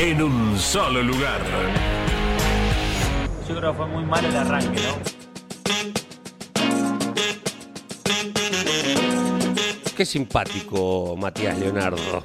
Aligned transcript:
en 0.00 0.22
un 0.22 0.58
solo 0.58 1.02
lugar. 1.02 1.42
Yo 3.46 3.54
creo 3.54 3.72
que 3.72 3.76
fue 3.76 3.86
muy 3.86 4.04
mal 4.04 4.24
el 4.24 4.34
arranque, 4.34 4.80
¿no? 4.80 5.20
Qué 9.94 10.06
simpático, 10.06 11.16
Matías 11.18 11.58
Leonardo, 11.58 12.22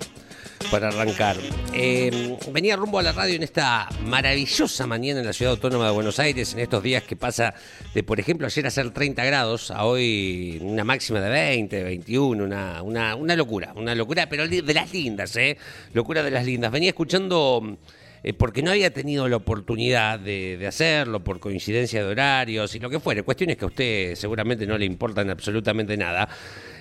para 0.72 0.90
arrancar. 0.90 1.38
Eh, 1.74 2.38
venía 2.52 2.76
rumbo 2.76 3.00
a 3.00 3.04
la 3.04 3.12
radio 3.12 3.36
en 3.36 3.44
esta 3.44 3.88
maravillosa 4.04 4.88
mañana 4.88 5.20
en 5.20 5.26
la 5.26 5.34
ciudad 5.34 5.54
autónoma 5.54 5.86
de 5.86 5.92
Buenos 5.92 6.20
Aires, 6.20 6.54
en 6.54 6.60
estos 6.60 6.82
días 6.84 7.04
que 7.04 7.16
pasa 7.16 7.54
de, 7.94 8.04
por 8.04 8.20
ejemplo, 8.20 8.48
ayer 8.48 8.66
a 8.66 8.72
ser 8.72 8.92
30 8.92 9.24
grados, 9.26 9.72
a 9.72 9.86
hoy 9.86 10.60
una 10.62 10.84
máxima 10.84 11.20
de 11.20 11.30
20, 11.30 11.84
21, 11.84 12.44
una, 12.44 12.82
una, 12.82 13.16
una 13.16 13.36
locura, 13.36 13.74
una 13.76 13.96
locura, 13.96 14.28
pero 14.30 14.48
de 14.48 14.74
las 14.74 14.92
lindas, 14.94 15.36
¿eh? 15.36 15.58
Locura 15.94 16.24
de 16.24 16.32
las 16.32 16.46
lindas. 16.46 16.72
Venía 16.72 16.90
escuchando 16.90 17.78
eh, 18.24 18.34
porque 18.34 18.64
no 18.64 18.72
había 18.72 18.92
tenido 18.92 19.28
la 19.30 19.36
oportunidad 19.36 20.20
de, 20.20 20.58
de, 20.58 20.66
hacerlo 20.66 21.24
por 21.24 21.40
coincidencia 21.40 22.04
de 22.04 22.12
horarios 22.12 22.74
y 22.74 22.80
lo 22.80 22.90
que 22.90 23.00
fuere, 23.00 23.22
cuestiones 23.22 23.56
que 23.56 23.66
a 23.66 23.68
usted 23.68 24.16
seguramente 24.16 24.66
no 24.66 24.78
le 24.78 24.86
importan 24.86 25.30
absolutamente 25.30 25.96
nada. 25.96 26.28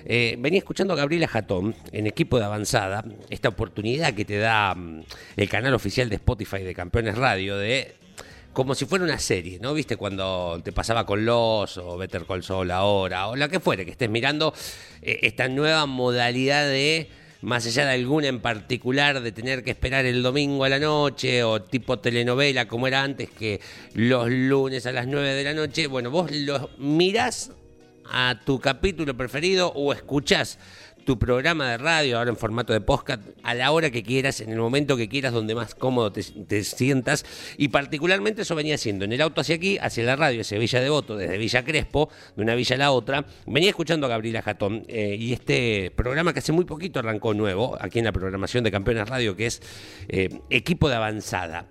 Eh, 0.05 0.35
venía 0.37 0.59
escuchando 0.59 0.93
a 0.93 0.97
Gabriela 0.97 1.27
Jatón 1.27 1.75
en 1.91 2.05
equipo 2.05 2.37
de 2.37 2.45
avanzada, 2.45 3.03
esta 3.29 3.49
oportunidad 3.49 4.13
que 4.13 4.23
te 4.23 4.37
da 4.37 4.75
mm, 4.75 5.03
el 5.37 5.49
canal 5.49 5.73
oficial 5.73 6.09
de 6.09 6.15
Spotify 6.15 6.59
de 6.59 6.75
Campeones 6.75 7.17
Radio 7.17 7.57
de 7.57 7.95
como 8.53 8.73
si 8.73 8.85
fuera 8.85 9.03
una 9.03 9.19
serie, 9.19 9.59
¿no? 9.59 9.73
¿Viste? 9.73 9.97
Cuando 9.97 10.61
te 10.63 10.71
pasaba 10.71 11.05
con 11.05 11.25
Los 11.25 11.77
o 11.77 11.97
Better 11.97 12.23
Call 12.25 12.41
Saul 12.41 12.71
ahora, 12.71 13.27
o 13.27 13.35
la 13.35 13.49
que 13.49 13.59
fuere, 13.59 13.83
que 13.83 13.91
estés 13.91 14.09
mirando 14.09 14.53
eh, 15.01 15.19
esta 15.23 15.49
nueva 15.49 15.85
modalidad 15.87 16.65
de 16.65 17.09
más 17.41 17.65
allá 17.65 17.85
de 17.85 17.93
alguna 17.93 18.27
en 18.27 18.39
particular 18.39 19.21
de 19.21 19.31
tener 19.31 19.63
que 19.63 19.71
esperar 19.71 20.05
el 20.05 20.23
domingo 20.23 20.63
a 20.63 20.69
la 20.69 20.79
noche 20.79 21.43
o 21.43 21.61
tipo 21.61 21.99
telenovela 21.99 22.67
como 22.67 22.87
era 22.87 23.03
antes 23.03 23.29
que 23.29 23.59
los 23.93 24.29
lunes 24.29 24.85
a 24.85 24.91
las 24.91 25.05
9 25.05 25.33
de 25.33 25.43
la 25.43 25.53
noche, 25.53 25.87
bueno, 25.87 26.09
vos 26.09 26.31
los 26.31 26.69
mirás 26.79 27.51
a 28.09 28.39
tu 28.45 28.59
capítulo 28.59 29.15
preferido 29.15 29.71
o 29.73 29.93
escuchás 29.93 30.59
tu 31.05 31.19
programa 31.19 31.69
de 31.69 31.77
radio, 31.77 32.17
ahora 32.17 32.31
en 32.31 32.35
formato 32.35 32.73
de 32.73 32.81
podcast, 32.81 33.21
a 33.43 33.53
la 33.53 33.71
hora 33.71 33.91
que 33.91 34.01
quieras, 34.01 34.41
en 34.41 34.49
el 34.49 34.57
momento 34.57 34.97
que 34.97 35.07
quieras, 35.07 35.33
donde 35.33 35.53
más 35.53 35.75
cómodo 35.75 36.11
te, 36.11 36.23
te, 36.23 36.63
sientas. 36.63 37.25
Y 37.57 37.67
particularmente 37.67 38.41
eso 38.41 38.55
venía 38.55 38.75
haciendo 38.75 39.05
en 39.05 39.13
el 39.13 39.21
auto 39.21 39.41
hacia 39.41 39.55
aquí, 39.55 39.77
hacia 39.77 40.03
la 40.03 40.15
radio, 40.15 40.41
hacia 40.41 40.57
Villa 40.57 40.81
Devoto, 40.81 41.15
desde 41.15 41.37
Villa 41.37 41.63
Crespo, 41.63 42.09
de 42.35 42.41
una 42.41 42.55
villa 42.55 42.75
a 42.75 42.79
la 42.79 42.91
otra. 42.91 43.25
Venía 43.45 43.69
escuchando 43.69 44.07
a 44.07 44.09
Gabriela 44.09 44.41
Jatón 44.41 44.83
eh, 44.87 45.15
y 45.17 45.31
este 45.31 45.91
programa 45.95 46.33
que 46.33 46.39
hace 46.39 46.51
muy 46.51 46.65
poquito 46.65 46.99
arrancó 46.99 47.35
nuevo, 47.35 47.77
aquí 47.79 47.99
en 47.99 48.05
la 48.05 48.11
programación 48.11 48.63
de 48.63 48.71
Campeones 48.71 49.07
Radio, 49.07 49.35
que 49.35 49.45
es 49.45 49.61
eh, 50.09 50.41
Equipo 50.49 50.89
de 50.89 50.95
Avanzada. 50.95 51.67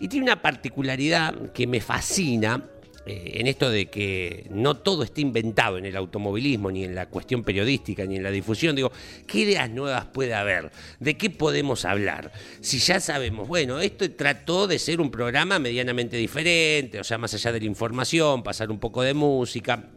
Y 0.00 0.08
tiene 0.08 0.24
una 0.24 0.40
particularidad 0.40 1.52
que 1.52 1.66
me 1.66 1.80
fascina, 1.80 2.64
eh, 3.08 3.40
en 3.40 3.46
esto 3.46 3.70
de 3.70 3.86
que 3.86 4.46
no 4.50 4.76
todo 4.76 5.02
está 5.02 5.22
inventado 5.22 5.78
en 5.78 5.86
el 5.86 5.96
automovilismo, 5.96 6.70
ni 6.70 6.84
en 6.84 6.94
la 6.94 7.06
cuestión 7.06 7.42
periodística, 7.42 8.04
ni 8.04 8.16
en 8.16 8.22
la 8.22 8.30
difusión. 8.30 8.76
Digo, 8.76 8.92
¿qué 9.26 9.38
ideas 9.38 9.70
nuevas 9.70 10.04
puede 10.06 10.34
haber? 10.34 10.70
¿De 11.00 11.16
qué 11.16 11.30
podemos 11.30 11.86
hablar? 11.86 12.30
Si 12.60 12.78
ya 12.78 13.00
sabemos, 13.00 13.48
bueno, 13.48 13.80
esto 13.80 14.10
trató 14.10 14.66
de 14.66 14.78
ser 14.78 15.00
un 15.00 15.10
programa 15.10 15.58
medianamente 15.58 16.18
diferente, 16.18 17.00
o 17.00 17.04
sea, 17.04 17.16
más 17.16 17.32
allá 17.32 17.50
de 17.52 17.60
la 17.60 17.66
información, 17.66 18.42
pasar 18.42 18.70
un 18.70 18.78
poco 18.78 19.00
de 19.02 19.14
música. 19.14 19.88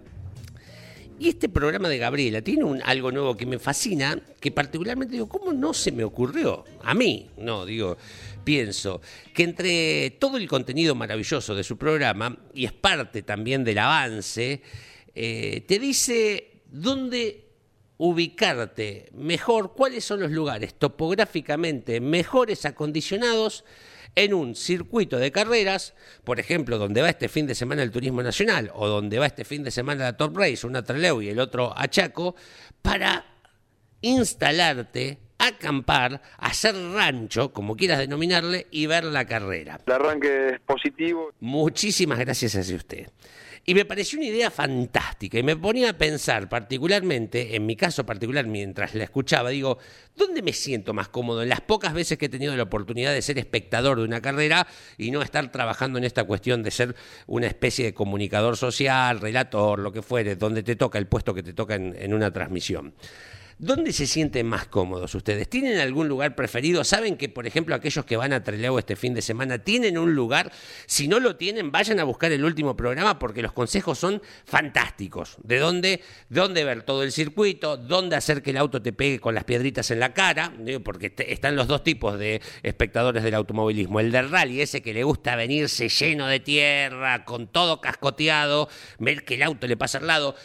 Y 1.19 1.29
este 1.29 1.49
programa 1.49 1.87
de 1.87 1.99
Gabriela 1.99 2.41
tiene 2.41 2.63
un, 2.63 2.81
algo 2.83 3.11
nuevo 3.11 3.37
que 3.37 3.45
me 3.45 3.59
fascina, 3.59 4.19
que 4.39 4.49
particularmente 4.49 5.13
digo, 5.13 5.29
¿cómo 5.29 5.53
no 5.53 5.71
se 5.71 5.91
me 5.91 6.03
ocurrió? 6.03 6.63
A 6.83 6.95
mí, 6.95 7.29
no, 7.37 7.63
digo, 7.63 7.97
pienso 8.43 9.01
que 9.33 9.43
entre 9.43 10.11
todo 10.19 10.37
el 10.37 10.47
contenido 10.47 10.95
maravilloso 10.95 11.55
de 11.55 11.63
su 11.63 11.77
programa, 11.77 12.37
y 12.53 12.65
es 12.65 12.73
parte 12.73 13.23
también 13.23 13.63
del 13.63 13.77
avance, 13.77 14.61
eh, 15.13 15.63
te 15.67 15.79
dice 15.79 16.63
dónde 16.69 17.49
ubicarte 17.97 19.09
mejor, 19.13 19.73
cuáles 19.75 20.03
son 20.03 20.21
los 20.21 20.31
lugares 20.31 20.73
topográficamente 20.73 22.01
mejores 22.01 22.65
acondicionados 22.65 23.63
en 24.15 24.33
un 24.33 24.55
circuito 24.55 25.17
de 25.17 25.31
carreras, 25.31 25.93
por 26.23 26.39
ejemplo, 26.39 26.77
donde 26.77 27.01
va 27.01 27.09
este 27.09 27.29
fin 27.29 27.47
de 27.47 27.55
semana 27.55 27.83
el 27.83 27.91
Turismo 27.91 28.23
Nacional 28.23 28.71
o 28.73 28.87
donde 28.87 29.19
va 29.19 29.27
este 29.27 29.45
fin 29.45 29.63
de 29.63 29.71
semana 29.71 30.05
la 30.05 30.17
Top 30.17 30.35
Race, 30.35 30.65
una 30.65 30.83
Treleu 30.83 31.21
y 31.21 31.29
el 31.29 31.39
otro 31.39 31.73
a 31.77 31.87
Chaco, 31.87 32.35
para 32.81 33.25
instalarte, 34.01 35.19
acampar, 35.47 36.21
hacer 36.37 36.75
rancho, 36.75 37.51
como 37.51 37.75
quieras 37.75 37.99
denominarle, 37.99 38.67
y 38.71 38.85
ver 38.85 39.03
la 39.03 39.25
carrera. 39.25 39.79
El 39.85 39.93
arranque 39.93 40.49
es 40.49 40.59
positivo. 40.61 41.31
Muchísimas 41.39 42.19
gracias 42.19 42.55
hacia 42.55 42.75
usted. 42.75 43.07
Y 43.63 43.75
me 43.75 43.85
pareció 43.85 44.17
una 44.17 44.27
idea 44.27 44.49
fantástica 44.49 45.37
y 45.37 45.43
me 45.43 45.55
ponía 45.55 45.91
a 45.91 45.93
pensar 45.93 46.49
particularmente, 46.49 47.55
en 47.55 47.67
mi 47.67 47.75
caso 47.75 48.03
particular, 48.03 48.47
mientras 48.47 48.95
la 48.95 49.03
escuchaba, 49.03 49.51
digo, 49.51 49.77
¿dónde 50.15 50.41
me 50.41 50.51
siento 50.51 50.93
más 50.95 51.09
cómodo? 51.09 51.43
En 51.43 51.49
las 51.49 51.61
pocas 51.61 51.93
veces 51.93 52.17
que 52.17 52.25
he 52.25 52.29
tenido 52.29 52.55
la 52.55 52.63
oportunidad 52.63 53.13
de 53.13 53.21
ser 53.21 53.37
espectador 53.37 53.99
de 53.99 54.05
una 54.05 54.19
carrera 54.19 54.65
y 54.97 55.11
no 55.11 55.21
estar 55.21 55.51
trabajando 55.51 55.99
en 55.99 56.05
esta 56.05 56.23
cuestión 56.23 56.63
de 56.63 56.71
ser 56.71 56.95
una 57.27 57.45
especie 57.45 57.85
de 57.85 57.93
comunicador 57.93 58.57
social, 58.57 59.19
relator, 59.19 59.77
lo 59.77 59.91
que 59.91 60.01
fuere, 60.01 60.35
donde 60.35 60.63
te 60.63 60.75
toca 60.75 60.97
el 60.97 61.05
puesto 61.05 61.35
que 61.35 61.43
te 61.43 61.53
toca 61.53 61.75
en, 61.75 61.95
en 61.99 62.15
una 62.15 62.31
transmisión. 62.31 62.95
¿Dónde 63.61 63.93
se 63.93 64.07
sienten 64.07 64.47
más 64.47 64.65
cómodos 64.65 65.13
ustedes? 65.13 65.47
¿Tienen 65.47 65.77
algún 65.77 66.07
lugar 66.07 66.33
preferido? 66.33 66.83
¿Saben 66.83 67.15
que, 67.15 67.29
por 67.29 67.45
ejemplo, 67.45 67.75
aquellos 67.75 68.03
que 68.05 68.17
van 68.17 68.33
a 68.33 68.43
Trelew 68.43 68.79
este 68.79 68.95
fin 68.95 69.13
de 69.13 69.21
semana 69.21 69.59
tienen 69.59 69.99
un 69.99 70.15
lugar? 70.15 70.51
Si 70.87 71.07
no 71.07 71.19
lo 71.19 71.35
tienen, 71.35 71.71
vayan 71.71 71.99
a 71.99 72.03
buscar 72.03 72.31
el 72.31 72.43
último 72.43 72.75
programa 72.75 73.19
porque 73.19 73.43
los 73.43 73.51
consejos 73.51 73.99
son 73.99 74.19
fantásticos. 74.45 75.37
De 75.43 75.59
dónde, 75.59 76.01
dónde 76.27 76.63
ver 76.63 76.81
todo 76.81 77.03
el 77.03 77.11
circuito, 77.11 77.77
dónde 77.77 78.15
hacer 78.15 78.41
que 78.41 78.49
el 78.49 78.57
auto 78.57 78.81
te 78.81 78.93
pegue 78.93 79.19
con 79.19 79.35
las 79.35 79.43
piedritas 79.43 79.91
en 79.91 79.99
la 79.99 80.11
cara, 80.11 80.51
porque 80.83 81.13
están 81.27 81.55
los 81.55 81.67
dos 81.67 81.83
tipos 81.83 82.17
de 82.17 82.41
espectadores 82.63 83.21
del 83.21 83.35
automovilismo. 83.35 83.99
El 83.99 84.11
del 84.11 84.31
rally, 84.31 84.61
ese 84.61 84.81
que 84.81 84.91
le 84.91 85.03
gusta 85.03 85.35
venirse 85.35 85.87
lleno 85.87 86.25
de 86.25 86.39
tierra, 86.39 87.25
con 87.25 87.45
todo 87.45 87.79
cascoteado, 87.79 88.69
ver 88.97 89.23
que 89.23 89.35
el 89.35 89.43
auto 89.43 89.67
le 89.67 89.77
pasa 89.77 89.99
al 89.99 90.07
lado. 90.07 90.35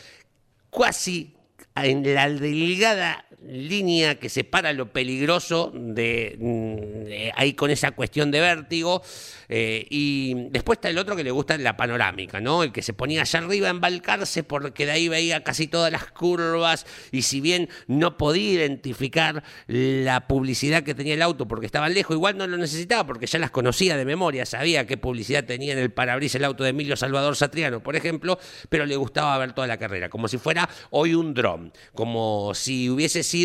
Casi 0.70 1.35
en 1.76 2.14
la 2.14 2.28
delgada 2.30 3.25
línea 3.48 4.16
que 4.16 4.28
separa 4.28 4.72
lo 4.72 4.92
peligroso 4.92 5.72
de, 5.74 6.36
de 6.38 7.32
ahí 7.36 7.54
con 7.54 7.70
esa 7.70 7.92
cuestión 7.92 8.30
de 8.30 8.40
vértigo 8.40 9.02
eh, 9.48 9.86
y 9.90 10.48
después 10.50 10.78
está 10.78 10.90
el 10.90 10.98
otro 10.98 11.16
que 11.16 11.24
le 11.24 11.30
gusta 11.30 11.56
la 11.58 11.76
panorámica, 11.76 12.40
¿no? 12.40 12.62
El 12.62 12.72
que 12.72 12.82
se 12.82 12.92
ponía 12.92 13.22
allá 13.22 13.40
arriba 13.40 13.68
a 13.68 13.70
embalcarse 13.70 14.42
porque 14.42 14.86
de 14.86 14.92
ahí 14.92 15.08
veía 15.08 15.44
casi 15.44 15.66
todas 15.66 15.92
las 15.92 16.06
curvas 16.10 16.86
y 17.12 17.22
si 17.22 17.40
bien 17.40 17.68
no 17.86 18.16
podía 18.16 18.52
identificar 18.52 19.44
la 19.66 20.26
publicidad 20.26 20.82
que 20.82 20.94
tenía 20.94 21.14
el 21.14 21.22
auto 21.22 21.46
porque 21.46 21.66
estaba 21.66 21.88
lejos, 21.88 22.14
igual 22.14 22.36
no 22.36 22.46
lo 22.46 22.56
necesitaba 22.56 23.06
porque 23.06 23.26
ya 23.26 23.38
las 23.38 23.50
conocía 23.50 23.96
de 23.96 24.04
memoria, 24.04 24.46
sabía 24.46 24.86
qué 24.86 24.96
publicidad 24.96 25.44
tenía 25.44 25.72
en 25.72 25.78
el 25.78 25.90
parabrisas 25.90 26.36
el 26.36 26.44
auto 26.44 26.64
de 26.64 26.70
Emilio 26.70 26.96
Salvador 26.96 27.36
Satriano, 27.36 27.82
por 27.82 27.96
ejemplo, 27.96 28.38
pero 28.68 28.84
le 28.86 28.96
gustaba 28.96 29.38
ver 29.38 29.52
toda 29.52 29.66
la 29.66 29.78
carrera, 29.78 30.08
como 30.08 30.28
si 30.28 30.38
fuera 30.38 30.68
hoy 30.90 31.14
un 31.14 31.34
dron. 31.34 31.72
como 31.94 32.52
si 32.54 32.90
hubiese 32.90 33.22
sido 33.22 33.35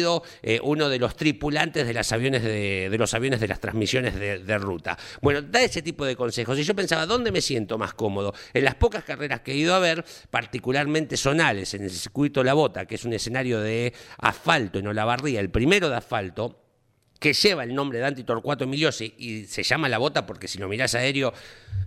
eh, 0.41 0.59
uno 0.63 0.89
de 0.89 0.99
los 0.99 1.15
tripulantes 1.15 1.85
de, 1.85 1.93
los 1.93 2.11
aviones 2.11 2.43
de 2.43 3.47
las 3.47 3.59
transmisiones 3.59 4.15
de, 4.15 4.57
ruta. 4.57 4.97
Bueno, 5.21 5.41
da 5.41 5.61
ese 5.61 5.81
tipo 5.81 6.05
de 6.05 6.15
consejos. 6.15 6.57
Y 6.59 6.63
yo 6.63 6.75
pensaba, 6.75 7.05
¿dónde 7.05 7.31
me 7.31 7.41
siento 7.41 7.77
más 7.77 7.93
cómodo? 7.93 8.33
En 8.53 8.63
las 8.63 8.75
pocas 8.75 9.03
carreras 9.03 9.41
que 9.41 9.51
he 9.51 9.55
ido 9.55 9.73
a 9.73 9.79
ver, 9.79 10.05
particularmente 10.29 11.17
zonales, 11.17 11.73
en 11.73 11.83
el 11.83 11.91
circuito 11.91 12.43
La 12.43 12.53
Bota, 12.53 12.85
que 12.85 12.95
es 12.95 13.05
un 13.05 13.13
escenario 13.13 13.59
de 13.59 13.93
asfalto 14.19 14.79
en 14.79 14.87
Olavarría, 14.87 15.39
el 15.39 15.49
primero 15.49 15.89
de 15.89 15.95
asfalto, 15.95 16.61
que 17.21 17.33
lleva 17.33 17.63
el 17.63 17.75
nombre 17.75 17.99
de 17.99 18.03
Dante 18.03 18.23
Torcuato 18.23 18.63
Emiliosi 18.63 19.13
y 19.19 19.45
se 19.45 19.61
llama 19.61 19.87
la 19.87 19.99
bota 19.99 20.25
porque 20.25 20.47
si 20.47 20.57
lo 20.57 20.67
mirás 20.67 20.95
aéreo, 20.95 21.31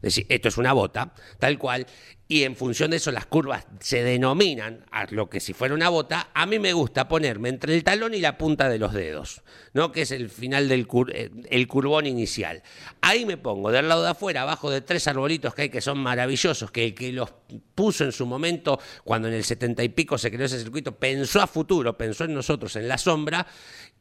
decís, 0.00 0.24
esto 0.28 0.46
es 0.46 0.56
una 0.58 0.72
bota, 0.72 1.12
tal 1.40 1.58
cual, 1.58 1.84
y 2.26 2.44
en 2.44 2.56
función 2.56 2.90
de 2.90 2.96
eso 2.96 3.12
las 3.12 3.26
curvas 3.26 3.66
se 3.80 4.02
denominan 4.02 4.84
a 4.90 5.06
lo 5.10 5.28
que 5.28 5.40
si 5.40 5.52
fuera 5.52 5.74
una 5.74 5.90
bota, 5.90 6.30
a 6.32 6.46
mí 6.46 6.58
me 6.58 6.72
gusta 6.72 7.06
ponerme 7.06 7.50
entre 7.50 7.74
el 7.74 7.84
talón 7.84 8.14
y 8.14 8.20
la 8.20 8.38
punta 8.38 8.68
de 8.68 8.78
los 8.78 8.94
dedos, 8.94 9.42
¿no? 9.74 9.92
que 9.92 10.02
es 10.02 10.10
el 10.10 10.30
final 10.30 10.68
del 10.68 10.86
cur 10.86 11.12
eh, 11.14 11.30
el 11.50 11.66
curvón 11.68 12.06
inicial. 12.06 12.62
Ahí 13.02 13.26
me 13.26 13.36
pongo 13.36 13.70
del 13.70 13.88
lado 13.88 14.02
de 14.02 14.10
afuera, 14.10 14.42
abajo 14.42 14.70
de 14.70 14.80
tres 14.80 15.06
arbolitos 15.06 15.54
que 15.54 15.62
hay 15.62 15.68
que 15.68 15.82
son 15.82 15.98
maravillosos, 15.98 16.70
que 16.70 16.84
el 16.86 16.94
que 16.94 17.12
los 17.12 17.30
puso 17.74 18.04
en 18.04 18.12
su 18.12 18.24
momento, 18.24 18.80
cuando 19.04 19.28
en 19.28 19.34
el 19.34 19.44
setenta 19.44 19.82
y 19.82 19.90
pico 19.90 20.16
se 20.16 20.30
creó 20.30 20.46
ese 20.46 20.58
circuito, 20.58 20.96
pensó 20.96 21.42
a 21.42 21.46
futuro, 21.46 21.96
pensó 21.98 22.24
en 22.24 22.34
nosotros, 22.34 22.74
en 22.76 22.88
la 22.88 22.96
sombra, 22.96 23.46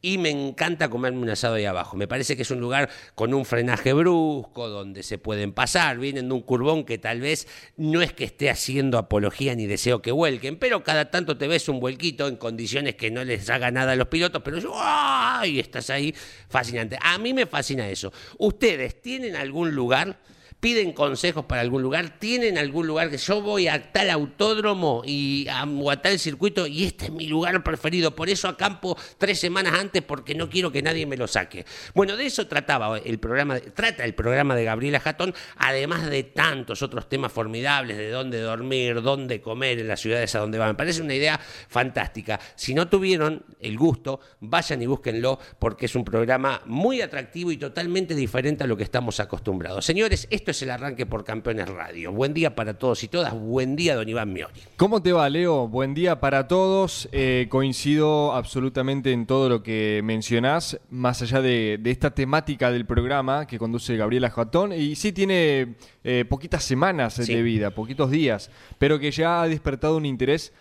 y 0.06 0.18
me 0.18 0.30
encanta 0.30 0.90
comerme 0.90 1.22
un 1.22 1.30
asado 1.30 1.56
ahí 1.56 1.66
abajo. 1.66 1.96
Me 1.96 2.10
parece 2.10 2.36
que 2.36 2.42
es 2.42 2.52
un 2.52 2.60
lugar 2.60 2.90
con 3.16 3.34
un 3.34 3.46
frenaje 3.46 3.94
brusco, 3.94 4.68
donde 4.68 5.02
se 5.02 5.18
pueden 5.18 5.54
pasar, 5.54 5.98
vienen 5.98 6.28
de 6.28 6.36
un 6.36 6.42
curvón 6.42 6.84
que 6.84 6.98
tal 6.98 7.22
vez 7.22 7.48
no 7.78 8.02
es 8.02 8.12
que 8.16 8.24
esté 8.24 8.50
haciendo 8.50 8.98
apología 8.98 9.56
ni 9.56 9.66
deseo 9.66 10.02
que 10.02 10.12
vuelquen, 10.12 10.58
pero 10.58 10.84
cada 10.84 11.12
tanto 11.12 11.38
te 11.38 11.48
ves 11.48 11.70
un 11.70 11.80
vuelquito 11.80 12.28
en 12.28 12.36
condiciones 12.36 12.96
que 12.96 13.12
no 13.12 13.24
les 13.24 13.50
haga 13.50 13.72
nada 13.72 13.94
a 13.94 13.96
los 13.96 14.08
pilotos, 14.08 14.42
pero 14.44 14.58
yo, 14.60 14.74
¡ay! 14.76 15.60
Estás 15.60 15.90
ahí, 15.90 16.14
fascinante. 16.50 16.98
A 17.02 17.18
mí 17.18 17.34
me 17.34 17.46
fascina 17.46 17.90
eso. 17.90 18.12
¿Ustedes 18.38 19.02
tienen 19.02 19.36
algún 19.36 19.76
lugar? 19.76 20.20
Piden 20.64 20.94
consejos 20.94 21.44
para 21.44 21.60
algún 21.60 21.82
lugar, 21.82 22.18
tienen 22.20 22.58
algún 22.58 22.88
lugar 22.88 23.10
que 23.10 23.18
yo 23.18 23.42
voy 23.42 23.68
a 23.68 23.92
tal 23.92 24.10
autódromo 24.10 25.02
y 25.06 25.46
a, 25.50 25.66
o 25.66 25.92
a 25.92 26.02
tal 26.02 26.18
circuito 26.18 26.66
y 26.68 26.86
este 26.86 27.08
es 27.08 27.12
mi 27.12 27.28
lugar 27.28 27.62
preferido, 27.66 28.16
por 28.16 28.30
eso 28.30 28.48
acampo 28.48 28.98
tres 29.18 29.42
semanas 29.42 29.74
antes 29.78 30.02
porque 30.04 30.34
no 30.36 30.50
quiero 30.50 30.72
que 30.72 30.82
nadie 30.82 31.06
me 31.06 31.18
lo 31.18 31.28
saque. 31.28 31.66
Bueno, 31.94 32.16
de 32.16 32.28
eso 32.28 32.48
trataba 32.48 32.98
el 32.98 33.20
programa, 33.20 33.60
trata 33.60 34.06
el 34.06 34.16
programa 34.16 34.56
de 34.56 34.64
Gabriela 34.64 35.02
Jatón, 35.02 35.36
además 35.58 36.10
de 36.10 36.24
tantos 36.24 36.82
otros 36.82 37.10
temas 37.10 37.34
formidables 37.34 37.98
de 37.98 38.10
dónde 38.10 38.40
dormir, 38.40 39.02
dónde 39.02 39.42
comer 39.42 39.80
en 39.80 39.90
las 39.90 40.00
ciudades 40.00 40.34
a 40.36 40.40
donde 40.40 40.60
van. 40.60 40.70
Me 40.70 40.76
parece 40.76 41.02
una 41.02 41.14
idea 41.14 41.38
fantástica. 41.68 42.40
Si 42.56 42.74
no 42.74 42.88
tuvieron 42.88 43.44
el 43.60 43.78
gusto, 43.78 44.22
vayan 44.40 44.82
y 44.82 44.86
búsquenlo 44.86 45.38
porque 45.60 45.88
es 45.88 45.96
un 45.96 46.06
programa 46.06 46.62
muy 46.68 47.02
atractivo 47.02 47.52
y 47.52 47.58
totalmente 47.58 48.16
diferente 48.16 48.64
a 48.64 48.68
lo 48.68 48.78
que 48.78 48.84
estamos 48.84 49.20
acostumbrados. 49.20 49.84
Señores, 49.84 50.26
esto 50.32 50.53
es 50.54 50.62
el 50.62 50.70
arranque 50.70 51.06
por 51.08 51.24
Campeones 51.24 51.68
Radio. 51.68 52.12
Buen 52.12 52.34
día 52.34 52.56
para 52.56 52.76
todos 52.76 53.04
y 53.04 53.08
todas. 53.08 53.34
Buen 53.34 53.76
día, 53.76 53.96
don 53.96 54.08
Iván 54.08 54.32
Miori. 54.32 54.62
¿Cómo 54.78 55.02
te 55.02 55.12
va, 55.12 55.28
Leo? 55.28 55.68
Buen 55.68 55.96
día 55.96 56.20
para 56.20 56.48
todos. 56.48 57.10
Eh, 57.12 57.48
coincido 57.50 58.34
absolutamente 58.34 59.12
en 59.12 59.26
todo 59.26 59.50
lo 59.50 59.64
que 59.64 60.02
mencionás, 60.04 60.80
más 60.92 61.24
allá 61.24 61.42
de, 61.42 61.80
de 61.82 61.90
esta 61.92 62.12
temática 62.12 62.72
del 62.72 62.86
programa 62.86 63.48
que 63.48 63.58
conduce 63.58 63.98
Gabriela 63.98 64.30
Jatón. 64.30 64.74
Y 64.74 64.96
sí 64.96 65.12
tiene 65.12 65.76
eh, 66.04 66.24
poquitas 66.30 66.64
semanas 66.64 67.16
Sí. 67.16 67.34
de 67.34 67.42
vida, 67.42 67.72
poquitos 67.72 68.12
días, 68.12 68.52
pero 68.78 69.00
que 69.00 69.10
ya 69.10 69.42
ha 69.42 69.48
despertado 69.48 69.98
un 69.98 70.06
interés 70.06 70.54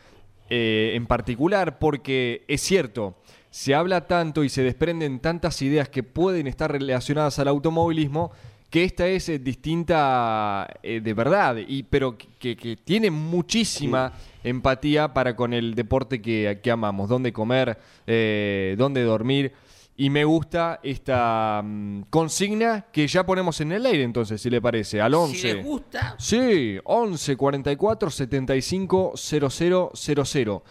eh, 0.49 0.93
en 0.95 1.07
particular 1.07 1.79
porque 1.79 2.45
es 2.49 2.63
cierto, 2.63 3.17
se 3.51 3.75
habla 3.75 4.07
tanto 4.07 4.45
y 4.45 4.49
se 4.49 4.63
desprenden 4.63 5.21
tantas 5.21 5.61
ideas 5.61 5.91
que 5.91 6.03
pueden 6.03 6.47
estar 6.47 6.73
relacionadas 6.73 7.39
al 7.39 7.49
automovilismo 7.49 8.33
que 8.73 8.85
esta 8.85 9.07
es 9.07 9.29
eh, 9.29 9.39
distinta 9.39 10.67
eh, 10.83 11.03
de 11.03 11.13
verdad, 11.13 11.57
y, 11.59 11.83
pero 11.83 12.17
que, 12.17 12.57
que 12.57 12.79
tiene 12.83 13.11
muchísima 13.11 14.15
empatía 14.43 15.13
para 15.13 15.37
con 15.37 15.53
el 15.53 15.75
deporte 15.75 16.23
que, 16.23 16.59
que 16.63 16.71
amamos, 16.71 17.11
dónde 17.11 17.35
comer, 17.35 17.79
eh, 18.07 18.75
dónde 18.79 19.03
dormir. 19.03 19.53
Y 19.95 20.09
me 20.09 20.25
gusta 20.25 20.81
esta 20.83 21.61
mm, 21.63 22.05
consigna 22.09 22.87
que 22.91 23.07
ya 23.07 23.27
ponemos 23.27 23.61
en 23.61 23.73
el 23.73 23.85
aire 23.85 24.05
entonces, 24.05 24.41
si 24.41 24.49
le 24.49 24.63
parece, 24.63 25.03
al 25.03 25.13
11. 25.13 25.37
Si 25.37 25.53
les 25.53 25.63
gusta, 25.63 26.17
Sí, 26.19 26.79
11 26.83 27.37
44 27.37 28.09
75 28.11 29.13
00 29.17 29.93
00. 29.95 30.63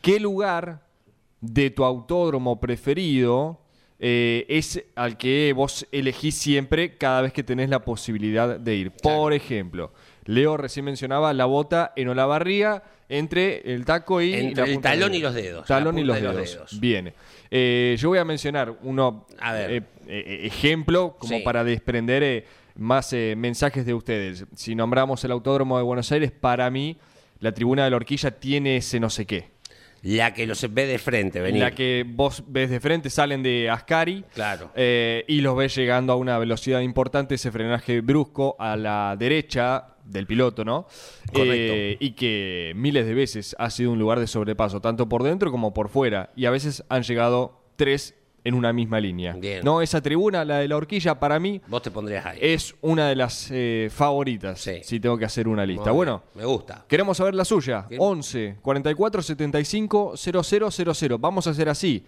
¿Qué 0.00 0.18
lugar 0.18 0.80
de 1.42 1.68
tu 1.68 1.84
autódromo 1.84 2.58
preferido 2.58 3.60
eh, 4.02 4.46
es 4.48 4.82
al 4.96 5.16
que 5.18 5.52
vos 5.54 5.86
elegís 5.92 6.34
siempre 6.36 6.96
cada 6.96 7.20
vez 7.22 7.32
que 7.32 7.42
tenés 7.42 7.68
la 7.68 7.80
posibilidad 7.84 8.58
de 8.58 8.74
ir? 8.74 8.90
Por 8.92 9.32
ejemplo, 9.34 9.92
Leo 10.24 10.56
recién 10.56 10.84
mencionaba 10.86 11.32
la 11.34 11.44
bota 11.44 11.92
en 11.96 12.08
Olavarría 12.08 12.82
entre 13.08 13.72
el 13.74 13.84
taco 13.84 14.22
y 14.22 14.32
Entre 14.34 14.64
la 14.66 14.72
el 14.72 14.80
talón 14.80 15.10
del 15.12 15.20
y 15.20 15.22
los 15.22 15.34
dedos, 15.34 15.66
Talón 15.66 15.98
y 15.98 16.04
los 16.04 16.16
de 16.16 16.22
dedos. 16.22 16.36
los 16.36 16.50
dedos. 16.52 16.80
Bien. 16.80 17.12
Eh, 17.50 17.96
yo 17.98 18.08
voy 18.10 18.18
a 18.18 18.24
mencionar 18.24 18.74
uno 18.82 19.26
A 19.40 19.52
ver. 19.52 19.84
eh, 20.06 20.40
ejemplo 20.44 21.16
como 21.18 21.36
Sí. 21.38 21.42
para 21.42 21.64
desprender 21.64 22.46
más 22.76 23.12
mensajes 23.36 23.84
de 23.84 23.92
ustedes. 23.94 24.46
Si 24.54 24.74
nombramos 24.74 25.22
el 25.24 25.32
Autódromo 25.32 25.76
de 25.76 25.82
Buenos 25.82 26.10
Aires, 26.12 26.30
para 26.30 26.70
mí 26.70 26.96
la 27.40 27.52
tribuna 27.52 27.84
de 27.84 27.90
la 27.90 27.96
horquilla 27.96 28.30
tiene 28.30 28.76
ese 28.76 29.00
no 29.00 29.10
sé 29.10 29.26
qué. 29.26 29.48
La 30.02 30.32
que 30.32 30.46
los 30.46 30.66
ve 30.72 30.86
de 30.86 30.98
frente, 30.98 31.40
venir. 31.40 31.60
La 31.62 31.72
que 31.74 32.04
vos 32.06 32.42
ves 32.46 32.70
de 32.70 32.80
frente, 32.80 33.10
salen 33.10 33.42
de 33.42 33.68
Ascari 33.68 34.24
Claro. 34.34 34.70
eh, 34.74 35.24
y 35.28 35.40
los 35.40 35.56
ves 35.56 35.74
llegando 35.74 36.12
a 36.12 36.16
una 36.16 36.38
velocidad 36.38 36.80
importante, 36.80 37.34
ese 37.34 37.50
frenaje 37.50 38.00
brusco 38.00 38.56
a 38.58 38.76
la 38.76 39.16
derecha 39.18 39.88
del 40.04 40.26
piloto, 40.26 40.64
¿no? 40.64 40.86
Correcto. 41.32 41.42
Eh, 41.74 41.96
y 42.00 42.12
que 42.12 42.72
miles 42.74 43.06
de 43.06 43.14
veces 43.14 43.54
ha 43.58 43.70
sido 43.70 43.92
un 43.92 43.98
lugar 43.98 44.18
de 44.18 44.26
sobrepaso, 44.26 44.80
tanto 44.80 45.08
por 45.08 45.22
dentro 45.22 45.50
como 45.50 45.72
por 45.72 45.88
fuera. 45.88 46.30
Y 46.34 46.46
a 46.46 46.50
veces 46.50 46.82
han 46.88 47.02
llegado 47.02 47.60
tres 47.76 48.14
en 48.44 48.54
una 48.54 48.72
misma 48.72 48.98
línea. 49.00 49.32
Bien. 49.34 49.64
No, 49.64 49.82
esa 49.82 50.00
tribuna, 50.00 50.44
la 50.44 50.58
de 50.58 50.68
la 50.68 50.76
horquilla, 50.76 51.18
para 51.20 51.38
mí 51.38 51.60
Vos 51.68 51.82
te 51.82 51.90
pondrías 51.90 52.24
ahí. 52.26 52.38
es 52.40 52.74
una 52.80 53.08
de 53.08 53.16
las 53.16 53.48
eh, 53.50 53.88
favoritas, 53.92 54.60
Sí. 54.60 54.80
si 54.82 54.98
tengo 55.00 55.18
que 55.18 55.24
hacer 55.24 55.46
una 55.48 55.64
lista. 55.66 55.90
Bueno, 55.90 56.22
Me 56.34 56.44
gusta. 56.44 56.84
Queremos 56.88 57.16
saber 57.16 57.34
la 57.34 57.44
suya. 57.44 57.86
Bien. 57.88 58.00
11 58.02 58.56
44 58.62 59.22
75 59.22 60.14
0000. 60.16 61.18
Vamos 61.18 61.46
a 61.46 61.50
hacer 61.50 61.68
así. 61.68 62.04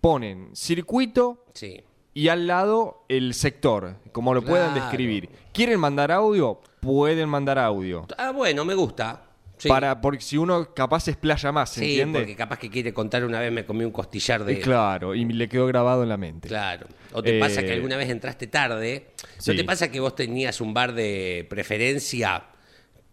Ponen 0.00 0.50
circuito 0.54 1.44
Sí. 1.54 1.80
y 2.12 2.28
al 2.28 2.46
lado 2.46 3.04
el 3.08 3.34
sector, 3.34 3.96
como 4.12 4.34
lo 4.34 4.42
puedan 4.42 4.74
describir. 4.74 5.28
¿Quieren 5.52 5.80
mandar 5.80 6.12
audio? 6.12 6.60
Pueden 6.80 7.28
mandar 7.28 7.58
audio. 7.58 8.06
Ah, 8.18 8.30
bueno, 8.32 8.64
me 8.64 8.74
gusta. 8.74 9.22
Sí. 9.64 9.68
Para, 9.70 10.00
porque 10.00 10.22
si 10.22 10.36
uno 10.36 10.74
capaz 10.74 11.00
se 11.00 11.12
explaya 11.12 11.50
más, 11.50 11.70
¿se 11.70 11.80
Sí, 11.80 11.86
entiende? 11.92 12.18
porque 12.20 12.36
capaz 12.36 12.58
que 12.58 12.68
quiere 12.70 12.92
contar 12.92 13.24
una 13.24 13.40
vez 13.40 13.50
me 13.50 13.64
comí 13.64 13.82
un 13.84 13.90
costillar 13.90 14.44
de... 14.44 14.52
Y 14.52 14.60
claro, 14.60 15.14
y 15.14 15.24
le 15.24 15.48
quedó 15.48 15.66
grabado 15.66 16.02
en 16.02 16.10
la 16.10 16.16
mente. 16.18 16.48
Claro. 16.48 16.86
O 17.12 17.22
te 17.22 17.36
Eh, 17.36 17.40
pasa 17.40 17.62
que 17.62 17.72
alguna 17.72 17.96
vez 17.96 18.10
entraste 18.10 18.46
tarde. 18.46 19.08
sí. 19.38 19.50
¿No 19.50 19.56
te 19.56 19.64
pasa 19.64 19.90
que 19.90 20.00
vos 20.00 20.14
tenías 20.14 20.60
un 20.60 20.74
bar 20.74 20.92
de 20.92 21.46
preferencia? 21.48 22.44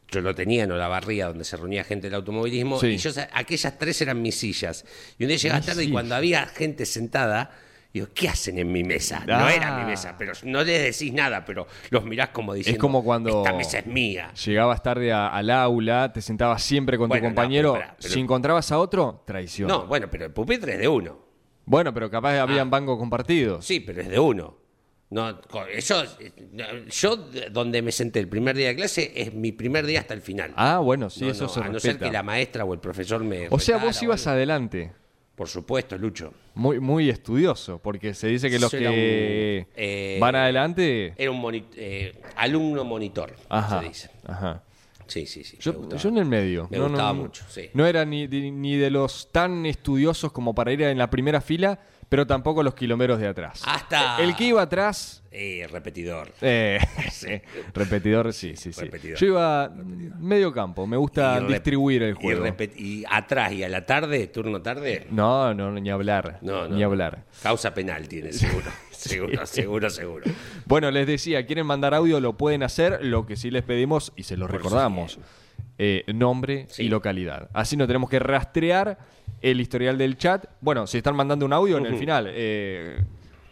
Yo 0.10 0.20
lo 0.20 0.36
tenía 0.36 0.66
en 0.66 0.72
Olavarría, 0.74 1.28
donde 1.28 1.46
se 1.46 1.56
reunía 1.56 1.86
gente 1.86 2.08
del 2.08 2.16
automovilismo. 2.16 2.78
Y 2.86 2.98
yo, 2.98 3.12
aquellas 3.32 3.78
tres 3.80 4.02
eran 4.02 4.22
mis 4.22 4.36
sillas. 4.36 4.84
Y 5.18 5.24
un 5.24 5.30
día 5.30 5.38
llegaba 5.38 5.60
Mis 5.60 5.68
tarde 5.68 5.84
y 5.86 5.90
cuando 5.90 6.16
había 6.16 6.46
gente 6.48 6.86
sentada, 6.86 7.50
digo, 7.94 8.08
¿qué 8.14 8.30
hacen 8.30 8.58
en 8.60 8.72
mi 8.72 8.84
mesa? 8.84 9.24
No 9.26 9.36
Ah. 9.36 9.54
era 9.54 9.78
mi 9.80 9.86
mesa, 9.86 10.16
pero 10.18 10.34
no 10.44 10.64
les 10.64 10.98
decís 10.98 11.14
nada, 11.14 11.44
pero 11.46 11.68
los 11.90 12.04
mirás 12.06 12.30
como 12.30 12.54
diciendo, 12.54 12.80
como 12.80 13.04
cuando- 13.04 13.44
esta 13.44 13.54
mesa 13.54 13.80
es 13.80 13.86
mía. 13.88 14.32
Llegabas 14.46 14.82
tarde 14.84 15.12
a- 15.12 15.28
al 15.28 15.50
aula, 15.50 16.12
te 16.14 16.22
sentabas 16.22 16.64
siempre 16.64 16.98
con 16.98 17.10
Bueno, 17.10 17.22
tu 17.22 17.24
no, 17.30 17.30
compañero. 17.36 17.74
pero 17.74 17.86
pará, 17.86 17.96
pero- 18.02 18.14
Si 18.14 18.20
encontrabas 18.20 18.72
a 18.72 18.80
otro, 18.80 19.24
traición. 19.26 19.68
No, 19.68 19.86
bueno, 19.88 20.08
pero 20.10 20.26
el 20.26 20.32
pupitre 20.32 20.74
es 20.74 20.80
de 20.80 20.88
uno. 20.88 21.20
Bueno, 21.66 21.94
pero 21.94 22.10
capaz 22.10 22.40
habían 22.40 22.68
Ah. 22.68 22.72
bancos 22.72 22.98
compartidos. 22.98 23.66
Sí, 23.66 23.80
pero 23.80 24.02
es 24.02 24.10
de 24.10 24.20
uno. 24.20 24.58
No, 25.12 25.42
eso, 25.74 26.04
yo 26.90 27.18
de- 27.18 27.50
donde 27.50 27.82
me 27.82 27.92
senté 27.92 28.20
el 28.20 28.30
primer 28.30 28.56
día 28.56 28.70
de 28.70 28.76
clase 28.78 29.12
es 29.16 29.34
mi 29.34 29.52
primer 29.52 29.86
día 29.86 30.00
hasta 30.00 30.14
el 30.14 30.22
final. 30.22 30.54
Ah, 30.56 30.80
bueno, 30.80 31.10
sí, 31.10 31.26
No, 31.26 31.32
eso 31.32 31.44
no, 31.44 31.50
se 31.50 31.60
a 31.60 31.68
no 31.68 31.80
ser 31.82 31.98
que 31.98 32.10
la 32.12 32.24
maestra 32.24 32.64
o 32.64 32.74
el 32.74 32.80
profesor 32.80 33.22
me. 33.24 33.48
O 33.50 33.60
sea, 33.60 33.78
vos 33.78 34.02
ibas 34.02 34.26
adelante. 34.28 34.94
Por 35.36 35.48
supuesto, 35.48 35.98
Lucho. 35.98 36.34
Muy, 36.56 36.80
muy 36.80 37.10
estudioso, 37.10 37.80
porque 37.80 38.14
se 38.14 38.28
dice 38.28 38.50
que 38.50 38.60
los 38.60 38.74
era 38.74 38.92
que 38.92 39.66
un, 39.68 39.74
eh, 39.76 40.18
van 40.20 40.36
adelante. 40.36 41.14
Era 41.18 41.32
un 41.32 41.42
moni- 41.42 41.66
eh, 41.76 42.14
alumno 42.36 42.84
monitor, 42.84 43.36
Ajá. 43.50 43.82
se 43.82 43.88
dice. 43.88 44.10
ajá. 44.28 44.64
Sí, 45.08 45.26
sí, 45.26 45.44
sí. 45.44 45.58
Yo, 45.60 45.74
en 46.06 46.18
el 46.18 46.26
medio. 46.26 46.68
Me 46.72 46.78
No, 46.78 46.88
gustaba 46.88 47.12
no. 47.14 47.24
mucho, 47.24 47.44
sí. 47.50 47.70
No 47.74 47.86
era 47.86 48.06
ni 48.06 48.28
ni 48.28 48.78
de 48.78 48.90
los 48.90 49.30
tan 49.32 49.66
estudiosos 49.66 50.32
como 50.32 50.54
para 50.56 50.72
ir 50.72 50.82
en 50.84 50.98
la 50.98 51.10
primera 51.10 51.42
fila, 51.42 51.80
pero 52.12 52.28
tampoco 52.28 52.62
los 52.62 52.74
kilómetros 52.76 53.22
de 53.22 53.28
atrás. 53.30 53.62
Hasta- 53.66 54.22
El 54.22 54.36
que 54.36 54.44
iba 54.44 54.62
atrás, 54.62 55.24
Eh, 55.32 55.66
repetidor. 55.72 56.34
eh, 56.42 56.78
repetidor, 57.74 58.34
sí, 58.34 58.58
sí, 58.58 58.74
sí. 58.74 58.82
Repetidor. 58.82 59.18
Yo 59.18 59.28
iba 59.28 59.70
mm, 59.70 60.22
medio 60.22 60.52
campo, 60.52 60.86
me 60.86 60.98
gusta 60.98 61.40
Y 61.42 61.54
distribuir 61.54 62.04
el 62.04 62.10
y 62.12 62.22
juego. 62.22 62.46
repet- 62.46 62.76
Y, 62.76 63.06
atrás 63.10 63.54
y 63.54 63.64
a 63.64 63.70
la 63.70 63.86
tarde, 63.86 64.28
turno 64.28 64.62
tarde. 64.62 65.08
No, 65.10 65.54
no, 65.54 65.72
ni 65.72 65.90
hablar, 65.90 66.40
No, 66.42 66.68
no. 66.68 66.76
ni 66.76 66.84
hablar. 66.84 67.24
Causa 67.42 67.74
penal 67.74 68.10
tiene, 68.10 68.34
seguro. 68.34 68.70
seguro, 68.92 69.46
seguro, 69.46 69.90
seguro. 69.90 70.26
Bueno, 70.66 70.92
les 70.92 71.08
decía, 71.08 71.46
quieren 71.46 71.66
mandar 71.66 71.94
audio, 71.94 72.20
lo 72.20 72.34
pueden 72.36 72.62
hacer. 72.64 73.00
Lo 73.06 73.26
que 73.26 73.38
sí 73.38 73.52
les 73.52 73.64
pedimos 73.64 74.12
y 74.18 74.24
se 74.24 74.36
lo 74.36 74.48
Por 74.48 74.58
recordamos: 74.58 75.18
eh, 75.84 76.04
nombre 76.14 76.68
Sí. 76.70 76.84
y 76.84 76.90
localidad. 76.90 77.50
Así 77.54 77.76
no 77.76 77.88
tenemos 77.88 78.08
que 78.08 78.20
rastrear 78.20 79.00
el 79.42 79.60
historial 79.60 79.98
del 79.98 80.16
chat. 80.16 80.46
Bueno, 80.62 80.86
si 80.86 80.98
están 81.00 81.16
mandando 81.16 81.44
un 81.44 81.54
audio 81.54 81.80
en 81.80 81.88
el 81.88 81.98
final, 81.98 82.28
eh, 82.30 83.02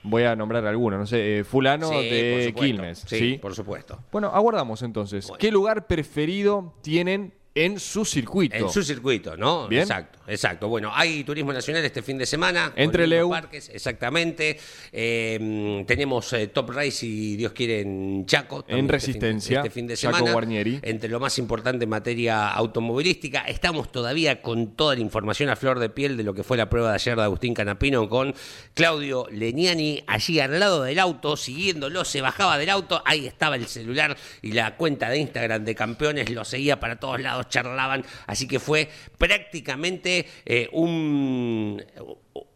voy 0.03 0.23
a 0.23 0.35
nombrar 0.35 0.63
alguno, 0.67 0.99
no 0.99 1.07
sé, 1.07 1.39
eh, 1.39 1.43
Fulano 1.43 1.89
Sí, 1.89 1.95
de. 2.07 2.53
Quilmes. 2.55 2.99
Sí, 2.99 3.17
¿sí? 3.17 3.37
por 3.41 3.55
supuesto. 3.55 3.99
Bueno, 4.11 4.27
aguardamos 4.27 4.83
entonces. 4.83 5.25
Bueno. 5.27 5.39
¿Qué 5.39 5.49
lugar 5.51 5.87
preferido 5.87 6.75
tienen 6.83 7.33
en 7.65 7.79
su 7.79 8.05
circuito? 8.05 8.55
En 8.55 8.69
su 8.69 8.83
circuito, 8.83 9.35
¿no? 9.35 9.67
Bien. 9.67 9.81
Exacto, 9.83 10.19
exacto. 10.27 10.67
Bueno, 10.67 10.91
hay 10.93 11.23
turismo 11.23 11.51
nacional 11.51 11.83
este 11.83 12.01
fin 12.01 12.17
de 12.17 12.25
semana. 12.25 12.73
Entre 12.75 13.07
Leu. 13.07 13.29
parques, 13.29 13.69
exactamente. 13.69 14.59
Eh, 14.91 15.83
tenemos 15.85 16.31
eh, 16.33 16.47
Top 16.47 16.69
Race 16.69 17.05
y 17.05 17.35
Dios 17.35 17.51
quiere 17.53 17.81
en 17.81 18.25
Chaco. 18.25 18.63
En 18.67 18.79
este 18.79 18.91
Resistencia, 18.91 19.59
Este 19.59 19.69
fin 19.69 19.87
de 19.87 19.95
Chaco 19.95 20.17
semana. 20.17 20.33
Guarnieri. 20.33 20.79
Entre 20.81 21.09
lo 21.09 21.19
más 21.19 21.37
importante 21.37 21.83
en 21.83 21.89
materia 21.89 22.49
automovilística. 22.49 23.41
Estamos 23.41 23.91
todavía 23.91 24.41
con 24.41 24.75
toda 24.75 24.95
la 24.95 25.01
información 25.01 25.49
a 25.49 25.55
flor 25.55 25.79
de 25.79 25.89
piel 25.89 26.17
de 26.17 26.23
lo 26.23 26.33
que 26.33 26.43
fue 26.43 26.57
la 26.57 26.69
prueba 26.69 26.89
de 26.89 26.95
ayer 26.95 27.15
de 27.15 27.23
Agustín 27.23 27.53
Canapino 27.53 28.07
con 28.07 28.33
Claudio 28.73 29.27
Leniani 29.31 30.03
allí 30.07 30.39
al 30.39 30.59
lado 30.59 30.83
del 30.83 30.99
auto, 30.99 31.37
siguiéndolo, 31.37 32.05
se 32.05 32.21
bajaba 32.21 32.57
del 32.57 32.69
auto, 32.69 33.01
ahí 33.05 33.27
estaba 33.27 33.55
el 33.55 33.67
celular 33.67 34.15
y 34.41 34.51
la 34.51 34.75
cuenta 34.75 35.09
de 35.09 35.17
Instagram 35.19 35.65
de 35.65 35.75
campeones 35.75 36.29
lo 36.29 36.45
seguía 36.45 36.79
para 36.79 36.99
todos 36.99 37.19
lados, 37.21 37.48
charlaban, 37.49 38.05
así 38.27 38.47
que 38.47 38.59
fue 38.59 38.89
prácticamente 39.17 40.25
eh, 40.45 40.69
un 40.71 41.83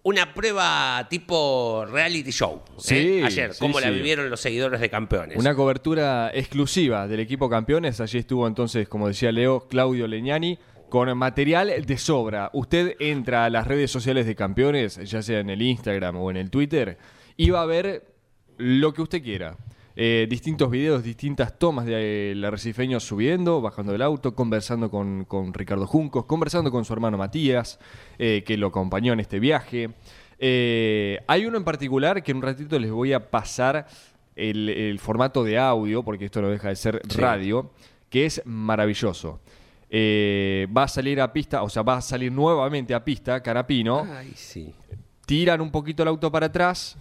una 0.04 0.34
prueba 0.34 1.08
tipo 1.10 1.86
reality 1.90 2.32
show. 2.32 2.62
¿eh? 2.68 2.72
Sí, 2.78 3.22
Ayer, 3.24 3.54
sí, 3.54 3.60
como 3.60 3.80
la 3.80 3.90
vivieron 3.90 4.30
los 4.30 4.42
seguidores 4.42 4.80
de 4.82 4.90
campeones. 4.90 5.38
Una 5.38 5.56
cobertura 5.56 6.30
exclusiva 6.34 7.08
del 7.08 7.22
equipo 7.22 7.50
campeones. 7.50 8.00
Allí 8.02 8.20
estuvo 8.20 8.46
entonces, 8.48 8.88
como 8.88 9.08
decía 9.08 9.32
Leo, 9.32 9.68
Claudio 9.68 10.08
Leñani. 10.08 10.60
Con 10.90 11.18
material 11.18 11.74
de 11.88 11.98
sobra. 11.98 12.52
Usted 12.54 12.96
entra 13.00 13.46
a 13.46 13.50
las 13.50 13.66
redes 13.66 13.90
sociales 13.90 14.28
de 14.28 14.36
campeones, 14.36 14.98
ya 15.10 15.24
sea 15.24 15.40
en 15.40 15.50
el 15.50 15.60
Instagram 15.64 16.18
o 16.18 16.30
en 16.30 16.38
el 16.38 16.52
Twitter, 16.52 17.00
y 17.36 17.50
va 17.50 17.64
a 17.64 17.66
ver 17.66 18.14
lo 18.58 18.94
que 18.94 19.02
usted 19.02 19.24
quiera. 19.24 19.58
Eh, 19.96 20.26
distintos 20.30 20.72
videos, 20.72 21.04
distintas 21.04 21.58
tomas 21.60 21.86
de 21.86 22.34
la 22.36 22.50
Recifeño 22.50 23.00
subiendo, 23.00 23.62
bajando 23.62 23.92
del 23.92 24.02
auto, 24.02 24.34
conversando 24.34 24.90
con, 24.90 25.26
con 25.26 25.54
Ricardo 25.54 25.86
Juncos, 25.86 26.26
conversando 26.26 26.72
con 26.72 26.84
su 26.84 26.94
hermano 26.94 27.18
Matías, 27.18 27.80
eh, 28.18 28.44
que 28.46 28.58
lo 28.58 28.68
acompañó 28.68 29.14
en 29.14 29.20
este 29.20 29.40
viaje. 29.40 29.92
Eh, 30.40 31.20
hay 31.28 31.46
uno 31.46 31.58
en 31.58 31.64
particular 31.64 32.24
que 32.24 32.32
en 32.32 32.38
un 32.38 32.44
ratito 32.44 32.80
les 32.80 32.90
voy 32.92 33.14
a 33.14 33.30
pasar 33.30 33.86
el, 34.36 34.68
el 34.70 34.98
formato 35.00 35.44
de 35.44 35.60
audio, 35.60 36.02
porque 36.04 36.26
esto 36.26 36.42
no 36.42 36.50
deja 36.50 36.70
de 36.70 36.76
ser 36.76 37.02
Sí. 37.08 37.20
radio, 37.22 37.72
que 38.10 38.26
es 38.26 38.42
maravilloso. 38.46 39.42
Eh, 39.92 40.68
va 40.76 40.84
a 40.84 40.88
salir 40.88 41.22
a 41.22 41.32
pista, 41.32 41.62
o 41.62 41.70
sea, 41.70 41.84
va 41.84 41.98
a 41.98 42.02
salir 42.02 42.32
nuevamente 42.32 42.96
a 42.96 43.06
pista 43.06 43.44
Carapino 43.44 44.08
Ay, 44.12 44.32
sí. 44.34 44.74
Tiran 45.26 45.62
un 45.62 45.72
poquito 45.72 46.04
el 46.04 46.10
auto 46.10 46.32
para 46.32 46.48
atrás, 46.48 46.98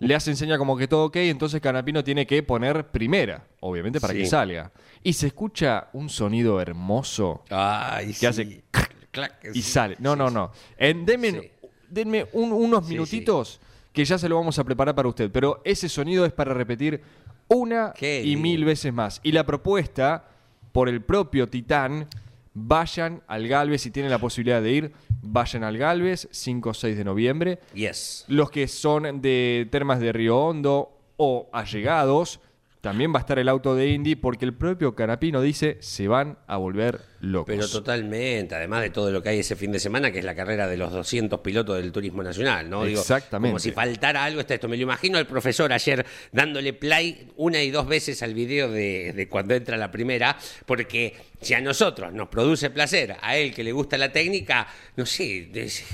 le 0.00 0.14
hacen 0.14 0.36
seña 0.36 0.56
como 0.58 0.76
que 0.76 0.88
todo 0.88 1.06
ok, 1.06 1.16
entonces 1.16 1.60
Canapino 1.60 2.02
tiene 2.02 2.26
que 2.26 2.42
poner 2.42 2.86
primera, 2.88 3.46
obviamente 3.60 4.00
para 4.00 4.14
Sí. 4.14 4.20
que 4.20 4.26
salga. 4.26 4.72
Y 5.02 5.12
se 5.12 5.26
escucha 5.28 5.88
un 5.92 6.08
sonido 6.08 6.60
hermoso 6.60 7.44
Ay, 7.50 8.08
que 8.08 8.12
sí. 8.14 8.26
hace 8.26 8.64
Clac, 9.10 9.38
y 9.54 9.62
sí, 9.62 9.62
sale. 9.62 9.96
No, 9.98 10.14
no, 10.16 10.30
no. 10.30 10.52
En, 10.76 11.04
denme 11.06 11.52
denme 11.88 12.26
un- 12.32 12.52
unos 12.52 12.88
minutitos 12.88 13.60
que 13.92 14.04
ya 14.04 14.18
se 14.18 14.28
lo 14.28 14.36
vamos 14.36 14.58
a 14.58 14.64
preparar 14.64 14.94
para 14.94 15.08
usted, 15.08 15.30
pero 15.30 15.60
ese 15.64 15.88
sonido 15.88 16.26
es 16.26 16.32
para 16.32 16.52
repetir 16.52 17.02
una 17.48 17.92
Qué 17.96 18.20
y 18.22 18.30
lindo. 18.30 18.42
mil 18.42 18.64
veces 18.64 18.92
más. 18.92 19.20
Y 19.22 19.32
la 19.32 19.44
propuesta 19.46 20.28
por 20.72 20.88
el 20.88 21.00
propio 21.02 21.46
Titán, 21.46 22.08
vayan 22.52 23.22
al 23.26 23.46
Galvez, 23.48 23.82
si 23.82 23.90
tienen 23.90 24.10
la 24.10 24.18
posibilidad 24.18 24.60
de 24.60 24.72
ir, 24.72 24.92
vayan 25.26 25.64
al 25.64 25.78
Galvez, 25.78 26.28
5 26.30 26.70
o 26.70 26.74
6 26.74 26.96
de 26.96 27.04
noviembre. 27.04 27.58
Yes. 27.74 28.24
Los 28.28 28.50
que 28.50 28.68
son 28.68 29.20
de 29.20 29.68
Termas 29.70 30.00
de 30.00 30.12
Río 30.12 30.38
Hondo 30.38 30.92
o 31.16 31.48
allegados, 31.52 32.40
también 32.86 33.12
va 33.12 33.18
a 33.18 33.20
estar 33.20 33.38
el 33.38 33.48
auto 33.48 33.74
de 33.74 33.88
Indy 33.88 34.14
porque 34.14 34.44
el 34.44 34.54
propio 34.54 34.94
Canapino 34.94 35.42
dice 35.42 35.76
se 35.80 36.06
van 36.08 36.38
a 36.46 36.56
volver 36.56 37.00
locos. 37.20 37.46
Pero 37.54 37.68
totalmente, 37.68 38.54
además 38.54 38.82
de 38.82 38.90
todo 38.90 39.10
lo 39.10 39.22
que 39.22 39.30
hay 39.30 39.40
ese 39.40 39.56
fin 39.56 39.72
de 39.72 39.80
semana, 39.80 40.12
que 40.12 40.20
es 40.20 40.24
la 40.24 40.34
carrera 40.36 40.68
de 40.68 40.76
los 40.76 40.92
200 40.92 41.40
pilotos 41.40 41.76
del 41.78 41.90
turismo 41.90 42.22
nacional, 42.22 42.70
¿no? 42.70 42.84
Digo, 42.84 43.00
Exactamente. 43.00 43.50
como 43.50 43.58
si 43.58 43.72
faltara 43.72 44.22
algo 44.22 44.40
está 44.40 44.54
esto. 44.54 44.68
Me 44.68 44.76
lo 44.76 44.84
imagino 44.84 45.18
al 45.18 45.26
profesor 45.26 45.72
ayer 45.72 46.06
dándole 46.30 46.72
play 46.74 47.28
una 47.36 47.60
y 47.62 47.70
dos 47.72 47.88
veces 47.88 48.22
al 48.22 48.34
video 48.34 48.70
de, 48.70 49.12
de 49.12 49.28
cuando 49.28 49.54
entra 49.54 49.76
la 49.76 49.90
primera, 49.90 50.36
porque 50.64 51.14
si 51.40 51.54
a 51.54 51.60
nosotros 51.60 52.12
nos 52.12 52.28
produce 52.28 52.70
placer, 52.70 53.16
a 53.20 53.36
él 53.36 53.52
que 53.52 53.64
le 53.64 53.72
gusta 53.72 53.98
la 53.98 54.12
técnica, 54.12 54.68
no 54.96 55.04
sé, 55.06 55.50
es, 55.54 55.84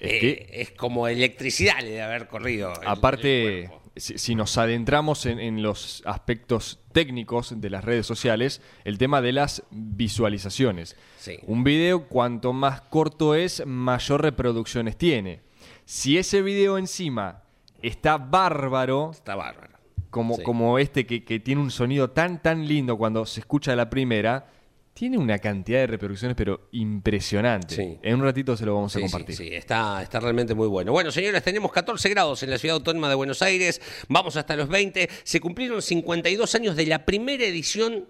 eh, 0.00 0.46
es 0.52 0.70
como 0.72 1.08
electricidad 1.08 1.80
le 1.80 1.90
de 1.92 2.02
haber 2.02 2.26
corrido. 2.28 2.72
el- 2.74 2.82
el 2.82 2.88
Aparte. 2.88 3.70
Si, 3.96 4.18
si 4.18 4.34
nos 4.34 4.58
adentramos 4.58 5.26
en, 5.26 5.38
en 5.38 5.62
los 5.62 6.02
aspectos 6.06 6.80
técnicos 6.92 7.60
de 7.60 7.70
las 7.70 7.84
redes 7.84 8.06
sociales, 8.06 8.60
el 8.84 8.98
tema 8.98 9.20
de 9.20 9.32
las 9.32 9.62
visualizaciones. 9.70 10.96
Sí. 11.18 11.38
Un 11.46 11.64
video, 11.64 12.06
cuanto 12.08 12.52
más 12.52 12.80
corto 12.82 13.34
es, 13.34 13.64
mayor 13.66 14.22
reproducciones 14.22 14.96
tiene. 14.96 15.40
Si 15.84 16.18
ese 16.18 16.42
video 16.42 16.78
encima 16.78 17.42
está 17.82 18.16
bárbaro, 18.18 19.10
Está 19.12 19.34
bárbaro. 19.34 19.74
como, 20.10 20.36
Sí. 20.36 20.42
como 20.42 20.78
este 20.78 21.06
que, 21.06 21.24
que 21.24 21.40
tiene 21.40 21.60
un 21.60 21.70
sonido 21.70 22.10
tan 22.10 22.40
tan 22.42 22.66
lindo 22.66 22.96
cuando 22.96 23.26
se 23.26 23.40
escucha 23.40 23.74
la 23.76 23.90
primera, 23.90 24.46
tiene 24.94 25.18
una 25.18 25.40
cantidad 25.40 25.80
de 25.80 25.88
reproducciones 25.88 26.36
pero 26.36 26.68
impresionante. 26.70 27.74
Sí. 27.74 27.98
En 28.02 28.14
un 28.14 28.22
ratito 28.22 28.56
se 28.56 28.64
lo 28.64 28.76
vamos 28.76 28.94
a 28.94 29.00
compartir. 29.00 29.36
Sí, 29.36 29.48
sí, 29.48 29.54
está, 29.54 30.00
está 30.02 30.20
realmente 30.20 30.54
muy 30.54 30.68
bueno. 30.68 30.92
Bueno, 30.92 31.10
señores, 31.10 31.42
tenemos 31.42 31.72
14 31.72 32.08
grados 32.08 32.42
en 32.44 32.50
la 32.50 32.58
ciudad 32.58 32.76
autónoma 32.76 33.08
de 33.08 33.16
Buenos 33.16 33.42
Aires, 33.42 33.80
vamos 34.08 34.36
hasta 34.36 34.54
los 34.54 34.68
20. 34.68 35.10
Se 35.24 35.40
cumplieron 35.40 35.82
52 35.82 36.54
años 36.54 36.76
de 36.76 36.86
la 36.86 37.04
primera 37.04 37.44
edición 37.44 38.08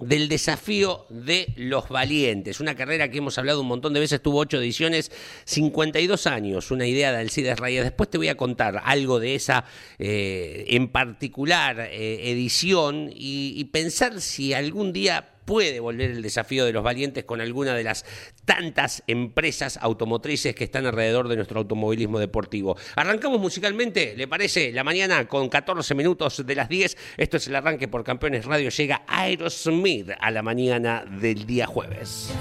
del 0.00 0.28
desafío 0.28 1.06
de 1.10 1.52
los 1.56 1.90
valientes, 1.90 2.60
una 2.60 2.74
carrera 2.74 3.10
que 3.10 3.18
hemos 3.18 3.36
hablado 3.38 3.60
un 3.60 3.68
montón 3.68 3.92
de 3.92 4.00
veces, 4.00 4.22
tuvo 4.22 4.38
ocho 4.38 4.58
ediciones, 4.58 5.12
52 5.44 6.26
años, 6.26 6.70
una 6.70 6.86
idea 6.86 7.12
de 7.12 7.18
Alcides 7.18 7.60
Reyes. 7.60 7.84
Después 7.84 8.10
te 8.10 8.16
voy 8.18 8.28
a 8.28 8.36
contar 8.36 8.80
algo 8.84 9.20
de 9.20 9.34
esa 9.34 9.64
eh, 9.98 10.64
en 10.68 10.88
particular 10.88 11.78
eh, 11.78 12.30
edición 12.30 13.10
y, 13.14 13.52
y 13.54 13.64
pensar 13.64 14.20
si 14.20 14.54
algún 14.54 14.92
día 14.94 15.28
puede 15.52 15.80
volver 15.80 16.12
el 16.12 16.22
desafío 16.22 16.64
de 16.64 16.72
los 16.72 16.82
valientes 16.82 17.24
con 17.24 17.42
alguna 17.42 17.74
de 17.74 17.84
las 17.84 18.06
tantas 18.46 19.02
empresas 19.06 19.78
automotrices 19.82 20.54
que 20.54 20.64
están 20.64 20.86
alrededor 20.86 21.28
de 21.28 21.36
nuestro 21.36 21.58
automovilismo 21.58 22.18
deportivo. 22.18 22.74
Arrancamos 22.96 23.38
musicalmente, 23.38 24.14
¿le 24.16 24.26
parece? 24.26 24.72
La 24.72 24.82
mañana 24.82 25.28
con 25.28 25.50
14 25.50 25.94
minutos 25.94 26.46
de 26.46 26.54
las 26.54 26.70
10. 26.70 26.96
Esto 27.18 27.36
es 27.36 27.48
el 27.48 27.56
arranque 27.56 27.86
por 27.86 28.02
Campeones 28.02 28.46
Radio. 28.46 28.70
Llega 28.70 29.02
Aerosmith 29.06 30.12
a 30.18 30.30
la 30.30 30.40
mañana 30.40 31.04
del 31.20 31.44
día 31.44 31.66
jueves. 31.66 32.32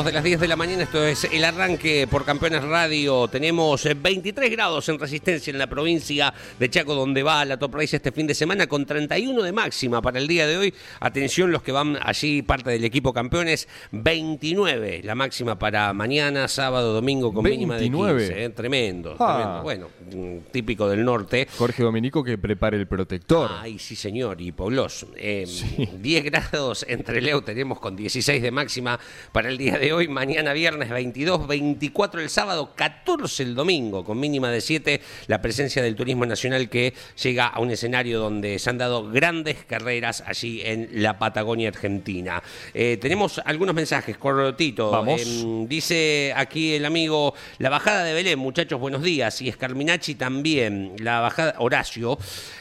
Minutos 0.00 0.06
de 0.06 0.12
las 0.12 0.24
10 0.24 0.40
de 0.40 0.48
la 0.48 0.56
mañana, 0.56 0.82
esto 0.84 1.04
es 1.04 1.24
el 1.24 1.44
arranque 1.44 2.06
por 2.10 2.24
Campeones 2.24 2.62
Radio. 2.62 3.28
Tenemos 3.28 3.86
23 4.00 4.50
grados 4.50 4.88
en 4.88 4.98
resistencia 4.98 5.50
en 5.50 5.58
la 5.58 5.66
provincia 5.66 6.32
de 6.58 6.70
Chaco, 6.70 6.94
donde 6.94 7.22
va 7.22 7.44
la 7.44 7.58
Top 7.58 7.74
Race 7.74 7.96
este 7.96 8.10
fin 8.12 8.26
de 8.26 8.34
semana, 8.34 8.66
con 8.66 8.86
31 8.86 9.42
de 9.42 9.52
máxima 9.52 10.00
para 10.00 10.18
el 10.18 10.26
día 10.26 10.46
de 10.46 10.56
hoy. 10.56 10.74
Atención, 11.00 11.52
los 11.52 11.62
que 11.62 11.72
van 11.72 11.98
allí, 12.02 12.40
parte 12.40 12.70
del 12.70 12.84
equipo 12.84 13.12
Campeones, 13.12 13.68
29 13.92 15.02
la 15.04 15.14
máxima 15.14 15.58
para 15.58 15.92
mañana, 15.92 16.48
sábado, 16.48 16.94
domingo, 16.94 17.34
con 17.34 17.44
mínima 17.44 17.74
de 17.74 17.80
29. 17.80 18.20
15. 18.26 18.44
¿eh? 18.44 18.48
Tremendo, 18.50 19.16
Ah. 19.18 19.34
tremendo. 19.62 19.62
Bueno, 19.62 19.88
mm, 20.14 20.50
típico 20.50 20.88
del 20.88 21.04
norte. 21.04 21.46
Jorge 21.58 21.82
Dominico 21.82 22.24
que 22.24 22.38
prepare 22.38 22.76
el 22.78 22.86
protector. 22.86 23.50
Ay, 23.60 23.78
sí, 23.78 23.96
señor, 23.96 24.40
y 24.40 24.52
Poblos. 24.52 25.06
Eh, 25.16 25.44
10 26.00 26.24
grados 26.24 26.86
entre 26.88 27.20
Leo 27.20 27.42
tenemos 27.42 27.80
con 27.80 27.96
16 27.96 28.40
de 28.40 28.50
máxima 28.50 28.98
para 29.32 29.48
el 29.50 29.58
día 29.58 29.76
de 29.78 29.88
hoy. 29.88 29.89
Mañana 29.90 30.52
viernes 30.52 30.88
22, 30.88 31.48
24 31.48 32.20
el 32.20 32.30
sábado, 32.30 32.72
14 32.76 33.42
el 33.42 33.54
domingo, 33.54 34.04
con 34.04 34.20
mínima 34.20 34.50
de 34.50 34.60
7. 34.60 35.00
La 35.26 35.42
presencia 35.42 35.82
del 35.82 35.96
turismo 35.96 36.24
nacional 36.26 36.68
que 36.68 36.94
llega 37.20 37.48
a 37.48 37.60
un 37.60 37.70
escenario 37.70 38.20
donde 38.20 38.58
se 38.60 38.70
han 38.70 38.78
dado 38.78 39.10
grandes 39.10 39.64
carreras 39.64 40.22
allí 40.26 40.62
en 40.64 40.88
la 41.02 41.18
Patagonia 41.18 41.68
Argentina. 41.68 42.40
Eh, 42.72 42.98
tenemos 43.00 43.40
algunos 43.44 43.74
mensajes, 43.74 44.16
cortito. 44.16 44.90
Vamos. 44.92 45.22
Em, 45.22 45.66
dice 45.66 46.32
aquí 46.36 46.74
el 46.74 46.84
amigo, 46.84 47.34
la 47.58 47.68
bajada 47.70 48.04
de 48.04 48.14
Belén, 48.14 48.38
muchachos, 48.38 48.78
buenos 48.78 49.02
días. 49.02 49.42
Y 49.42 49.48
Escarminachi 49.48 50.14
también, 50.14 50.94
la 50.98 51.20
bajada, 51.20 51.54
Horacio, 51.58 52.16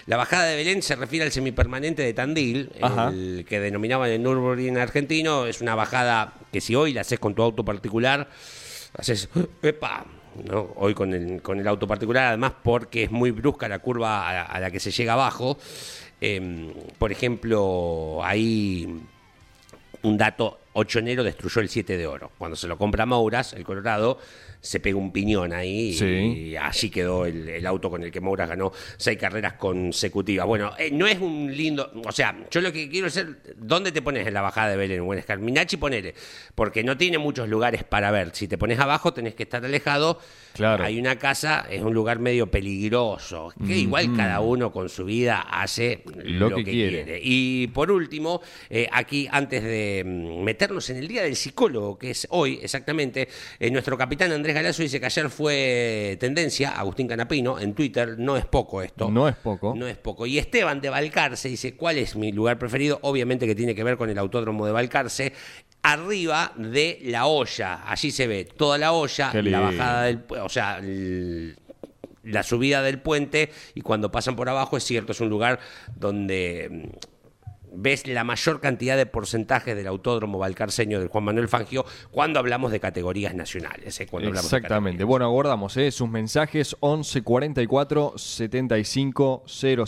la 0.08 0.18
bajada 0.18 0.46
de 0.46 0.56
Belén 0.56 0.82
se 0.82 0.96
refiere 0.96 1.26
al 1.26 1.32
semipermanente 1.32 2.02
de 2.02 2.14
Tandil, 2.14 2.72
Ajá. 2.82 3.10
el 3.10 3.46
que 3.48 3.60
denominaban 3.60 4.10
el 4.10 4.24
Nürburgring 4.24 4.78
argentino. 4.78 5.46
Es 5.46 5.62
una 5.62 5.76
bajada 5.76 6.34
que 6.52 6.62
si 6.62 6.76
hoy 6.76 6.94
la 6.94 7.04
con 7.20 7.36
tu 7.36 7.42
auto 7.42 7.64
particular, 7.64 8.30
haces, 8.98 9.30
¡epa! 9.62 10.06
¿no? 10.46 10.74
Hoy 10.76 10.94
con 10.94 11.14
el, 11.14 11.42
con 11.42 11.60
el 11.60 11.68
auto 11.68 11.88
particular, 11.88 12.28
además 12.28 12.54
porque 12.64 13.04
es 13.04 13.12
muy 13.12 13.32
brusca 13.32 13.68
la 13.68 13.80
curva 13.80 14.44
a, 14.44 14.60
la 14.60 14.72
que 14.72 14.80
se 14.80 14.92
llega 14.92 15.14
abajo. 15.14 15.58
Em, 16.22 16.74
por 16.98 17.12
ejemplo, 17.12 18.20
ahí 18.24 19.02
un 20.04 20.18
dato, 20.18 20.60
Ochonero 20.74 21.24
destruyó 21.24 21.62
el 21.62 21.70
7 21.70 21.98
de 21.98 22.08
oro. 22.08 22.32
Cuando 22.38 22.56
se 22.56 22.68
lo 22.68 22.78
compra 22.78 23.06
Mouras, 23.06 23.54
el 23.54 23.64
Colorado, 23.64 24.20
se 24.62 24.80
pega 24.80 24.98
un 24.98 25.12
piñón 25.12 25.54
ahí 25.54 25.94
Sí. 25.94 26.06
y 26.06 26.56
allí 26.58 26.90
quedó 26.90 27.26
el, 27.26 27.48
el 27.50 27.66
auto 27.66 27.90
con 27.90 28.04
el 28.04 28.12
que 28.12 28.20
Mouras 28.20 28.50
ganó 28.50 28.72
seis 28.98 29.18
carreras 29.18 29.54
consecutivas. 29.54 30.46
Bueno, 30.46 30.72
eh, 30.78 30.90
no 30.92 31.08
es 31.08 31.20
un 31.20 31.56
lindo, 31.56 31.92
o 32.06 32.12
sea, 32.12 32.36
yo 32.52 32.62
lo 32.62 32.72
que 32.74 32.90
quiero 32.90 33.08
es 33.08 33.26
¿dónde 33.58 33.92
te 33.92 34.02
pones 34.02 34.28
en 34.28 34.34
la 34.34 34.42
bajada 34.42 34.70
de 34.70 34.78
Belén 34.78 35.02
o 35.02 35.14
en 35.14 35.20
Escarminachi? 35.20 35.78
Ponele, 35.78 36.14
porque 36.56 36.84
no 36.84 36.98
tiene 36.98 37.18
muchos 37.18 37.48
lugares 37.48 37.84
para 37.84 38.12
ver. 38.12 38.32
Si 38.34 38.48
te 38.48 38.58
pones 38.58 38.80
abajo 38.80 39.14
tenés 39.14 39.36
que 39.36 39.44
estar 39.44 39.64
alejado. 39.64 40.20
Claro. 40.54 40.84
Hay 40.84 41.00
una 41.00 41.18
casa, 41.18 41.66
es 41.70 41.82
un 41.82 41.94
lugar 41.94 42.20
medio 42.20 42.48
peligroso, 42.50 43.54
que 43.66 43.78
igual 43.78 44.16
cada 44.16 44.40
uno 44.42 44.72
con 44.72 44.90
su 44.90 45.06
vida 45.06 45.40
hace 45.42 46.04
Lo 46.16 46.50
lo, 46.50 46.56
que 46.58 46.64
que, 46.66 46.72
quiere. 46.72 47.04
quiere. 47.04 47.22
Y 47.24 47.68
por 47.68 47.92
último, 47.92 48.42
eh, 48.70 48.88
aquí 48.92 49.28
antes 49.32 49.64
de 49.64 50.04
mm, 50.06 50.44
meternos 50.44 50.90
en 50.90 50.98
el 50.98 51.08
Día 51.08 51.24
del 51.24 51.36
Psicólogo, 51.36 51.98
que 51.98 52.12
es 52.12 52.28
hoy 52.32 52.60
exactamente, 52.62 53.28
eh, 53.60 53.70
nuestro 53.72 53.98
capitán 53.98 54.32
Andrés 54.32 54.49
Galazo 54.54 54.82
dice 54.84 55.00
que 55.00 55.06
ayer 55.06 55.30
fue 55.30 56.18
tendencia, 56.20 56.72
Agustín 56.72 57.08
Canapino, 57.08 57.60
en 57.60 57.74
Twitter, 57.74 58.16
no 58.18 58.38
es 58.38 58.46
poco 58.46 58.82
esto. 58.82 59.10
No 59.10 59.28
es 59.28 59.36
poco. 59.36 59.74
No 59.76 59.88
es 59.88 59.98
poco. 59.98 60.26
Y 60.26 60.38
Esteban 60.38 60.82
de 60.82 60.90
Balcarce 60.90 61.50
dice, 61.50 61.76
¿cuál 61.76 61.98
es 61.98 62.16
mi 62.16 62.32
lugar 62.32 62.58
preferido? 62.60 63.00
Obviamente 63.04 63.46
que 63.48 63.56
tiene 63.56 63.76
que 63.76 63.84
ver 63.84 63.98
con 63.98 64.10
el 64.10 64.18
autódromo 64.18 64.66
de 64.66 64.72
Balcarce. 64.72 65.34
Arriba 65.82 66.52
de 66.58 67.00
la 67.04 67.26
olla, 67.26 67.90
allí 67.90 68.12
se 68.12 68.28
ve 68.28 68.44
toda 68.46 68.78
la 68.78 68.92
olla, 68.92 69.32
la 69.52 69.60
bajada 69.62 70.04
del, 70.04 70.24
o 70.42 70.50
sea, 70.50 70.78
el- 70.80 71.56
la 72.24 72.44
subida 72.44 72.82
del 72.84 73.00
puente 73.00 73.50
y 73.76 73.82
cuando 73.82 74.12
pasan 74.12 74.36
por 74.36 74.50
abajo 74.50 74.76
es 74.76 74.84
cierto, 74.84 75.14
es 75.14 75.22
un 75.22 75.30
lugar 75.30 75.60
donde 75.96 76.68
mm, 76.70 76.88
ves 77.72 78.08
la 78.08 78.24
mayor 78.24 78.60
cantidad 78.62 78.98
de 78.98 79.06
porcentajes 79.06 79.76
del 79.76 79.88
autódromo 79.88 80.40
balcarceño 80.40 81.00
del 81.00 81.08
Juan 81.10 81.24
Manuel 81.24 81.48
Fangio 81.48 81.86
cuando 82.12 82.40
hablamos 82.40 82.72
de 82.72 82.80
categorías 82.80 83.34
nacionales. 83.36 84.00
¿eh? 84.00 84.08
Cuando 84.08 84.32
de 84.32 84.38
Exactamente. 84.38 84.98
categorías. 85.00 85.08
Bueno, 85.08 85.26
abordamos 85.26 85.78
¿eh? 85.78 85.92
sus 85.92 86.10
mensajes 86.10 86.76
11 86.80 87.22
44 87.22 88.14
75 88.18 89.44
00 89.46 89.86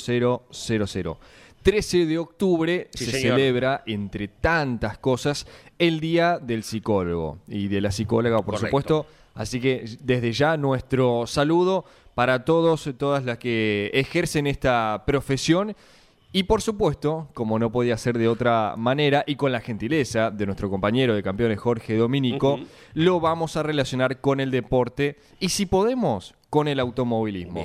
00. 0.52 1.20
13 1.63 2.06
de 2.08 2.17
octubre 2.17 2.89
Sí, 2.94 3.06
se 3.06 3.12
señor. 3.12 3.38
celebra, 3.38 3.84
entre 3.86 4.28
tantas 4.28 4.98
cosas, 4.98 5.46
el 5.78 6.00
Día 6.00 6.39
del 6.39 6.63
Psicólogo 6.63 7.38
y 7.48 7.67
de 7.67 7.82
la 7.82 7.91
psicóloga, 7.91 8.38
por 8.38 8.56
Correcto. 8.56 8.67
supuesto. 8.67 9.06
Así 9.36 9.62
que 9.62 9.86
desde 10.02 10.32
ya 10.34 10.58
nuestro 10.58 11.26
saludo 11.28 11.86
para 12.15 12.44
todos, 12.46 12.89
todas 12.98 13.24
las 13.26 13.38
que 13.38 13.91
ejercen 13.94 14.48
esta 14.48 15.04
profesión. 15.06 15.76
Y 16.34 16.44
por 16.44 16.62
supuesto, 16.62 17.28
como 17.34 17.60
no 17.60 17.72
podía 17.72 17.98
ser 17.98 18.17
de 18.17 18.30
otra 18.30 18.76
manera, 18.78 19.24
y 19.28 19.36
con 19.36 19.52
la 19.52 19.60
gentileza 19.60 20.32
de 20.32 20.46
nuestro 20.46 20.70
compañero 20.70 21.13
de 21.13 21.24
campeones 21.24 21.60
Jorge 21.60 21.98
Dominico, 21.98 22.60
lo 22.94 23.20
vamos 23.20 23.58
a 23.58 23.63
relacionar 23.63 24.22
con 24.22 24.39
el 24.39 24.50
deporte 24.50 25.17
y 25.39 25.50
si 25.50 25.65
podemos, 25.65 26.36
con 26.50 26.70
el 26.70 26.80
automovilismo. 26.80 27.63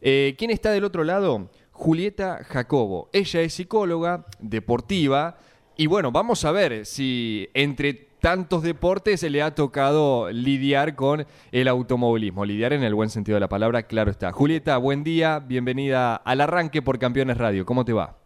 Eh, 0.00 0.34
¿Quién 0.38 0.50
está 0.50 0.70
del 0.70 0.84
otro 0.84 1.04
lado? 1.04 1.50
Julieta 1.72 2.42
Jacobo. 2.44 3.10
Ella 3.12 3.42
es 3.42 3.52
psicóloga, 3.54 4.24
deportiva, 4.40 5.38
y 5.76 5.86
bueno, 5.86 6.10
vamos 6.10 6.44
a 6.44 6.50
ver 6.50 6.86
si 6.86 7.48
entre 7.54 8.07
tantos 8.20 8.62
deportes 8.62 9.22
le 9.22 9.42
ha 9.42 9.54
tocado 9.54 10.30
lidiar 10.30 10.94
con 10.94 11.26
el 11.52 11.68
automovilismo. 11.68 12.44
Lidiar 12.44 12.72
en 12.72 12.82
el 12.82 12.94
buen 12.94 13.10
sentido 13.10 13.36
de 13.36 13.40
la 13.40 13.48
palabra, 13.48 13.84
claro 13.84 14.10
está. 14.10 14.32
Julieta, 14.32 14.76
buen 14.78 15.04
día, 15.04 15.38
bienvenida 15.40 16.16
al 16.16 16.40
arranque 16.40 16.82
por 16.82 16.98
Campeones 16.98 17.38
Radio. 17.38 17.64
¿Cómo 17.64 17.84
te 17.84 17.92
va? 17.92 18.16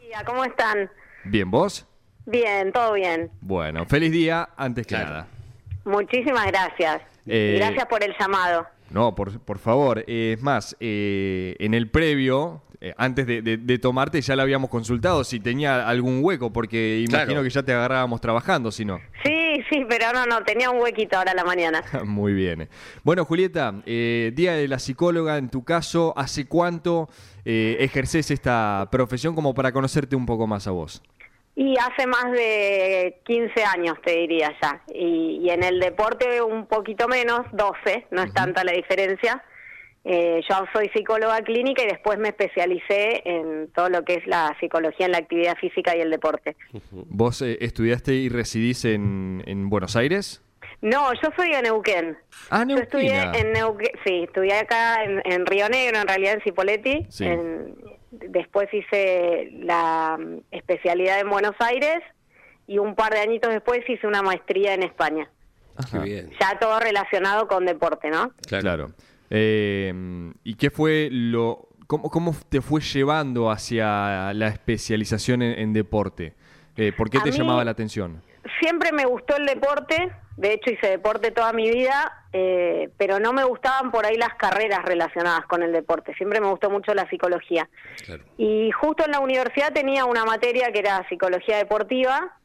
Día, 0.00 0.24
¿Cómo 0.24 0.44
están? 0.44 0.90
¿Bien 1.24 1.50
vos? 1.50 1.86
Bien, 2.26 2.72
todo 2.72 2.94
bien. 2.94 3.30
Bueno, 3.40 3.84
feliz 3.86 4.12
día 4.12 4.48
antes 4.56 4.86
que 4.86 4.94
Claro. 4.94 5.10
nada. 5.10 5.26
Muchísimas 5.84 6.46
gracias. 6.46 7.02
Eh, 7.26 7.56
Gracias 7.58 7.86
por 7.86 8.02
el 8.02 8.14
llamado. 8.18 8.66
No, 8.90 9.14
por, 9.14 9.38
por 9.40 9.58
favor. 9.58 10.04
Eh, 10.06 10.34
es 10.36 10.42
más, 10.42 10.76
eh, 10.80 11.54
en 11.58 11.74
el 11.74 11.88
previo, 11.90 12.62
eh, 12.80 12.94
antes 12.96 13.26
de, 13.26 13.42
de- 13.42 13.56
de 13.58 13.78
tomarte, 13.78 14.20
ya 14.20 14.34
lo 14.36 14.42
habíamos 14.42 14.70
consultado 14.70 15.22
si 15.24 15.38
tenía 15.40 15.86
algún 15.88 16.20
hueco, 16.22 16.52
porque 16.52 17.04
imagino 17.06 17.26
Claro. 17.26 17.42
que 17.42 17.50
ya 17.50 17.62
te 17.62 17.72
agarrábamos 17.72 18.20
trabajando, 18.20 18.70
si 18.70 18.84
no. 18.84 18.98
Sí, 19.24 19.62
sí, 19.70 19.84
pero 19.88 20.12
no, 20.14 20.24
no, 20.26 20.42
tenía 20.44 20.70
un 20.70 20.80
huequito 20.80 21.18
ahora 21.18 21.32
a 21.32 21.34
la 21.34 21.44
mañana. 21.44 21.82
Muy 22.04 22.32
bien. 22.32 22.68
Bueno, 23.04 23.24
Julieta, 23.24 23.74
eh, 23.86 24.32
Día 24.34 24.54
de 24.54 24.66
la 24.68 24.78
Psicóloga, 24.78 25.36
en 25.38 25.50
tu 25.50 25.64
caso, 25.64 26.14
¿hace 26.16 26.46
cuánto 26.46 27.08
eh, 27.44 27.76
ejerces 27.80 28.30
esta 28.30 28.88
profesión 28.90 29.34
como 29.34 29.52
para 29.54 29.72
conocerte 29.72 30.16
un 30.16 30.24
poco 30.26 30.46
más 30.46 30.66
a 30.66 30.70
vos? 30.70 31.02
Y 31.56 31.74
hace 31.78 32.06
más 32.06 32.30
de 32.32 33.20
15 33.26 33.64
años, 33.64 33.96
te 34.02 34.12
diría 34.16 34.50
ya. 34.62 34.80
Y, 34.94 35.40
y 35.42 35.50
en 35.50 35.62
el 35.64 35.78
deporte 35.80 36.40
un 36.40 36.64
poquito 36.66 37.06
menos, 37.08 37.40
12, 37.52 38.06
no 38.12 38.22
es 38.22 38.32
tanta 38.32 38.64
la 38.64 38.72
diferencia. 38.72 39.42
Eh, 40.04 40.40
yo 40.48 40.64
soy 40.72 40.88
psicóloga 40.94 41.40
clínica 41.42 41.82
y 41.82 41.86
después 41.88 42.18
me 42.18 42.28
especialicé 42.28 43.22
en 43.24 43.68
todo 43.72 43.90
lo 43.90 44.02
que 44.02 44.14
es 44.14 44.26
la 44.26 44.56
psicología 44.58 45.06
en 45.06 45.12
la 45.12 45.18
actividad 45.18 45.56
física 45.58 45.94
y 45.96 46.00
el 46.00 46.10
deporte. 46.10 46.56
¿Vos 46.90 47.42
eh, 47.42 47.58
estudiaste 47.60 48.14
y 48.14 48.28
residís 48.30 48.84
en, 48.86 49.42
en 49.46 49.68
Buenos 49.68 49.96
Aires? 49.96 50.42
No, 50.80 51.12
yo 51.12 51.28
soy 51.36 51.50
de 51.50 51.60
Neuquén. 51.62 52.16
Ah, 52.48 52.64
Yo 52.66 52.76
estudié 52.78 53.20
en 53.34 53.52
Neuquén, 53.52 53.90
sí, 54.06 54.22
estudié 54.24 54.54
acá 54.54 55.04
en, 55.04 55.20
en 55.30 55.44
Río 55.44 55.68
Negro, 55.68 55.98
en 56.00 56.08
realidad 56.08 56.34
en 56.34 56.40
Cipoletti. 56.42 57.06
Sí. 57.10 57.26
En- 57.26 57.74
después 58.10 58.68
hice 58.72 59.50
la 59.52 60.16
mm, 60.18 60.38
especialidad 60.50 61.20
en 61.20 61.28
Buenos 61.28 61.54
Aires 61.58 61.98
y 62.66 62.78
un 62.78 62.94
par 62.94 63.12
de 63.12 63.20
añitos 63.20 63.52
después 63.52 63.80
hice 63.88 64.06
una 64.06 64.22
maestría 64.22 64.72
en 64.72 64.82
España. 64.82 65.28
Qué 65.92 65.98
bien. 65.98 66.30
Ya 66.40 66.58
todo 66.58 66.78
relacionado 66.80 67.46
con 67.46 67.66
deporte, 67.66 68.08
¿no? 68.10 68.32
Claro. 68.48 68.90
Eh, 69.30 70.32
¿Y 70.44 70.54
qué 70.54 70.70
fue 70.70 71.08
lo... 71.10 71.68
Cómo, 71.86 72.10
cómo 72.10 72.34
te 72.48 72.60
fue 72.60 72.80
llevando 72.80 73.50
hacia 73.50 74.32
la 74.34 74.48
especialización 74.48 75.42
en, 75.42 75.58
en 75.58 75.72
deporte? 75.72 76.34
Eh, 76.76 76.92
¿Por 76.96 77.10
qué 77.10 77.18
A 77.18 77.22
te 77.22 77.32
llamaba 77.32 77.64
la 77.64 77.72
atención? 77.72 78.22
Siempre 78.60 78.92
me 78.92 79.04
gustó 79.04 79.36
el 79.36 79.44
deporte, 79.44 80.12
de 80.36 80.54
hecho 80.54 80.70
hice 80.70 80.88
deporte 80.88 81.30
toda 81.30 81.52
mi 81.52 81.70
vida, 81.70 82.24
eh, 82.32 82.90
pero 82.96 83.18
no 83.18 83.32
me 83.32 83.44
gustaban 83.44 83.90
por 83.90 84.06
ahí 84.06 84.16
las 84.16 84.34
carreras 84.34 84.84
relacionadas 84.84 85.44
con 85.46 85.62
el 85.62 85.72
deporte. 85.72 86.14
Siempre 86.14 86.40
me 86.40 86.48
gustó 86.48 86.70
mucho 86.70 86.94
la 86.94 87.08
psicología. 87.10 87.68
Claro. 88.04 88.24
Y 88.38 88.70
justo 88.70 89.04
en 89.04 89.10
la 89.10 89.20
universidad 89.20 89.72
tenía 89.72 90.04
una 90.04 90.24
materia 90.24 90.72
que 90.72 90.78
era 90.78 91.06
psicología 91.08 91.58
deportiva. 91.58 92.36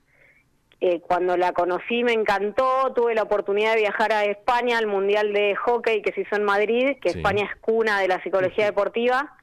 Eh, 0.88 1.02
cuando 1.02 1.36
la 1.36 1.52
conocí 1.52 2.04
me 2.04 2.14
encantó, 2.14 2.94
tuve 2.94 3.16
la 3.16 3.24
oportunidad 3.24 3.74
de 3.74 3.80
viajar 3.80 4.14
a 4.14 4.24
España 4.26 4.78
al 4.78 4.86
Mundial 4.86 5.34
de 5.34 5.56
Hockey 5.56 6.04
que 6.04 6.14
se 6.14 6.22
hizo 6.22 6.36
en 6.36 6.44
Madrid, 6.44 6.98
que 7.02 7.10
Sí. 7.10 7.18
España 7.18 7.50
es 7.52 7.60
cuna 7.60 8.00
de 8.02 8.08
la 8.08 8.22
psicología 8.22 8.66
deportiva. 8.66 9.36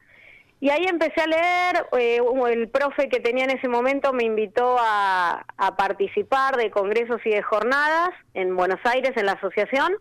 Y 0.60 0.70
ahí 0.70 0.84
empecé 0.84 1.20
a 1.20 1.26
leer, 1.26 1.86
eh, 1.98 2.20
el 2.48 2.68
profe 2.68 3.08
que 3.08 3.18
tenía 3.18 3.42
en 3.42 3.50
ese 3.58 3.66
momento 3.66 4.12
me 4.12 4.22
invitó 4.22 4.76
a, 4.78 5.44
a, 5.56 5.74
participar 5.76 6.56
de 6.56 6.70
congresos 6.70 7.20
y 7.24 7.30
de 7.30 7.42
jornadas 7.42 8.10
en 8.34 8.54
Buenos 8.54 8.78
Aires, 8.84 9.10
en 9.16 9.26
la 9.26 9.32
asociación, 9.32 9.94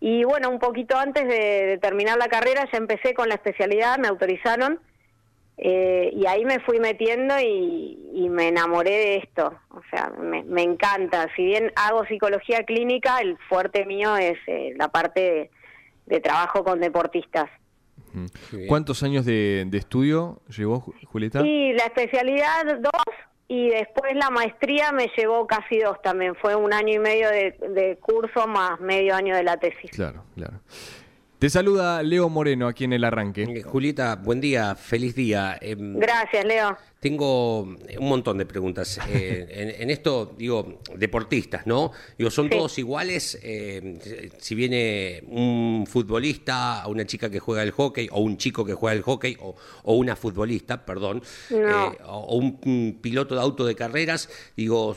y 0.00 0.24
bueno, 0.24 0.50
un 0.50 0.58
poquito 0.58 0.98
antes 0.98 1.26
de, 1.26 1.64
de 1.64 1.78
terminar 1.78 2.18
la 2.18 2.28
carrera 2.28 2.68
ya 2.70 2.76
empecé 2.76 3.14
con 3.14 3.30
la 3.30 3.36
especialidad, 3.36 3.96
me 3.96 4.08
autorizaron, 4.08 4.80
eh, 5.56 6.10
y 6.12 6.26
ahí 6.26 6.44
me 6.44 6.58
fui 6.60 6.80
metiendo 6.80 7.38
y, 7.38 7.98
y, 8.12 8.28
me 8.28 8.48
enamoré 8.48 8.90
de 8.90 9.16
esto, 9.18 9.54
o 9.70 9.80
sea, 9.88 10.10
me, 10.20 10.42
me, 10.42 10.62
encanta, 10.62 11.28
si 11.36 11.44
bien 11.44 11.70
hago 11.76 12.04
psicología 12.06 12.64
clínica, 12.64 13.20
el 13.20 13.38
fuerte 13.48 13.86
mío 13.86 14.16
es 14.16 14.36
eh, 14.48 14.74
la 14.76 14.88
parte 14.88 15.20
de, 15.20 15.50
de 16.06 16.20
trabajo 16.20 16.64
con 16.64 16.80
deportistas. 16.80 17.48
¿Cuántos 18.68 19.02
años 19.02 19.24
de, 19.24 19.64
de, 19.66 19.78
estudio 19.78 20.40
llevó 20.48 20.80
Julieta? 21.06 21.42
Sí, 21.42 21.72
la 21.72 21.84
especialidad 21.84 22.80
dos 22.80 23.14
y 23.48 23.70
después 23.70 24.14
la 24.14 24.30
maestría 24.30 24.92
me 24.92 25.10
llevó 25.16 25.46
casi 25.46 25.78
dos 25.78 26.00
también. 26.02 26.34
Fue 26.36 26.54
un 26.54 26.72
año 26.72 26.94
y 26.94 26.98
medio 26.98 27.28
de, 27.28 27.56
de 27.70 27.96
curso 28.00 28.46
más 28.46 28.80
medio 28.80 29.14
año 29.14 29.34
de 29.34 29.42
la 29.42 29.56
tesis. 29.56 29.90
Claro, 29.90 30.24
claro. 30.34 30.60
Te 31.38 31.50
saluda 31.50 32.02
Leo 32.02 32.28
Moreno 32.28 32.68
aquí 32.68 32.84
en 32.84 32.92
el 32.92 33.04
arranque. 33.04 33.42
Eh, 33.42 33.62
Julieta, 33.62 34.16
buen 34.16 34.40
día, 34.40 34.74
feliz 34.76 35.14
día. 35.14 35.58
Eh, 35.60 35.76
Gracias, 35.78 36.44
Leo. 36.44 36.76
Tengo 37.00 37.60
un 37.62 37.78
montón 38.08 38.38
de 38.38 38.46
preguntas. 38.46 38.98
Eh, 39.08 39.46
en, 39.50 39.82
en, 39.82 39.90
esto, 39.90 40.34
digo, 40.38 40.80
deportistas, 40.96 41.66
¿no? 41.66 41.90
Digo, 42.16 42.30
¿son 42.30 42.46
sí. 42.46 42.56
todos 42.56 42.78
iguales? 42.78 43.38
Eh, 43.42 44.30
si 44.38 44.54
viene 44.54 45.22
un 45.26 45.86
futbolista, 45.86 46.84
una 46.86 47.04
chica 47.04 47.28
que 47.28 47.40
juega 47.40 47.62
el 47.62 47.72
hockey, 47.72 48.08
o 48.12 48.20
un 48.20 48.38
chico 48.38 48.64
que 48.64 48.72
juega 48.72 48.96
el 48.96 49.02
hockey, 49.02 49.36
o, 49.40 49.54
o 49.82 49.94
una 49.96 50.16
futbolista, 50.16 50.86
perdón, 50.86 51.22
no. 51.50 51.88
o 52.06 52.36
un, 52.36 52.58
un 52.64 52.98
piloto 53.02 53.34
de 53.34 53.40
auto 53.42 53.66
de 53.66 53.74
carreras, 53.74 54.30
digo, 54.56 54.96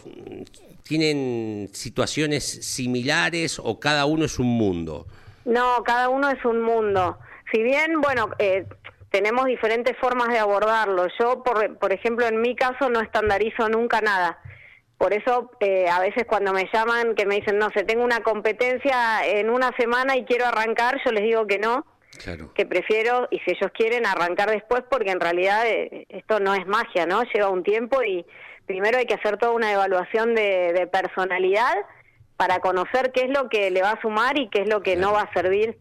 ¿tienen 0.84 1.70
situaciones 1.74 2.46
similares 2.46 3.60
o 3.62 3.80
cada 3.80 4.06
uno 4.06 4.24
es 4.24 4.40
un 4.40 4.48
mundo? 4.48 5.08
No, 5.48 5.82
cada 5.86 6.10
uno 6.10 6.30
es 6.30 6.44
un 6.44 6.62
mundo. 6.62 7.20
Si 7.54 7.64
bien, 7.64 8.02
bueno, 8.02 8.30
eh, 8.38 8.66
tenemos 9.12 9.46
diferentes 9.46 9.98
formas 9.98 10.28
de 10.28 10.40
abordarlo. 10.40 11.08
Yo, 11.18 11.42
por, 11.42 11.78
por 11.78 11.94
ejemplo, 11.94 12.28
en 12.28 12.42
mi 12.42 12.54
caso 12.54 12.90
no 12.90 13.00
estandarizo 13.00 13.70
nunca 13.70 14.02
nada. 14.02 14.40
Por 14.98 15.14
eso, 15.14 15.50
eh, 15.62 15.88
a 15.88 16.02
veces 16.02 16.26
cuando 16.28 16.52
me 16.52 16.70
llaman, 16.74 17.16
que 17.16 17.26
me 17.26 17.36
dicen, 17.36 17.58
no 17.60 17.70
sé, 17.70 17.86
tengo 17.86 18.04
una 18.04 18.20
competencia 18.24 19.26
en 19.26 19.50
una 19.50 19.72
semana 19.78 20.18
y 20.18 20.26
quiero 20.26 20.48
arrancar, 20.48 21.00
yo 21.06 21.14
les 21.14 21.24
digo 21.24 21.48
que 21.48 21.60
no, 21.60 21.86
claro. 22.22 22.52
que 22.54 22.66
prefiero, 22.66 23.30
y 23.32 23.40
si 23.40 23.52
ellos 23.52 23.72
quieren, 23.74 24.06
arrancar 24.06 24.52
después, 24.52 24.84
porque 24.90 25.12
en 25.12 25.22
realidad 25.22 25.66
eh, 25.66 26.08
esto 26.10 26.42
no 26.42 26.56
es 26.56 26.68
magia, 26.68 27.06
¿no? 27.06 27.24
Lleva 27.24 27.50
un 27.50 27.64
tiempo 27.64 28.04
y 28.04 28.26
primero 28.66 28.98
hay 28.98 29.06
que 29.06 29.14
hacer 29.14 29.38
toda 29.38 29.54
una 29.54 29.72
evaluación 29.72 30.36
de, 30.36 30.74
de 30.74 30.88
personalidad 30.88 31.76
para 32.38 32.60
conocer 32.60 33.12
qué 33.12 33.26
es 33.26 33.30
lo 33.30 33.50
que 33.50 33.72
le 33.72 33.82
va 33.82 33.92
a 33.92 34.02
sumar 34.02 34.38
y 34.38 34.48
qué 34.50 34.62
es 34.62 34.70
lo 34.70 34.82
que 34.82 34.96
no 34.96 35.12
va 35.12 35.22
a 35.22 35.34
servir. 35.34 35.78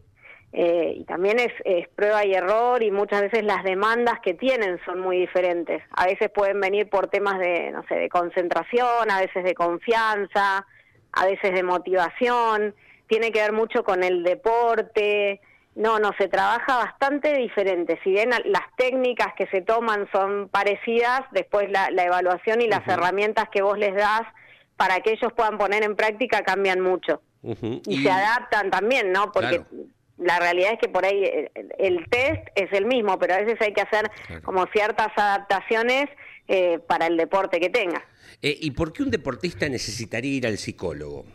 Eh, 0.53 0.95
y 0.97 1.03
también 1.03 1.39
es, 1.39 1.53
es, 1.65 1.87
prueba 1.89 2.25
y 2.25 2.33
error 2.33 2.81
y 2.81 2.89
muchas 2.89 3.21
veces 3.21 3.43
las 3.43 3.63
demandas 3.63 4.19
que 4.21 4.33
tienen 4.33 4.79
son 4.85 4.99
muy 4.99 5.19
diferentes. 5.19 5.83
A 5.91 6.05
veces 6.05 6.31
pueden 6.31 6.59
venir 6.59 6.89
por 6.89 7.07
temas 7.07 7.37
de, 7.37 7.69
no 7.71 7.83
sé, 7.87 7.95
de 7.95 8.09
concentración, 8.09 9.11
a 9.11 9.19
veces 9.19 9.43
de 9.43 9.53
confianza, 9.53 10.65
a 11.11 11.25
veces 11.25 11.53
de 11.53 11.63
motivación, 11.63 12.73
tiene 13.07 13.31
que 13.31 13.41
ver 13.41 13.51
mucho 13.53 13.83
con 13.83 14.03
el 14.03 14.23
deporte. 14.23 15.41
No, 15.75 15.99
no, 15.99 16.11
se 16.17 16.27
trabaja 16.27 16.77
bastante 16.77 17.33
diferente. 17.37 17.99
Si 18.03 18.09
bien 18.09 18.31
las 18.45 18.63
técnicas 18.77 19.33
que 19.37 19.45
se 19.47 19.61
toman 19.61 20.09
son 20.11 20.49
parecidas, 20.49 21.21
después 21.31 21.69
la, 21.69 21.91
la 21.91 22.05
evaluación 22.05 22.61
y 22.61 22.67
las 22.67 22.79
uh 22.79 22.83
-huh. 22.89 22.93
herramientas 22.93 23.49
que 23.49 23.61
vos 23.61 23.77
les 23.77 23.93
das 23.93 24.23
para 24.77 25.01
que 25.01 25.11
ellos 25.11 25.33
puedan 25.35 25.57
poner 25.57 25.83
en 25.83 25.95
práctica 25.95 26.43
cambian 26.43 26.79
mucho. 26.81 27.21
Uh 27.41 27.53
-huh. 27.53 27.81
y, 27.85 27.99
y, 27.99 28.03
se 28.03 28.09
adaptan 28.09 28.71
también, 28.71 29.11
¿no? 29.11 29.31
Porque 29.31 29.59
Claro. 29.59 29.65
la 30.17 30.39
realidad 30.39 30.73
es 30.73 30.79
que 30.79 30.87
por 30.89 31.05
ahí 31.05 31.23
el, 31.23 31.73
el 31.77 32.09
test 32.09 32.47
es 32.55 32.71
el 32.73 32.85
mismo, 32.85 33.17
pero 33.19 33.33
a 33.35 33.37
veces 33.41 33.59
hay 33.61 33.73
que 33.73 33.81
hacer 33.81 34.09
Claro. 34.27 34.41
como 34.43 34.65
ciertas 34.67 35.09
adaptaciones 35.15 36.05
eh, 36.47 36.79
para 36.87 37.07
el 37.07 37.17
deporte 37.17 37.59
que 37.59 37.69
tenga. 37.69 38.01
Eh, 38.41 38.55
¿Y 38.61 38.71
por 38.71 38.93
qué 38.93 39.03
un 39.03 39.11
deportista 39.11 39.67
necesitaría 39.67 40.33
ir 40.37 40.47
al 40.47 40.57
psicólogo? 40.57 41.25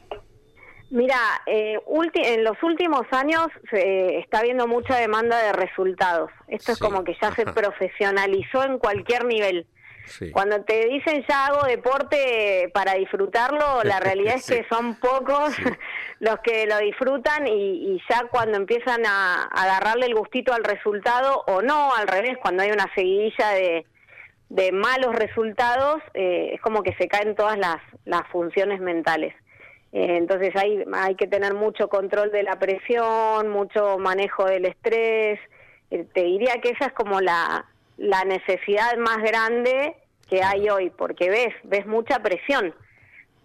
Mira, 0.91 1.17
eh, 1.47 1.79
en 2.15 2.45
los 2.45 2.63
últimos 2.63 3.03
años 3.13 3.47
eh, 3.73 4.19
está 4.23 4.41
habiendo 4.41 4.67
mucha 4.69 4.97
demanda 4.99 5.43
de 5.43 5.53
resultados. 5.55 6.31
Esto 6.49 6.73
es 6.73 6.79
como 6.79 7.03
que 7.03 7.17
ya 7.21 7.35
se 7.35 7.47
profesionalizó 7.47 8.63
en 8.65 8.79
cualquier 8.79 9.25
nivel. 9.25 9.67
Sí. 10.07 10.31
Cuando 10.31 10.63
te 10.65 10.87
dicen 10.87 11.25
ya 11.29 11.47
hago 11.47 11.67
deporte 11.67 12.71
para 12.75 12.95
disfrutarlo, 12.95 13.83
la 13.85 14.01
realidad 14.01 14.37
es 14.37 14.47
que 14.47 14.67
son 14.69 14.97
pocos 14.97 15.55
Sí. 15.55 15.63
los 16.21 16.39
que 16.41 16.67
lo 16.67 16.79
disfrutan 16.79 17.47
y, 17.47 17.95
y 17.95 18.03
ya 18.09 18.29
cuando 18.31 18.57
empiezan 18.57 19.05
a, 19.07 19.43
a 19.45 19.63
agarrarle 19.63 20.07
el 20.07 20.15
gustito 20.15 20.53
al 20.53 20.65
resultado 20.65 21.45
o 21.47 21.63
no, 21.63 21.95
al 21.95 22.09
revés, 22.09 22.39
cuando 22.41 22.63
hay 22.63 22.71
una 22.71 22.93
seguidilla 22.95 23.51
de, 23.51 23.87
de 24.53 24.71
malos 24.71 25.15
resultados, 25.15 26.03
eh, 26.13 26.51
es 26.55 26.61
como 26.61 26.83
que 26.83 26.95
se 26.95 27.09
caen 27.09 27.35
todas 27.35 27.59
las, 27.59 27.79
las 28.05 28.23
funciones 28.29 28.81
mentales. 28.81 29.35
Eh, 29.93 30.17
entonces 30.19 30.55
hay, 30.57 30.85
hay 30.93 31.15
que 31.15 31.27
tener 31.27 31.55
mucho 31.55 31.89
control 31.89 32.31
de 32.31 32.43
la 32.43 32.59
presión, 32.59 33.49
mucho 33.49 33.99
manejo 33.99 34.45
del 34.45 34.67
estrés. 34.67 35.41
Eh, 35.91 36.07
te 36.13 36.25
diría 36.25 36.61
que 36.63 36.69
esa 36.71 36.87
es 36.87 36.93
como 36.93 37.23
la, 37.23 37.65
la 38.03 38.25
necesidad 38.25 38.97
más 38.99 39.19
grande 39.19 39.95
que 40.29 40.43
hay 40.43 40.69
hoy, 40.69 40.91
porque 40.91 41.31
ves, 41.31 41.55
ves 41.63 41.87
mucha 41.87 42.19
presión. 42.21 42.75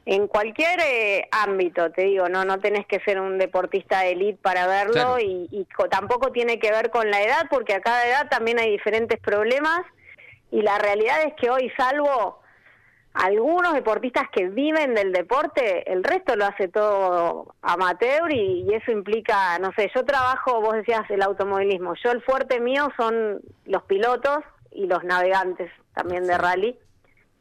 En 0.05 0.27
cualquier 0.27 0.79
eh, 0.79 1.27
ámbito, 1.31 1.91
te 1.91 2.03
digo, 2.03 2.27
no 2.29 2.43
no 2.45 2.59
tenés 2.59 2.85
que 2.87 2.99
ser 3.01 3.19
un 3.19 3.37
deportista 3.37 3.99
de 4.01 4.11
élite 4.13 4.39
para 4.41 4.65
verlo 4.65 4.93
Claro. 4.93 5.19
y, 5.19 5.47
y 5.51 5.65
co- 5.75 5.89
tampoco 5.89 6.31
tiene 6.31 6.59
que 6.59 6.71
ver 6.71 6.89
con 6.89 7.11
la 7.11 7.21
edad, 7.21 7.45
porque 7.49 7.73
a 7.75 7.81
cada 7.81 8.07
edad 8.07 8.29
también 8.29 8.57
hay 8.57 8.71
diferentes 8.71 9.19
problemas 9.19 9.81
y 10.49 10.61
la 10.61 10.77
realidad 10.79 11.21
es 11.23 11.33
que 11.35 11.49
hoy, 11.49 11.69
salvo 11.77 12.39
algunos 13.23 13.73
deportistas 13.73 14.29
que 14.31 14.47
viven 14.49 14.93
del 14.93 15.11
deporte, 15.11 15.91
el 15.91 16.03
resto 16.03 16.35
lo 16.35 16.45
hace 16.45 16.67
todo 16.67 17.55
amateur 17.61 18.31
y, 18.33 18.65
y 18.69 18.73
eso 18.73 18.91
implica, 18.91 19.57
no 19.59 19.71
sé, 19.73 19.89
yo 19.95 20.05
trabajo, 20.05 20.61
vos 20.61 20.73
decías, 20.75 21.09
el 21.09 21.21
automovilismo, 21.21 21.93
yo 22.03 22.11
el 22.11 22.21
fuerte 22.21 22.59
mío 22.59 22.89
son 22.95 23.41
los 23.65 23.83
pilotos 23.83 24.39
y 24.71 24.85
los 24.87 25.03
navegantes 25.03 25.71
también 25.93 26.23
de 26.27 26.33
Sí. 26.33 26.39
rally 26.39 26.79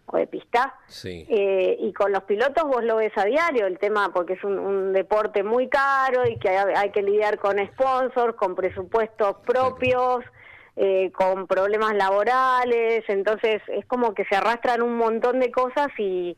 o 0.06 0.16
de 0.18 0.26
pista. 0.28 0.74
Sí. 0.86 1.26
Eh, 1.28 1.76
y 1.80 1.92
con 1.92 2.12
los 2.12 2.22
pilotos 2.22 2.62
vos 2.64 2.84
lo 2.84 2.96
ves 2.96 3.12
a 3.16 3.24
diario 3.24 3.66
el 3.66 3.78
tema 3.78 4.12
porque 4.14 4.34
es 4.34 4.44
un, 4.44 4.56
un 4.58 4.92
deporte 4.92 5.42
muy 5.42 5.68
caro 5.68 6.26
y 6.28 6.38
que 6.38 6.48
hay, 6.48 6.74
hay 6.76 6.90
que 6.92 7.02
lidiar 7.02 7.38
con 7.38 7.56
sponsors, 7.72 8.36
con 8.36 8.54
presupuestos 8.54 9.38
propios, 9.44 10.24
eh, 10.76 11.10
con 11.12 11.46
problemas 11.46 11.94
laborales, 11.94 13.04
entonces 13.08 13.62
es 13.68 13.84
como 13.86 14.14
que 14.14 14.24
se 14.26 14.36
arrastran 14.36 14.82
un 14.82 14.96
montón 14.96 15.40
de 15.40 15.50
cosas 15.50 15.88
y, 15.98 16.36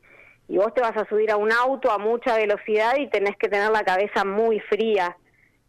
y 0.49 0.57
vos 0.57 0.73
te 0.75 0.81
vas 0.81 0.97
a 0.97 1.09
subir 1.09 1.31
a 1.31 1.37
un 1.37 1.53
auto 1.53 1.91
a 1.91 1.99
mucha 1.99 2.37
velocidad 2.37 2.97
y 2.99 3.09
tenés 3.09 3.37
que 3.37 3.49
tener 3.49 3.71
la 3.71 3.83
cabeza 3.83 4.25
muy 4.25 4.61
fría. 4.61 5.17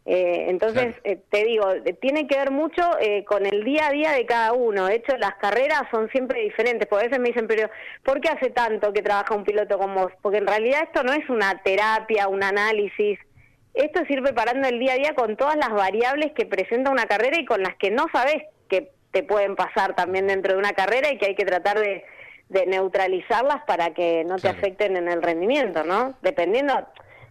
Eh, 0.06 0.46
entonces, 0.48 0.94
Claro. 0.96 1.00
eh, 1.04 1.22
te 1.30 1.44
digo, 1.44 1.70
eh, 1.72 1.92
tiene 2.00 2.26
que 2.26 2.36
ver 2.36 2.50
mucho 2.50 2.82
eh, 3.00 3.22
con 3.24 3.44
el 3.44 3.64
día 3.64 3.88
a 3.88 3.92
día 3.92 4.12
de 4.12 4.24
cada 4.24 4.54
uno. 4.54 4.86
De 4.86 4.94
hecho, 4.94 5.16
las 5.18 5.34
carreras 5.34 5.82
son 5.90 6.08
siempre 6.10 6.40
diferentes. 6.40 6.88
Por 6.88 7.02
veces 7.02 7.18
me 7.18 7.28
dicen, 7.28 7.46
pero 7.46 7.68
¿por 8.02 8.20
qué 8.20 8.30
hace 8.30 8.50
tanto 8.50 8.92
que 8.94 9.02
trabaja 9.02 9.34
un 9.34 9.44
piloto 9.44 9.78
con 9.78 9.94
vos? 9.94 10.10
Porque 10.22 10.38
en 10.38 10.46
realidad 10.46 10.84
esto 10.84 11.02
no 11.02 11.12
es 11.12 11.28
una 11.28 11.60
terapia, 11.62 12.28
un 12.28 12.42
análisis. 12.42 13.18
Esto 13.74 14.00
es 14.02 14.10
ir 14.10 14.22
preparando 14.22 14.66
el 14.68 14.78
día 14.80 14.94
a 14.94 14.96
día 14.96 15.14
con 15.14 15.36
todas 15.36 15.56
las 15.56 15.70
variables 15.70 16.32
que 16.32 16.46
presenta 16.46 16.90
una 16.90 17.04
carrera 17.06 17.38
y 17.38 17.44
con 17.44 17.62
las 17.62 17.76
que 17.76 17.90
no 17.90 18.06
sabes 18.12 18.42
te 19.10 19.22
pueden 19.22 19.56
pasar 19.56 19.94
también 19.94 20.26
dentro 20.26 20.52
de 20.52 20.58
una 20.58 20.72
carrera 20.72 21.10
y 21.10 21.18
que 21.18 21.26
hay 21.26 21.34
que 21.34 21.44
tratar 21.44 21.78
de, 21.78 22.04
de 22.48 22.66
neutralizarlas 22.66 23.62
para 23.64 23.90
que 23.94 24.24
no 24.24 24.36
te 24.36 24.42
Claro. 24.42 24.58
afecten 24.58 24.96
en 24.96 25.08
el 25.08 25.22
rendimiento, 25.22 25.84
¿no? 25.84 26.14
Dependiendo, 26.22 26.74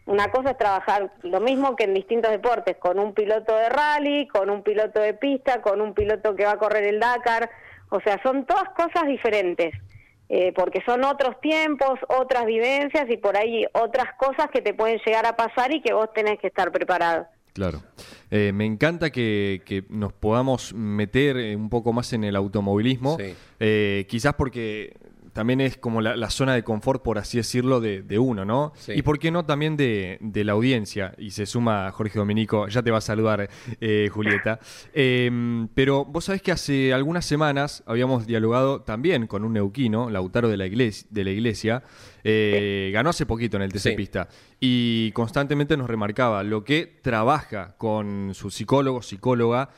una 0.05 0.31
cosa 0.31 0.51
es 0.51 0.57
trabajar 0.57 1.11
lo 1.21 1.39
mismo 1.39 1.75
que 1.75 1.83
en 1.83 1.93
distintos 1.93 2.31
deportes, 2.31 2.77
con 2.77 2.99
un 2.99 3.13
piloto 3.13 3.55
de 3.55 3.69
rally, 3.69 4.27
con 4.27 4.49
un 4.49 4.63
piloto 4.63 4.99
de 4.99 5.13
pista, 5.13 5.61
con 5.61 5.81
un 5.81 5.93
piloto 5.93 6.35
que 6.35 6.45
va 6.45 6.51
a 6.53 6.57
correr 6.57 6.83
el 6.85 6.99
Dakar, 6.99 7.49
o 7.89 7.99
sea, 8.01 8.19
son 8.23 8.45
todas 8.45 8.69
cosas 8.69 9.05
diferentes, 9.07 9.73
eh, 10.29 10.51
porque 10.53 10.81
son 10.85 11.03
otros 11.03 11.39
tiempos, 11.41 11.99
otras 12.07 12.45
vivencias 12.45 13.09
y 13.09 13.17
por 13.17 13.35
ahí 13.37 13.65
otras 13.73 14.13
cosas 14.15 14.47
que 14.51 14.61
te 14.61 14.73
pueden 14.73 14.99
llegar 15.05 15.25
a 15.25 15.35
pasar 15.35 15.71
y 15.73 15.81
que 15.81 15.93
vos 15.93 16.11
tenés 16.13 16.39
que 16.39 16.47
estar 16.47 16.71
preparado. 16.71 17.27
Claro. 17.53 17.83
Eh, 18.31 18.51
me 18.53 18.65
encanta 18.65 19.09
que, 19.11 19.61
que 19.65 19.83
nos 19.89 20.13
podamos 20.13 20.73
meter 20.73 21.37
eh, 21.37 21.55
un 21.55 21.69
poco 21.69 21.93
más 21.93 22.13
en 22.13 22.23
el 22.23 22.35
automovilismo. 22.35 23.17
Sí. 23.17 23.33
Eh, 23.59 24.05
quizás 24.09 24.35
porque 24.35 24.95
también 25.33 25.61
es 25.61 25.77
como 25.77 26.01
la, 26.01 26.15
la 26.15 26.29
zona 26.29 26.53
de 26.53 26.63
confort, 26.63 27.01
por 27.01 27.17
así 27.17 27.37
decirlo, 27.37 27.79
de, 27.79 28.01
de 28.01 28.19
uno, 28.19 28.45
¿no? 28.45 28.73
Sí. 28.75 28.93
Y 28.95 29.01
por 29.01 29.19
qué 29.19 29.31
no 29.31 29.45
también 29.45 29.77
de, 29.77 30.17
de 30.21 30.43
la 30.43 30.53
audiencia. 30.53 31.13
Y 31.17 31.31
se 31.31 31.45
suma 31.45 31.91
Jorge 31.91 32.19
Dominico, 32.19 32.67
ya 32.67 32.83
te 32.83 32.91
va 32.91 32.97
a 32.97 33.01
saludar, 33.01 33.49
eh, 33.79 34.09
Julieta. 34.11 34.59
Eh, 34.93 35.67
pero 35.75 36.03
vos 36.03 36.25
sabés 36.25 36.41
que 36.41 36.51
hace 36.51 36.93
algunas 36.93 37.25
semanas 37.25 37.83
habíamos 37.85 38.25
dialogado 38.25 38.81
también 38.81 39.27
con 39.27 39.43
un 39.43 39.53
neuquino, 39.53 40.09
Lautaro 40.09 40.49
de 40.49 40.57
la 40.57 40.65
iglesia, 40.65 41.07
de 41.09 41.23
la 41.23 41.29
iglesia 41.31 41.83
eh, 42.23 42.89
ganó 42.93 43.11
hace 43.11 43.25
poquito 43.25 43.57
en 43.57 43.63
el 43.63 43.71
TC 43.71 43.79
Sí. 43.79 43.95
Pista 43.95 44.27
y 44.59 45.11
constantemente 45.11 45.77
nos 45.77 45.89
remarcaba 45.89 46.43
lo 46.43 46.63
que 46.63 46.85
trabaja 46.85 47.75
con 47.77 48.33
su 48.33 48.51
psicólogo, 48.51 49.01
psicóloga 49.01 49.69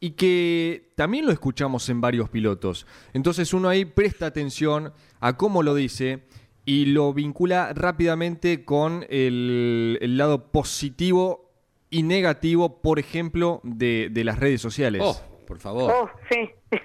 y 0.00 0.12
que 0.12 0.92
también 0.96 1.26
lo 1.26 1.32
escuchamos 1.32 1.88
en 1.90 2.00
varios 2.00 2.30
pilotos. 2.30 2.86
Entonces 3.12 3.52
uno 3.52 3.68
ahí 3.68 3.84
presta 3.84 4.26
atención 4.26 4.92
a 5.20 5.36
cómo 5.36 5.62
lo 5.62 5.74
dice 5.74 6.24
y 6.64 6.86
lo 6.86 7.12
vincula 7.12 7.72
rápidamente 7.74 8.64
con 8.64 9.04
el, 9.10 9.98
el 10.00 10.16
lado 10.16 10.50
positivo 10.50 11.50
y 11.90 12.02
negativo, 12.02 12.80
por 12.80 12.98
ejemplo, 12.98 13.60
de, 13.64 14.08
de 14.10 14.24
las 14.24 14.38
redes 14.38 14.60
sociales. 14.60 15.02
Oh, 15.04 15.20
por 15.46 15.58
favor. 15.58 15.92
Oh, 15.92 16.10
sí, 16.30 16.50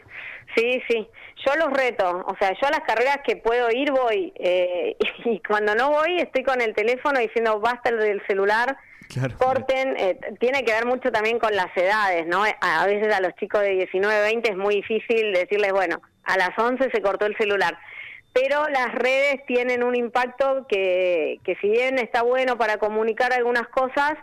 sí, 0.56 0.82
sí. 0.89 1.08
Yo 1.45 1.55
los 1.55 1.71
reto, 1.73 2.25
o 2.27 2.36
sea, 2.39 2.51
yo 2.60 2.67
a 2.67 2.71
las 2.71 2.81
carreras 2.81 3.19
que 3.25 3.36
puedo 3.36 3.69
ir 3.71 3.91
voy 3.91 4.34
eh, 4.36 4.95
y 5.25 5.39
cuando 5.41 5.75
no 5.75 5.91
voy 5.91 6.17
estoy 6.19 6.43
con 6.43 6.62
el 6.62 6.73
teléfono 6.73 7.19
diciendo 7.19 7.60
basta 7.60 7.89
el 7.89 7.99
del 7.99 8.25
celular, 8.27 8.77
Claro. 9.13 9.38
corten, 9.38 9.95
eh, 9.97 10.19
tiene 10.39 10.63
que 10.63 10.71
ver 10.73 10.86
mucho 10.86 11.12
también 11.12 11.38
con 11.38 11.55
las 11.55 11.75
edades, 11.77 12.25
¿no? 12.25 12.43
A 12.62 12.86
veces 12.88 13.13
a 13.13 13.21
los 13.21 13.36
chicos 13.36 13.62
de 13.62 13.69
19, 13.69 14.21
20 14.21 14.51
es 14.51 14.58
muy 14.58 14.75
difícil 14.77 15.31
decirles, 15.31 15.71
bueno, 15.73 16.01
a 16.23 16.38
las 16.38 16.58
11 16.58 16.89
se 16.91 17.01
cortó 17.01 17.27
el 17.27 17.38
celular. 17.38 17.77
Pero 18.34 18.67
las 18.67 18.93
redes 18.95 19.45
tienen 19.45 19.84
un 19.84 19.95
impacto 19.95 20.65
que, 20.67 21.39
que 21.45 21.55
si 21.58 21.69
bien 21.69 21.99
está 21.99 22.23
bueno 22.23 22.58
para 22.58 22.77
comunicar 22.77 23.31
algunas 23.31 23.67
cosas, 23.67 24.15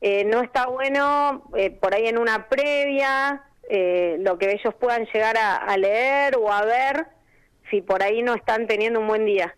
eh, 0.00 0.24
no 0.24 0.42
está 0.42 0.66
bueno 0.66 1.42
eh, 1.56 1.70
por 1.70 1.94
ahí 1.94 2.06
en 2.06 2.18
una 2.18 2.48
previa, 2.48 3.42
eh, 3.68 4.16
lo 4.20 4.38
que 4.38 4.50
ellos 4.52 4.74
puedan 4.74 5.06
llegar 5.12 5.36
a, 5.36 5.56
a 5.56 5.76
leer 5.76 6.36
o 6.36 6.50
a 6.52 6.64
ver, 6.64 7.06
si 7.70 7.82
por 7.82 8.02
ahí 8.02 8.22
no 8.22 8.34
están 8.34 8.66
teniendo 8.66 9.00
un 9.00 9.08
buen 9.08 9.24
día. 9.26 9.54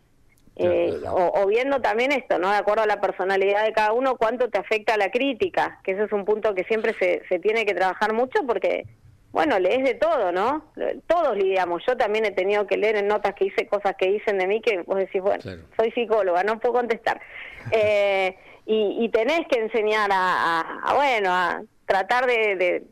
Eh, 0.57 1.01
o, 1.09 1.33
o 1.43 1.47
viendo 1.47 1.81
también 1.81 2.13
esto, 2.13 2.39
¿no? 2.39 2.51
De 2.51 2.57
acuerdo 2.59 2.83
a 2.83 2.87
la 2.87 3.01
personalidad 3.01 3.65
de 3.65 3.73
cada 3.73 3.93
uno, 3.95 4.17
cuánto 4.17 4.51
te 4.51 4.59
afecta 4.59 4.99
la 4.99 5.11
crítica, 5.11 5.81
que 5.85 5.93
ese 5.93 6.05
es 6.05 6.13
un 6.13 6.27
punto 6.27 6.55
que 6.55 6.65
siempre 6.65 6.95
se, 6.99 7.23
se 7.31 7.39
tiene 7.39 7.65
que 7.65 7.73
trabajar 7.73 8.13
mucho 8.13 8.41
porque, 8.47 8.85
bueno, 9.33 9.59
lees 9.59 9.85
de 9.85 9.95
todo, 9.95 10.33
¿no? 10.33 10.67
Todos 11.07 11.35
lidiamos. 11.39 11.83
Yo 11.87 11.97
también 11.97 12.27
he 12.27 12.33
tenido 12.33 12.67
que 12.67 12.77
leer 12.77 12.97
en 12.97 13.07
notas 13.09 13.35
que 13.37 13.47
hice 13.47 13.67
cosas 13.69 13.95
que 13.97 14.09
dicen 14.11 14.37
de 14.37 14.47
mí 14.49 14.61
que 14.61 14.83
vos 14.83 14.99
decís, 14.99 15.23
bueno, 15.23 15.41
Claro. 15.41 15.63
soy 15.79 15.93
psicóloga, 15.93 16.43
no 16.43 16.59
puedo 16.59 16.75
contestar. 16.75 17.21
Eh, 17.73 18.37
y, 18.67 18.97
y 19.05 19.09
tenés 19.11 19.47
que 19.51 19.61
enseñar 19.61 20.11
a, 20.13 20.61
a- 20.61 20.81
a, 20.85 20.95
bueno, 20.95 21.31
a 21.33 21.63
tratar 21.87 22.27
de, 22.27 22.57
de, 22.57 22.83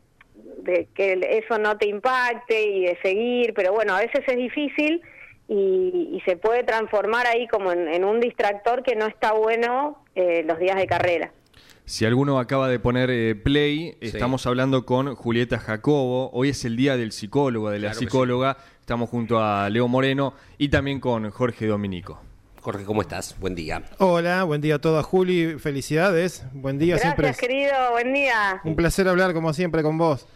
de 0.57 0.87
que 0.93 1.19
eso 1.43 1.57
no 1.57 1.77
te 1.77 1.87
impacte 1.87 2.61
y 2.61 2.85
de 2.85 2.97
seguir, 3.01 3.53
pero 3.53 3.73
bueno, 3.73 3.95
a 3.95 3.99
veces 3.99 4.21
es 4.27 4.35
difícil 4.35 5.01
y, 5.47 6.09
y 6.13 6.21
se 6.25 6.35
puede 6.35 6.63
transformar 6.63 7.27
ahí 7.27 7.47
como 7.47 7.71
en, 7.71 7.87
en 7.87 8.03
un 8.03 8.19
distractor 8.19 8.83
que 8.83 8.95
no 8.95 9.07
está 9.07 9.33
bueno 9.33 10.03
eh, 10.15 10.43
los 10.45 10.59
días 10.59 10.75
de 10.77 10.87
carrera. 10.87 11.31
Si 11.85 12.05
alguno 12.05 12.37
acaba 12.37 12.69
de 12.69 12.79
poner 12.79 13.09
eh, 13.09 13.33
play, 13.33 13.95
estamos 13.99 14.45
hablando 14.45 14.85
con 14.85 15.15
Julieta 15.15 15.57
Jacobo. 15.57 16.29
Hoy 16.33 16.49
es 16.49 16.63
el 16.63 16.75
día 16.75 16.97
del 16.97 17.11
psicólogo, 17.11 17.71
de 17.71 17.79
la 17.79 17.87
Claro 17.87 17.99
psicóloga. 17.99 18.57
Estamos 18.79 19.09
junto 19.09 19.39
a 19.39 19.67
Leo 19.71 19.87
Moreno 19.87 20.35
y 20.59 20.69
también 20.69 20.99
con 20.99 21.27
Jorge 21.31 21.65
Dominico. 21.65 22.21
Jorge, 22.71 22.85
¿cómo 22.85 23.01
estás? 23.01 23.35
Buen 23.39 23.55
día. 23.55 23.81
Hola, 23.97 24.43
buen 24.43 24.61
día 24.61 24.75
a 24.75 24.79
todas, 24.79 25.03
Juli. 25.03 25.57
Felicidades. 25.57 26.43
Buen 26.53 26.77
día, 26.77 26.99
siempre 26.99 27.25
Gracias, 27.25 27.41
querido, 27.47 27.73
buen 27.93 28.13
día. 28.13 28.61
un 28.63 28.75
placer 28.75 29.07
hablar 29.07 29.33
como 29.33 29.53
siempre 29.53 29.81
con 29.81 29.97
vos. 29.97 30.27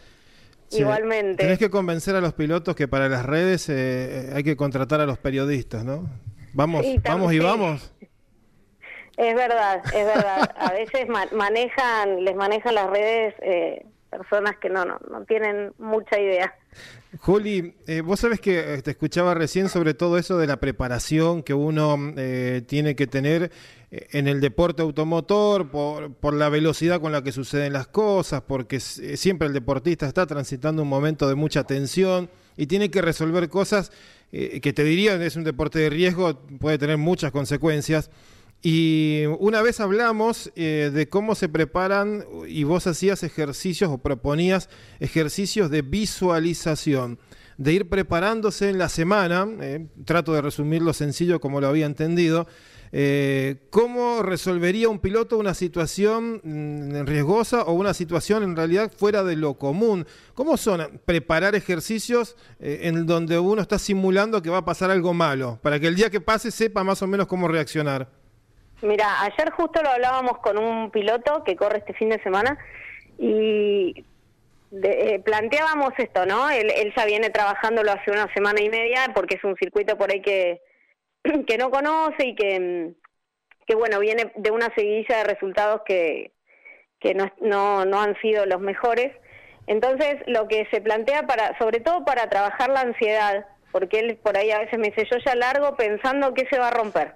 Igualmente. 0.72 1.44
Tenés 1.44 1.60
que 1.60 1.70
convencer 1.70 2.16
a 2.16 2.20
los 2.20 2.32
pilotos 2.32 2.74
que 2.74 2.88
para 2.88 3.08
las 3.08 3.24
redes 3.24 3.68
eh, 3.68 4.32
hay 4.34 4.42
que 4.42 4.56
contratar 4.56 5.00
a 5.00 5.06
los 5.06 5.16
periodistas, 5.18 5.84
¿no? 5.84 6.08
Vamos, 6.54 6.84
Sí, 6.84 7.00
vamos 7.04 7.32
y 7.32 7.38
vamos. 7.38 7.92
Es 9.16 9.34
verdad, 9.36 9.80
es 9.94 10.04
verdad. 10.04 10.50
A 10.58 10.72
veces 10.72 11.06
ma- 11.08 11.28
manejan, 11.30 12.24
les 12.24 12.34
manejan 12.34 12.74
las 12.74 12.90
redes 12.90 13.34
eh, 13.42 13.86
personas 14.10 14.56
que 14.60 14.70
no, 14.70 14.84
no, 14.84 14.98
no 15.08 15.24
tienen 15.24 15.72
mucha 15.78 16.18
idea. 16.18 16.52
Juli, 17.24 17.74
eh, 17.86 18.02
vos 18.02 18.20
sabés 18.20 18.38
que 18.38 18.74
eh, 18.74 18.82
te 18.82 18.90
escuchaba 18.90 19.32
recién 19.32 19.70
sobre 19.70 19.94
todo 19.94 20.18
eso 20.18 20.36
de 20.36 20.46
la 20.46 20.60
preparación 20.60 21.42
que 21.42 21.54
uno 21.54 22.12
eh, 22.18 22.62
tiene 22.66 22.94
que 22.96 23.06
tener 23.06 23.50
eh, 23.90 24.08
en 24.10 24.28
el 24.28 24.42
deporte 24.42 24.82
automotor, 24.82 25.70
por, 25.70 26.34
la 26.34 26.50
velocidad 26.50 27.00
con 27.00 27.12
la 27.12 27.22
que 27.22 27.32
suceden 27.32 27.72
las 27.72 27.86
cosas, 27.86 28.42
porque 28.42 28.76
eh, 28.76 29.16
siempre 29.16 29.48
el 29.48 29.54
deportista 29.54 30.06
está 30.06 30.26
transitando 30.26 30.82
un 30.82 30.88
momento 30.88 31.26
de 31.26 31.34
mucha 31.34 31.64
tensión 31.64 32.28
y 32.58 32.66
tiene 32.66 32.90
que 32.90 33.00
resolver 33.00 33.48
cosas 33.48 33.90
que 34.30 34.72
te 34.72 34.82
dirían 34.82 35.22
es 35.22 35.36
un 35.36 35.44
deporte 35.44 35.78
de 35.78 35.88
riesgo, 35.88 36.40
puede 36.58 36.76
tener 36.76 36.98
muchas 36.98 37.30
consecuencias. 37.30 38.10
Y 38.66 39.24
una 39.40 39.60
vez 39.60 39.78
hablamos 39.78 40.50
eh, 40.56 40.90
de 40.90 41.06
cómo 41.10 41.34
se 41.34 41.50
preparan 41.50 42.24
y 42.48 42.64
vos 42.64 42.86
hacías 42.86 43.22
ejercicios 43.22 43.90
o 43.90 43.98
proponías 43.98 44.70
ejercicios 45.00 45.70
de 45.70 45.82
visualización, 45.82 47.18
de 47.58 47.74
ir 47.74 47.90
preparándose 47.90 48.70
en 48.70 48.78
la 48.78 48.88
semana, 48.88 49.46
eh, 49.60 49.86
trato 50.06 50.32
de 50.32 50.40
resumirlo 50.40 50.94
sencillo 50.94 51.42
como 51.42 51.60
lo 51.60 51.68
había 51.68 51.84
entendido, 51.84 52.48
eh, 52.90 53.66
cómo 53.68 54.22
resolvería 54.22 54.88
un 54.88 54.98
piloto 54.98 55.36
una 55.36 55.52
situación 55.52 56.40
mm, 56.42 57.04
riesgosa 57.04 57.64
o 57.64 57.74
una 57.74 57.92
situación 57.92 58.44
en 58.44 58.56
realidad 58.56 58.90
fuera 58.96 59.24
de 59.24 59.36
lo 59.36 59.58
común. 59.58 60.06
¿Cómo 60.32 60.56
son 60.56 61.02
preparar 61.04 61.54
ejercicios 61.54 62.34
en 62.60 63.04
donde 63.04 63.38
uno 63.38 63.60
está 63.60 63.78
simulando 63.78 64.40
que 64.40 64.48
va 64.48 64.58
a 64.58 64.64
pasar 64.64 64.90
algo 64.90 65.12
malo, 65.12 65.58
para 65.62 65.78
que 65.78 65.88
el 65.88 65.96
día 65.96 66.08
que 66.08 66.22
pase 66.22 66.50
sepa 66.50 66.82
más 66.82 67.02
o 67.02 67.06
menos 67.06 67.26
cómo 67.26 67.46
reaccionar? 67.46 68.23
Mira, 68.84 69.22
ayer 69.22 69.50
justo 69.52 69.82
lo 69.82 69.88
hablábamos 69.88 70.38
con 70.38 70.58
un 70.58 70.90
piloto 70.90 71.42
que 71.42 71.56
corre 71.56 71.78
este 71.78 71.94
fin 71.94 72.10
de 72.10 72.22
semana 72.22 72.58
y 73.18 74.04
de- 74.70 75.14
eh, 75.14 75.20
planteábamos 75.20 75.94
esto, 75.96 76.26
¿no? 76.26 76.50
Él, 76.50 76.70
él 76.70 76.92
ya 76.94 77.06
viene 77.06 77.30
trabajándolo 77.30 77.92
hace 77.92 78.10
una 78.10 78.30
semana 78.34 78.60
y 78.60 78.68
media 78.68 79.10
porque 79.14 79.36
es 79.36 79.44
un 79.44 79.56
circuito 79.56 79.96
por 79.96 80.12
ahí 80.12 80.20
que, 80.20 80.60
que 81.46 81.56
no 81.56 81.70
conoce 81.70 82.26
y 82.26 82.34
que, 82.34 82.60
mm, 82.60 82.94
que, 83.66 83.74
bueno, 83.74 84.00
viene 84.00 84.32
de 84.36 84.50
una 84.50 84.68
seguidilla 84.74 85.18
de 85.18 85.24
resultados 85.24 85.80
que, 85.86 86.32
que 87.00 87.14
no, 87.14 87.32
no, 87.40 87.86
no 87.86 88.02
han 88.02 88.20
sido 88.20 88.44
los 88.44 88.60
mejores. 88.60 89.12
Entonces, 89.66 90.16
lo 90.26 90.46
que 90.46 90.66
se 90.70 90.82
plantea 90.82 91.22
para, 91.26 91.56
sobre 91.56 91.80
todo 91.80 92.04
para 92.04 92.28
trabajar 92.28 92.68
la 92.68 92.80
ansiedad, 92.80 93.46
porque 93.72 94.00
él 94.00 94.18
por 94.22 94.36
ahí 94.36 94.50
a 94.50 94.58
veces 94.58 94.78
me 94.78 94.90
dice, 94.90 95.08
yo 95.10 95.16
ya 95.24 95.34
largo 95.34 95.74
pensando 95.74 96.34
que 96.34 96.46
se 96.50 96.58
va 96.58 96.68
a 96.68 96.72
romper. 96.72 97.14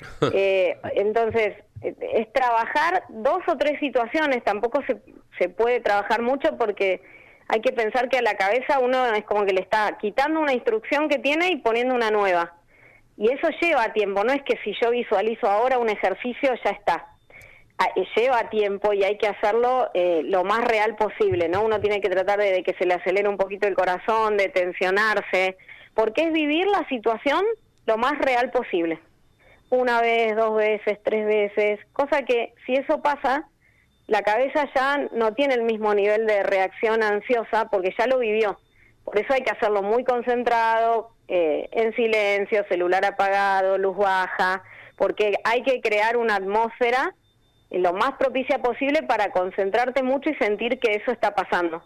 Eh, 0.32 0.76
entonces, 0.94 1.54
eh, 1.82 1.94
es 2.14 2.32
trabajar 2.32 3.04
dos 3.08 3.38
o 3.46 3.56
tres 3.56 3.78
situaciones, 3.80 4.42
tampoco 4.44 4.82
se, 4.86 4.98
se 5.38 5.48
puede 5.48 5.80
trabajar 5.80 6.22
mucho 6.22 6.56
porque 6.56 7.00
hay 7.48 7.60
que 7.60 7.72
pensar 7.72 8.08
que 8.08 8.18
a 8.18 8.22
la 8.22 8.34
cabeza 8.34 8.78
uno 8.78 9.06
es 9.14 9.24
como 9.24 9.46
que 9.46 9.52
le 9.52 9.60
está 9.60 9.96
quitando 9.98 10.40
una 10.40 10.52
instrucción 10.52 11.08
que 11.08 11.18
tiene 11.18 11.48
y 11.48 11.56
poniendo 11.56 11.94
una 11.94 12.10
nueva. 12.10 12.54
Y 13.16 13.32
eso 13.32 13.48
lleva 13.60 13.92
tiempo, 13.92 14.22
no 14.22 14.32
es 14.32 14.42
que 14.42 14.58
si 14.62 14.74
yo 14.80 14.90
visualizo 14.90 15.48
ahora 15.48 15.78
un 15.78 15.88
ejercicio 15.88 16.52
ya 16.62 16.70
está. 16.70 17.06
Ah, 17.78 17.88
eh, 17.96 18.04
Lleva 18.16 18.50
tiempo 18.50 18.92
y 18.92 19.02
hay 19.02 19.16
que 19.18 19.28
hacerlo 19.28 19.90
eh, 19.94 20.22
lo 20.24 20.44
más 20.44 20.64
real 20.64 20.96
posible, 20.96 21.48
¿no? 21.48 21.62
Uno 21.62 21.80
tiene 21.80 22.00
que 22.00 22.10
tratar 22.10 22.38
de, 22.38 22.52
de 22.52 22.62
que 22.62 22.74
se 22.74 22.86
le 22.86 22.94
acelere 22.94 23.28
un 23.28 23.36
poquito 23.36 23.66
el 23.66 23.74
corazón, 23.74 24.36
de 24.36 24.48
tensionarse, 24.48 25.56
porque 25.94 26.24
es 26.24 26.32
vivir 26.32 26.66
la 26.66 26.86
situación 26.88 27.44
lo 27.86 27.96
más 27.96 28.18
real 28.18 28.50
posible 28.50 29.00
una 29.70 30.00
vez, 30.00 30.34
dos 30.36 30.56
veces, 30.56 30.98
tres 31.02 31.26
veces, 31.26 31.80
cosa 31.92 32.22
que 32.22 32.54
si 32.66 32.74
eso 32.74 33.02
pasa, 33.02 33.48
la 34.06 34.22
cabeza 34.22 34.68
ya 34.74 35.08
no 35.12 35.34
tiene 35.34 35.54
el 35.54 35.62
mismo 35.62 35.94
nivel 35.94 36.26
de 36.26 36.42
reacción 36.42 37.02
ansiosa 37.02 37.68
porque 37.70 37.94
ya 37.98 38.06
lo 38.06 38.18
vivió. 38.18 38.58
Por 39.04 39.18
eso 39.18 39.32
hay 39.32 39.42
que 39.42 39.50
hacerlo 39.50 39.82
muy 39.82 40.04
concentrado, 40.04 41.10
eh, 41.28 41.68
en 41.72 41.94
silencio, 41.94 42.64
celular 42.68 43.04
apagado, 43.04 43.76
luz 43.78 43.96
baja, 43.96 44.62
porque 44.96 45.34
hay 45.44 45.62
que 45.62 45.80
crear 45.80 46.16
una 46.16 46.36
atmósfera 46.36 47.14
lo 47.70 47.92
más 47.92 48.14
propicia 48.14 48.58
posible 48.60 49.02
para 49.02 49.30
concentrarte 49.30 50.02
mucho 50.02 50.30
y 50.30 50.34
sentir 50.36 50.78
que 50.78 50.92
eso 50.92 51.10
está 51.10 51.34
pasando. 51.34 51.82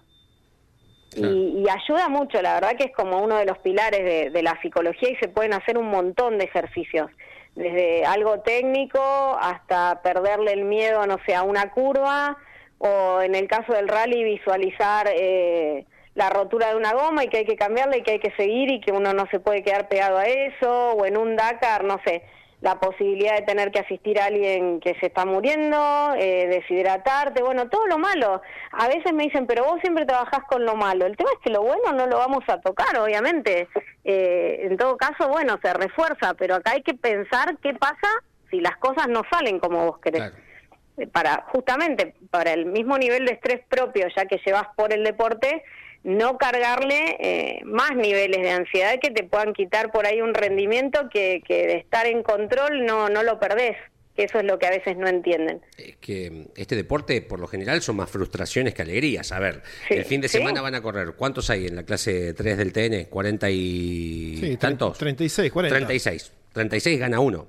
Y, 1.15 1.63
y 1.63 1.67
ayuda 1.69 2.09
mucho, 2.09 2.41
la 2.41 2.55
verdad 2.55 2.77
que 2.79 2.85
es 2.85 2.93
como 2.93 3.21
uno 3.21 3.37
de 3.37 3.45
los 3.45 3.59
pilares 3.59 4.03
de, 4.03 4.31
de 4.31 4.43
la 4.43 4.59
psicología 4.63 5.11
y 5.11 5.17
se 5.17 5.29
pueden 5.29 5.53
hacer 5.53 5.77
un 5.77 5.89
montón 5.89 6.39
de 6.39 6.45
ejercicios, 6.45 7.11
desde 7.55 8.05
algo 8.05 8.41
técnico 8.41 9.01
hasta 9.41 10.01
perderle 10.03 10.53
el 10.53 10.65
miedo, 10.65 11.07
no 11.07 11.19
sé, 11.27 11.35
a 11.35 11.43
una 11.43 11.71
curva, 11.71 12.37
o 12.79 13.21
en 13.21 13.35
el 13.35 13.47
caso 13.47 13.73
del 13.73 13.89
rally 13.89 14.25
visualizar 14.25 15.09
eh, 15.13 15.87
la 16.15 16.31
rotura 16.31 16.71
de 16.71 16.77
una 16.77 16.93
goma 16.93 17.25
y 17.25 17.29
que 17.29 17.39
hay 17.39 17.45
que 17.45 17.57
cambiarla 17.57 17.97
y 17.97 18.03
que 18.03 18.13
hay 18.13 18.19
que 18.19 18.33
seguir 18.33 18.71
y 18.71 18.81
que 18.81 18.93
uno 18.93 19.13
no 19.13 19.27
se 19.31 19.41
puede 19.41 19.63
quedar 19.63 19.89
pegado 19.89 20.19
a 20.19 20.25
eso, 20.25 20.93
o 20.93 21.07
en 21.07 21.17
un 21.17 21.37
Dakar, 21.37 21.85
no 21.85 22.01
sé, 22.05 22.23
la 22.63 22.79
posibilidad 22.79 23.35
de 23.35 23.43
tener 23.43 23.73
que 23.73 23.81
asistir 23.81 24.21
a 24.21 24.27
alguien 24.27 24.79
que 24.79 24.95
se 25.01 25.07
está 25.07 25.25
muriendo, 25.25 26.15
eh, 26.17 26.47
deshidratarte, 26.47 27.43
bueno, 27.43 27.69
todo 27.69 27.89
lo 27.89 27.99
malo. 27.99 28.41
A 28.71 28.87
veces 28.87 29.13
me 29.13 29.25
dicen, 29.25 29.49
pero 29.49 29.65
vos 29.65 29.81
siempre 29.81 30.07
trabajás 30.07 30.45
con 30.45 30.65
lo 30.65 30.77
malo. 30.77 31.05
El 31.05 31.17
tema 31.17 31.31
es 31.33 31.41
que 31.43 31.51
lo 31.51 31.63
bueno 31.63 31.93
no 31.93 32.07
lo 32.07 32.19
vamos 32.19 32.45
a 32.47 32.61
tocar, 32.61 32.97
obviamente. 32.99 33.69
Eh, 34.05 34.61
en 34.63 34.77
todo 34.77 34.97
caso, 34.97 35.29
bueno, 35.29 35.59
se 35.61 35.75
refuerza, 35.75 36.35
pero 36.35 36.55
acá 36.55 36.71
hay 36.71 36.83
que 36.83 36.95
pensar 36.95 37.57
qué 37.61 37.75
pasa 37.75 38.09
si 38.49 38.61
las 38.61 38.77
cosas 38.77 39.09
no 39.09 39.23
salen 39.29 39.59
como 39.59 39.85
vos 39.87 39.99
querés. 39.99 40.33
Eh, 40.99 41.09
Para, 41.09 41.45
justamente, 41.49 42.15
para 42.31 42.53
el 42.53 42.67
mismo 42.67 42.97
nivel 42.97 43.27
de 43.27 43.33
estrés 43.33 43.63
propio, 43.69 44.07
ya 44.15 44.27
que 44.27 44.41
llevas 44.47 44.69
por 44.77 44.93
el 44.93 45.03
deporte, 45.03 45.65
no 46.05 46.37
cargarle 46.39 47.17
eh, 47.21 47.61
más 47.65 47.95
niveles 47.97 48.43
de 48.43 48.51
ansiedad 48.51 48.99
que 49.01 49.11
te 49.11 49.23
puedan 49.25 49.53
quitar 49.53 49.93
por 49.93 50.07
ahí 50.07 50.21
un 50.21 50.35
rendimiento 50.35 51.09
que, 51.13 51.43
que 51.47 51.67
de 51.67 51.77
estar 51.77 52.07
en 52.07 52.23
control 52.23 52.85
no, 52.85 53.09
no 53.09 53.23
lo 53.23 53.39
perdés, 53.39 53.77
que 54.17 54.25
eso 54.25 54.39
es 54.41 54.45
lo 54.45 54.59
que 54.59 54.67
a 54.67 54.71
veces 54.71 54.97
no 54.97 55.07
entienden. 55.09 55.61
Es 55.79 55.97
que 55.97 56.49
este 56.57 56.75
deporte, 56.77 57.23
por 57.23 57.39
lo 57.41 57.47
general, 57.47 57.81
son 57.83 57.97
más 57.97 58.11
frustraciones 58.11 58.75
que 58.75 58.83
alegrías. 58.83 59.31
A 59.33 59.39
ver, 59.39 59.63
Sí, 59.89 59.95
el 59.95 60.05
fin 60.05 60.21
de 60.21 60.29
sí. 60.29 60.39
semana 60.39 60.61
van 60.61 60.75
a 60.75 60.83
correr. 60.83 61.13
¿Cuántos 61.17 61.49
hay 61.51 61.67
en 61.67 61.77
la 61.77 61.85
clase 61.85 62.35
3 62.35 62.59
del 62.59 62.73
TN? 62.73 63.09
¿40 63.09 63.51
y 63.53 64.37
Sí, 64.39 64.57
tantos? 64.57 64.99
36, 64.99 65.51
40. 65.53 65.77
36. 65.77 66.33
36 66.53 66.99
gana 66.99 67.21
uno. 67.21 67.47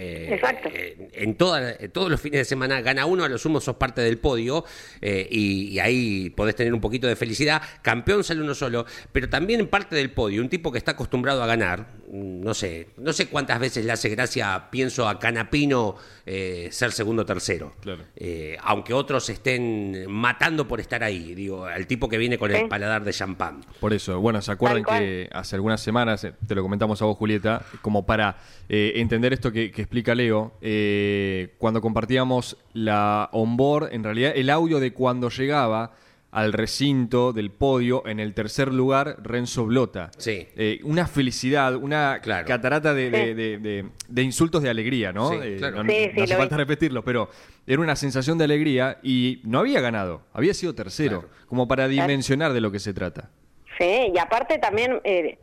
Eh, 0.00 0.28
Exacto. 0.32 0.68
eh, 0.72 1.08
En, 1.12 1.34
toda- 1.34 1.72
en 1.72 1.90
todos 1.90 2.08
los 2.08 2.20
fines 2.20 2.38
de 2.38 2.44
semana 2.44 2.80
gana 2.80 3.04
uno, 3.04 3.24
a 3.24 3.28
lo 3.28 3.36
sumo 3.36 3.60
sos 3.60 3.74
parte 3.76 4.00
del 4.00 4.18
podio 4.18 4.64
eh, 5.00 5.26
y, 5.28 5.70
y 5.70 5.78
ahí 5.80 6.30
podés 6.30 6.54
tener 6.54 6.72
un 6.72 6.80
poquito 6.80 7.08
de 7.08 7.16
felicidad. 7.16 7.60
Campeón 7.82 8.22
sale 8.22 8.40
uno 8.40 8.54
solo, 8.54 8.86
pero 9.10 9.28
también 9.28 9.66
parte 9.66 9.96
del 9.96 10.12
podio, 10.12 10.40
un 10.40 10.48
tipo 10.48 10.70
que 10.70 10.78
está 10.78 10.92
acostumbrado 10.92 11.42
a 11.42 11.46
ganar. 11.48 11.80
mm, 12.12 12.40
No 12.40 12.54
sé, 12.54 12.90
no 12.98 13.12
sé 13.12 13.26
cuántas 13.26 13.58
veces 13.58 13.84
le 13.84 13.90
hace 13.90 14.08
gracia, 14.08 14.68
pienso 14.70 15.08
a 15.08 15.18
Canapino 15.18 15.96
eh, 16.30 16.68
ser 16.70 16.92
segundo 16.92 17.22
o 17.22 17.24
tercero. 17.24 17.72
Claro. 17.80 18.04
Eh, 18.14 18.56
aunque 18.62 18.92
otros 18.92 19.28
estén 19.30 20.04
matando 20.10 20.68
por 20.68 20.78
estar 20.78 21.02
ahí, 21.02 21.34
digo, 21.34 21.64
al 21.64 21.86
tipo 21.86 22.06
que 22.06 22.18
viene 22.18 22.36
con 22.36 22.50
el 22.50 22.68
paladar 22.68 23.02
de 23.02 23.12
champán. 23.14 23.64
Por 23.80 23.94
eso, 23.94 24.20
bueno, 24.20 24.42
¿se 24.42 24.52
acuerdan 24.52 24.84
que 24.84 25.28
hace 25.32 25.56
algunas 25.56 25.80
semanas, 25.80 26.24
eh, 26.24 26.34
te 26.46 26.54
lo 26.54 26.62
comentamos 26.62 27.00
a 27.00 27.06
vos, 27.06 27.16
Julieta, 27.16 27.62
como 27.80 28.04
para 28.04 28.36
eh, 28.68 28.92
entender 28.96 29.32
esto 29.32 29.50
que, 29.50 29.70
que 29.70 29.80
explica 29.80 30.14
Leo, 30.14 30.52
eh, 30.60 31.54
cuando 31.56 31.80
compartíamos 31.80 32.58
la 32.74 33.30
onboard, 33.32 33.94
en 33.94 34.04
realidad 34.04 34.32
el 34.36 34.50
audio 34.50 34.80
de 34.80 34.92
cuando 34.92 35.30
llegaba 35.30 35.92
al 36.30 36.52
recinto 36.52 37.32
del 37.32 37.50
podio, 37.50 38.06
en 38.06 38.20
el 38.20 38.34
tercer 38.34 38.72
lugar, 38.72 39.16
Renzo 39.22 39.64
Blota. 39.64 40.10
Sí. 40.18 40.46
Eh, 40.56 40.78
una 40.84 41.06
felicidad, 41.06 41.74
una 41.76 42.20
Claro. 42.22 42.46
catarata 42.46 42.92
de, 42.92 43.10
de- 43.10 43.34
de- 43.34 43.58
de- 43.58 43.84
de 44.08 44.22
insultos 44.22 44.62
de 44.62 44.68
alegría, 44.68 45.12
¿no? 45.12 45.30
Sí, 45.30 45.38
Eh, 45.42 45.56
claro. 45.58 45.82
no, 45.82 45.90
Sí, 45.90 46.10
no 46.14 46.22
hace 46.24 46.36
falta 46.36 46.56
vi. 46.56 46.60
repetirlo, 46.62 47.02
pero 47.02 47.30
era 47.66 47.80
una 47.80 47.96
sensación 47.96 48.36
de 48.36 48.44
alegría 48.44 48.98
y 49.02 49.40
no 49.44 49.60
había 49.60 49.80
ganado, 49.80 50.22
había 50.34 50.52
sido 50.52 50.74
tercero, 50.74 51.20
Claro. 51.22 51.34
como 51.46 51.66
para 51.66 51.88
dimensionar 51.88 52.52
de 52.52 52.60
lo 52.60 52.70
que 52.70 52.78
se 52.78 52.92
trata. 52.92 53.30
Sí, 53.78 54.12
y 54.14 54.18
aparte 54.18 54.58
también 54.58 55.00
eh, 55.04 55.38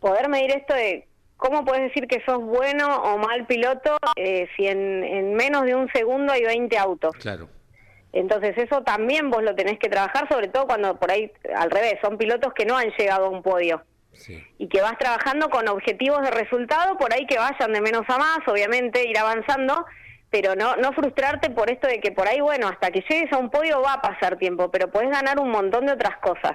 poder 0.00 0.28
medir 0.28 0.50
esto 0.50 0.74
de 0.74 1.06
cómo 1.36 1.64
puedes 1.64 1.82
decir 1.84 2.06
que 2.08 2.22
sos 2.24 2.42
bueno 2.42 3.02
o 3.02 3.18
mal 3.18 3.46
piloto 3.46 3.96
eh, 4.16 4.48
si 4.56 4.66
en, 4.66 5.04
en 5.04 5.34
menos 5.34 5.64
de 5.64 5.74
un 5.74 5.88
segundo 5.92 6.32
hay 6.32 6.42
20 6.42 6.76
autos. 6.78 7.14
Claro. 7.20 7.48
Entonces 8.16 8.56
eso 8.56 8.82
también 8.82 9.28
vos 9.28 9.42
lo 9.42 9.54
tenés 9.56 9.78
que 9.78 9.88
trabajar, 9.88 10.28
sobre 10.28 10.46
todo 10.48 10.66
cuando 10.66 10.96
por 10.96 11.10
ahí 11.10 11.30
al 11.54 11.68
revés, 11.70 11.96
son 12.00 12.16
pilotos 12.16 12.54
que 12.54 12.64
no 12.64 12.76
han 12.76 12.90
llegado 12.96 13.26
a 13.26 13.28
un 13.28 13.42
podio 13.42 13.82
Sí. 14.12 14.40
y 14.58 14.68
que 14.68 14.80
vas 14.80 14.96
trabajando 14.96 15.50
con 15.50 15.66
objetivos 15.68 16.22
de 16.22 16.30
resultado, 16.30 16.96
por 16.96 17.12
ahí 17.12 17.26
que 17.26 17.36
vayan 17.36 17.72
de 17.72 17.80
menos 17.80 18.04
a 18.08 18.16
más, 18.16 18.38
obviamente 18.46 19.02
ir 19.08 19.18
avanzando, 19.18 19.84
pero 20.30 20.54
no 20.54 20.76
no 20.76 20.92
frustrarte 20.92 21.50
por 21.50 21.68
esto 21.68 21.88
de 21.88 21.98
que 21.98 22.12
por 22.12 22.28
ahí, 22.28 22.40
bueno, 22.40 22.68
hasta 22.68 22.92
que 22.92 23.02
llegues 23.10 23.32
a 23.32 23.38
un 23.38 23.50
podio 23.50 23.82
va 23.82 23.94
a 23.94 24.00
pasar 24.02 24.36
tiempo, 24.38 24.70
pero 24.70 24.88
podés 24.92 25.10
ganar 25.10 25.40
un 25.40 25.50
montón 25.50 25.86
de 25.86 25.92
otras 25.94 26.16
cosas. 26.18 26.52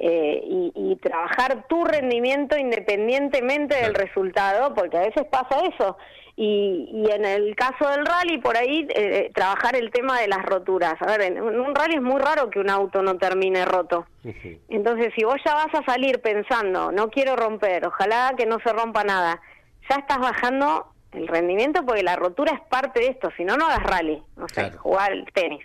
Eh, 0.00 0.40
y, 0.44 0.72
y 0.74 0.96
trabajar 0.96 1.66
tu 1.68 1.84
rendimiento 1.84 2.56
independientemente 2.56 3.74
del 3.74 3.94
resultado, 3.94 4.72
porque 4.74 4.96
a 4.96 5.00
veces 5.00 5.24
pasa 5.30 5.56
eso. 5.74 5.98
Y, 6.40 6.88
y 6.92 7.10
en 7.10 7.24
el 7.24 7.56
caso 7.56 7.88
del 7.90 8.06
rally, 8.06 8.38
por 8.38 8.56
ahí, 8.56 8.86
eh, 8.94 9.28
trabajar 9.34 9.74
el 9.74 9.90
tema 9.90 10.20
de 10.20 10.28
las 10.28 10.44
roturas. 10.46 10.94
A 11.00 11.06
ver, 11.06 11.22
en 11.22 11.42
un 11.42 11.74
rally 11.74 11.96
es 11.96 12.00
muy 12.02 12.20
raro 12.20 12.48
que 12.48 12.60
un 12.60 12.70
auto 12.70 13.02
no 13.02 13.16
termine 13.16 13.64
roto. 13.64 14.06
Entonces, 14.68 15.12
si 15.16 15.24
vos 15.24 15.34
ya 15.44 15.54
vas 15.54 15.74
a 15.74 15.82
salir 15.84 16.20
pensando, 16.20 16.92
no 16.92 17.08
quiero 17.10 17.34
romper, 17.34 17.84
ojalá 17.84 18.34
que 18.36 18.46
no 18.46 18.58
se 18.60 18.72
rompa 18.72 19.02
nada, 19.02 19.40
ya 19.90 19.96
estás 19.96 20.18
bajando 20.20 20.86
el 21.10 21.26
rendimiento 21.26 21.84
porque 21.84 22.04
la 22.04 22.14
rotura 22.14 22.52
es 22.54 22.60
parte 22.68 23.00
de 23.00 23.06
esto, 23.08 23.30
si 23.36 23.42
no, 23.44 23.56
no 23.56 23.66
hagas 23.66 23.82
rally, 23.82 24.22
no 24.36 24.46
sé, 24.46 24.54
Claro. 24.60 24.78
jugar 24.78 25.10
al 25.10 25.24
tenis. 25.32 25.64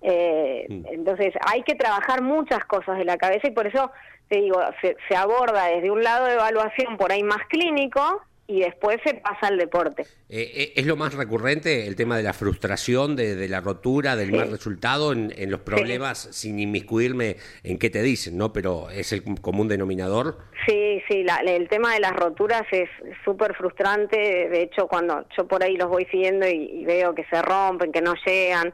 Eh, 0.00 0.64
Mm. 0.70 0.86
Entonces, 0.92 1.34
hay 1.46 1.62
que 1.62 1.74
trabajar 1.74 2.22
muchas 2.22 2.64
cosas 2.64 2.96
de 2.96 3.04
la 3.04 3.18
cabeza 3.18 3.48
y 3.48 3.50
por 3.50 3.66
eso, 3.66 3.90
te 4.28 4.38
digo, 4.40 4.60
se, 4.80 4.96
se 5.08 5.14
aborda 5.16 5.66
desde 5.66 5.90
un 5.90 6.02
lado 6.02 6.24
de 6.24 6.34
evaluación 6.34 6.96
por 6.96 7.12
ahí 7.12 7.22
más 7.22 7.44
clínico 7.48 8.22
y 8.48 8.60
después 8.60 8.98
se 9.04 9.14
pasa 9.14 9.48
al 9.48 9.58
deporte. 9.58 10.02
Eh, 10.28 10.50
eh, 10.54 10.72
¿Es 10.76 10.86
lo 10.86 10.96
más 10.96 11.14
recurrente 11.14 11.86
el 11.86 11.96
tema 11.96 12.16
de 12.16 12.22
la 12.22 12.32
frustración, 12.32 13.16
de, 13.16 13.34
de 13.34 13.48
la 13.48 13.60
rotura, 13.60 14.14
del 14.16 14.30
Sí. 14.30 14.36
mal 14.36 14.50
resultado 14.50 15.12
en, 15.12 15.32
en 15.36 15.50
los 15.50 15.60
problemas, 15.60 16.28
sin 16.30 16.58
inmiscuirme 16.60 17.36
en 17.64 17.78
qué 17.78 17.90
te 17.90 18.02
dicen, 18.02 18.36
¿no? 18.38 18.52
Pero 18.52 18.88
es 18.90 19.12
el 19.12 19.24
común 19.40 19.66
denominador. 19.68 20.38
Sí, 20.66 21.02
sí, 21.08 21.24
la- 21.24 21.36
el 21.44 21.68
tema 21.68 21.92
de 21.94 22.00
las 22.00 22.12
roturas 22.12 22.62
es 22.70 22.88
súper 23.24 23.54
frustrante. 23.54 24.16
De 24.16 24.62
hecho, 24.62 24.86
cuando 24.86 25.24
yo 25.36 25.46
por 25.48 25.62
ahí 25.64 25.76
los 25.76 25.88
voy 25.88 26.04
siguiendo 26.06 26.46
y, 26.46 26.52
y 26.82 26.84
veo 26.84 27.14
que 27.14 27.24
se 27.24 27.42
rompen, 27.42 27.90
que 27.90 28.00
no 28.00 28.14
llegan, 28.24 28.72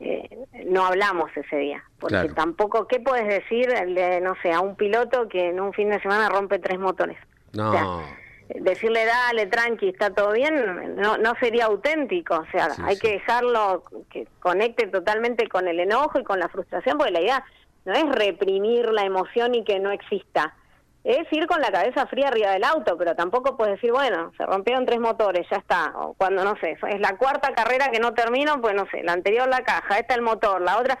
eh, 0.00 0.28
no 0.66 0.84
hablamos 0.86 1.30
ese 1.36 1.56
día. 1.56 1.82
Porque 1.98 2.12
Claro. 2.16 2.34
tampoco, 2.34 2.86
¿qué 2.86 3.00
puedes 3.00 3.26
decir, 3.26 3.68
de, 3.68 4.20
no 4.20 4.34
sé, 4.42 4.52
a 4.52 4.60
un 4.60 4.76
piloto 4.76 5.26
que 5.28 5.48
en 5.48 5.60
un 5.60 5.72
fin 5.72 5.88
de 5.88 6.00
semana 6.02 6.28
rompe 6.28 6.58
tres 6.58 6.78
motores? 6.78 7.16
No. 7.54 7.70
O 7.70 7.72
sea, 7.72 8.18
decirle 8.48 9.04
dale, 9.04 9.46
tranqui, 9.46 9.88
está 9.88 10.10
todo 10.10 10.32
bien, 10.32 10.96
no, 10.96 11.16
no 11.18 11.34
sería 11.40 11.66
auténtico. 11.66 12.34
O 12.36 12.46
sea, 12.50 12.70
Sí, 12.70 12.82
hay 12.84 12.94
sí. 12.96 13.00
que 13.00 13.12
dejarlo 13.12 13.82
que 14.10 14.26
conecte 14.40 14.86
totalmente 14.86 15.48
con 15.48 15.68
el 15.68 15.80
enojo 15.80 16.18
y 16.18 16.24
con 16.24 16.38
la 16.38 16.48
frustración, 16.48 16.98
porque 16.98 17.12
la 17.12 17.20
idea 17.20 17.44
no 17.84 17.92
es 17.94 18.04
reprimir 18.08 18.90
la 18.92 19.02
emoción 19.04 19.54
y 19.54 19.64
que 19.64 19.78
no 19.78 19.90
exista. 19.90 20.54
Es 21.04 21.32
ir 21.32 21.46
con 21.46 21.60
la 21.60 21.70
cabeza 21.70 22.04
fría 22.08 22.28
arriba 22.28 22.50
del 22.50 22.64
auto, 22.64 22.96
pero 22.98 23.14
tampoco 23.14 23.56
puedes 23.56 23.74
decir, 23.76 23.92
bueno, 23.92 24.32
se 24.36 24.44
rompieron 24.44 24.84
tres 24.86 24.98
motores, 24.98 25.46
ya 25.48 25.58
está. 25.58 25.92
O 25.96 26.14
cuando, 26.14 26.42
no 26.42 26.56
sé, 26.60 26.76
es 26.88 27.00
la 27.00 27.16
cuarta 27.16 27.54
carrera 27.54 27.90
que 27.92 28.00
no 28.00 28.12
termino, 28.12 28.60
pues 28.60 28.74
no 28.74 28.86
sé, 28.90 29.04
la 29.04 29.12
anterior 29.12 29.48
la 29.48 29.60
caja, 29.62 29.98
esta 29.98 30.14
el 30.16 30.22
motor, 30.22 30.60
la 30.60 30.78
otra. 30.78 30.98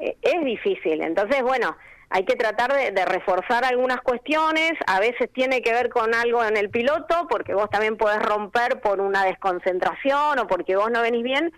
Eh, 0.00 0.16
es 0.22 0.44
difícil. 0.44 1.02
Entonces, 1.02 1.40
bueno, 1.42 1.76
hay 2.10 2.24
que 2.24 2.36
tratar 2.36 2.72
de, 2.72 2.90
de 2.92 3.04
reforzar 3.04 3.64
algunas 3.64 4.00
cuestiones. 4.00 4.72
A 4.86 5.00
veces 5.00 5.30
tiene 5.32 5.62
que 5.62 5.72
ver 5.72 5.88
con 5.88 6.14
algo 6.14 6.44
en 6.44 6.56
el 6.56 6.70
piloto, 6.70 7.26
porque 7.28 7.54
vos 7.54 7.68
también 7.70 7.96
podés 7.96 8.22
romper 8.22 8.80
por 8.80 9.00
una 9.00 9.24
desconcentración 9.24 10.38
o 10.38 10.46
porque 10.46 10.76
vos 10.76 10.90
no 10.90 11.02
venís 11.02 11.22
bien. 11.22 11.52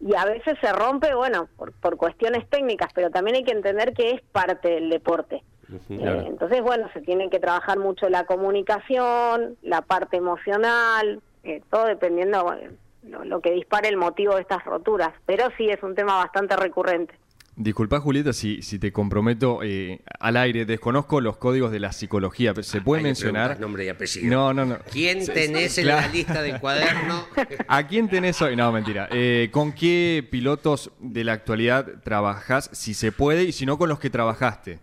Y 0.00 0.14
a 0.14 0.24
veces 0.24 0.56
se 0.60 0.72
rompe, 0.72 1.14
bueno, 1.14 1.48
por, 1.56 1.72
por 1.72 1.96
cuestiones 1.96 2.48
técnicas, 2.48 2.90
pero 2.94 3.10
también 3.10 3.36
hay 3.36 3.44
que 3.44 3.52
entender 3.52 3.94
que 3.94 4.12
es 4.12 4.20
parte 4.32 4.68
del 4.68 4.90
deporte. 4.90 5.42
Eh, 5.90 6.24
entonces, 6.26 6.62
bueno, 6.62 6.88
se 6.94 7.00
tiene 7.02 7.28
que 7.28 7.40
trabajar 7.40 7.78
mucho 7.78 8.08
la 8.08 8.24
comunicación, 8.24 9.56
la 9.62 9.82
parte 9.82 10.16
emocional, 10.16 11.20
eh, 11.42 11.62
todo 11.70 11.84
dependiendo 11.84 12.42
bueno, 12.44 12.70
lo, 13.02 13.24
lo 13.24 13.40
que 13.40 13.50
dispare 13.50 13.88
el 13.88 13.96
motivo 13.96 14.36
de 14.36 14.42
estas 14.42 14.64
roturas. 14.64 15.10
Pero 15.26 15.48
sí 15.56 15.68
es 15.68 15.82
un 15.82 15.94
tema 15.94 16.16
bastante 16.16 16.56
recurrente. 16.56 17.14
Disculpa, 17.60 17.98
Julieta, 17.98 18.32
si, 18.32 18.62
si 18.62 18.78
te 18.78 18.92
comprometo 18.92 19.64
eh, 19.64 20.00
al 20.20 20.36
aire, 20.36 20.64
desconozco 20.64 21.20
los 21.20 21.38
códigos 21.38 21.72
de 21.72 21.80
la 21.80 21.90
psicología. 21.90 22.54
¿Se 22.62 22.80
puede 22.80 23.00
Ahí 23.00 23.02
le 23.02 23.08
mencionar? 23.08 23.58
nombre 23.58 23.84
y 23.84 23.88
apellido. 23.88 24.30
No, 24.32 24.54
no, 24.54 24.64
no. 24.64 24.78
¿Quién 24.92 25.26
tenés 25.26 25.76
en 25.78 25.88
la 25.88 26.06
lista 26.06 26.40
del 26.40 26.60
cuaderno? 26.60 27.24
¿A 27.66 27.84
quién 27.88 28.08
tenés 28.08 28.40
hoy? 28.42 28.54
No, 28.54 28.70
mentira. 28.70 29.08
Eh, 29.10 29.48
¿Con 29.50 29.72
qué 29.72 30.24
pilotos 30.30 30.92
de 31.00 31.24
la 31.24 31.32
actualidad 31.32 31.84
trabajás, 32.04 32.70
si 32.72 32.94
se 32.94 33.10
puede, 33.10 33.42
y 33.42 33.50
si 33.50 33.66
no, 33.66 33.76
con 33.76 33.88
los 33.88 33.98
que 33.98 34.08
trabajaste? 34.08 34.78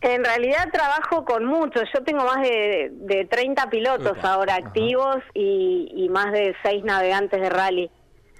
En 0.00 0.24
realidad 0.24 0.68
trabajo 0.72 1.24
con 1.24 1.44
muchos. 1.44 1.82
Yo 1.94 2.02
tengo 2.02 2.24
más 2.24 2.42
de, 2.42 2.90
de 2.92 3.24
30 3.24 3.70
pilotos 3.70 4.18
ahora 4.24 4.56
ajá. 4.56 4.66
activos 4.66 5.18
y, 5.32 5.92
y 5.94 6.08
más 6.08 6.32
de 6.32 6.56
6 6.64 6.82
navegantes 6.82 7.40
de 7.40 7.48
rally. 7.48 7.88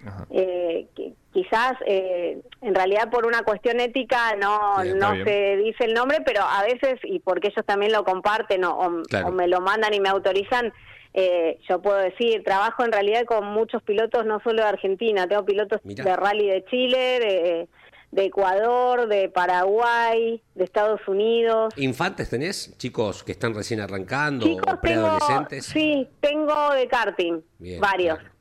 Ajá. 0.04 0.26
Eh, 0.30 0.88
qui- 0.96 1.14
quizás 1.32 1.72
eh, 1.86 2.40
en 2.60 2.74
realidad 2.74 3.10
por 3.10 3.26
una 3.26 3.42
cuestión 3.42 3.80
ética 3.80 4.36
no, 4.36 4.82
Bien, 4.82 4.98
no 4.98 5.12
bien. 5.12 5.24
se 5.24 5.56
dice 5.56 5.84
el 5.84 5.94
nombre, 5.94 6.18
pero 6.24 6.42
a 6.42 6.62
veces, 6.62 7.00
y 7.04 7.18
porque 7.20 7.48
ellos 7.48 7.64
también 7.66 7.92
lo 7.92 8.04
comparten 8.04 8.64
o, 8.64 8.76
o- 8.78 9.02
Claro. 9.08 9.28
o 9.28 9.32
me 9.32 9.48
lo 9.48 9.60
mandan 9.60 9.94
y 9.94 10.00
me 10.00 10.08
autorizan, 10.10 10.72
eh, 11.14 11.58
yo 11.68 11.80
puedo 11.82 11.96
decir, 11.98 12.42
trabajo 12.44 12.84
en 12.84 12.92
realidad 12.92 13.24
con 13.24 13.44
muchos 13.46 13.82
pilotos, 13.82 14.24
no 14.26 14.40
solo 14.44 14.62
de 14.62 14.68
Argentina, 14.68 15.26
tengo 15.26 15.44
pilotos 15.44 15.80
Mirá. 15.84 16.04
de 16.04 16.16
rally 16.16 16.48
de 16.48 16.64
Chile, 16.66 16.98
de, 17.20 17.68
de 18.12 18.24
Ecuador, 18.24 19.08
de 19.08 19.28
Paraguay, 19.30 20.42
de 20.54 20.64
Estados 20.64 21.00
Unidos. 21.08 21.72
¿Infantes 21.76 22.28
tenés? 22.30 22.76
¿Chicos 22.78 23.24
que 23.24 23.32
están 23.32 23.54
recién 23.54 23.80
arrancando 23.80 24.44
Chicos, 24.46 24.60
o 24.60 24.64
tengo, 24.64 24.80
preadolescentes? 24.80 25.64
sí, 25.66 26.08
tengo 26.20 26.72
de 26.74 26.88
karting, 26.88 27.40
Bien, 27.58 27.80
varios. 27.80 28.18
claro. 28.18 28.31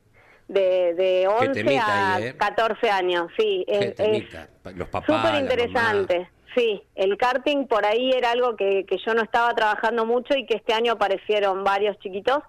De, 0.48 0.94
de 0.94 1.26
11 1.28 1.48
temita 1.52 2.14
a 2.16 2.20
¿eh? 2.20 2.36
14 2.36 2.90
años, 2.90 3.30
sí. 3.38 3.64
Es, 3.66 3.94
es. 3.98 4.24
Los 4.76 4.88
papás, 4.88 5.16
súper 5.22 5.40
interesante. 5.40 6.28
Sí, 6.54 6.82
el 6.94 7.16
karting 7.16 7.66
por 7.66 7.86
ahí 7.86 8.10
era 8.12 8.32
algo 8.32 8.56
que, 8.56 8.84
que 8.84 8.98
yo 8.98 9.14
no 9.14 9.22
estaba 9.22 9.54
trabajando 9.54 10.04
mucho 10.04 10.36
y 10.36 10.44
que 10.44 10.56
este 10.56 10.74
año 10.74 10.92
aparecieron 10.92 11.64
varios 11.64 11.98
chiquitos. 12.00 12.42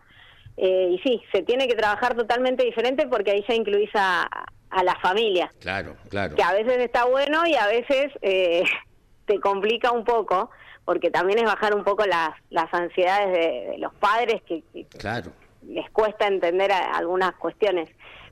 Eh, 0.57 0.89
y 0.91 0.99
sí, 0.99 1.21
se 1.31 1.41
tiene 1.43 1.67
que 1.67 1.75
trabajar 1.75 2.13
totalmente 2.15 2.63
diferente 2.65 3.07
porque 3.07 3.31
ahí 3.31 3.45
ya 3.47 3.55
incluís 3.55 3.89
a, 3.95 4.27
a 4.69 4.83
la 4.83 4.95
familia, 4.99 5.49
Claro, 5.61 5.95
claro. 6.09 6.35
que 6.35 6.43
a 6.43 6.51
veces 6.53 6.77
está 6.79 7.05
bueno 7.05 7.45
y 7.47 7.55
a 7.55 7.65
veces 7.67 8.11
eh, 8.21 8.63
te 9.25 9.39
complica 9.39 9.91
un 9.91 10.03
poco, 10.03 10.51
porque 10.85 11.09
también 11.09 11.39
es 11.39 11.45
bajar 11.45 11.73
un 11.73 11.83
poco 11.83 12.05
las, 12.05 12.31
las 12.49 12.71
ansiedades 12.73 13.31
de, 13.31 13.71
de 13.71 13.77
los 13.79 13.93
padres 13.95 14.41
que, 14.45 14.61
que 14.73 14.85
Claro. 14.97 15.31
Les 15.67 15.89
cuesta 15.91 16.27
entender 16.27 16.71
a- 16.71 16.95
algunas 16.97 17.33
cuestiones. 17.35 17.89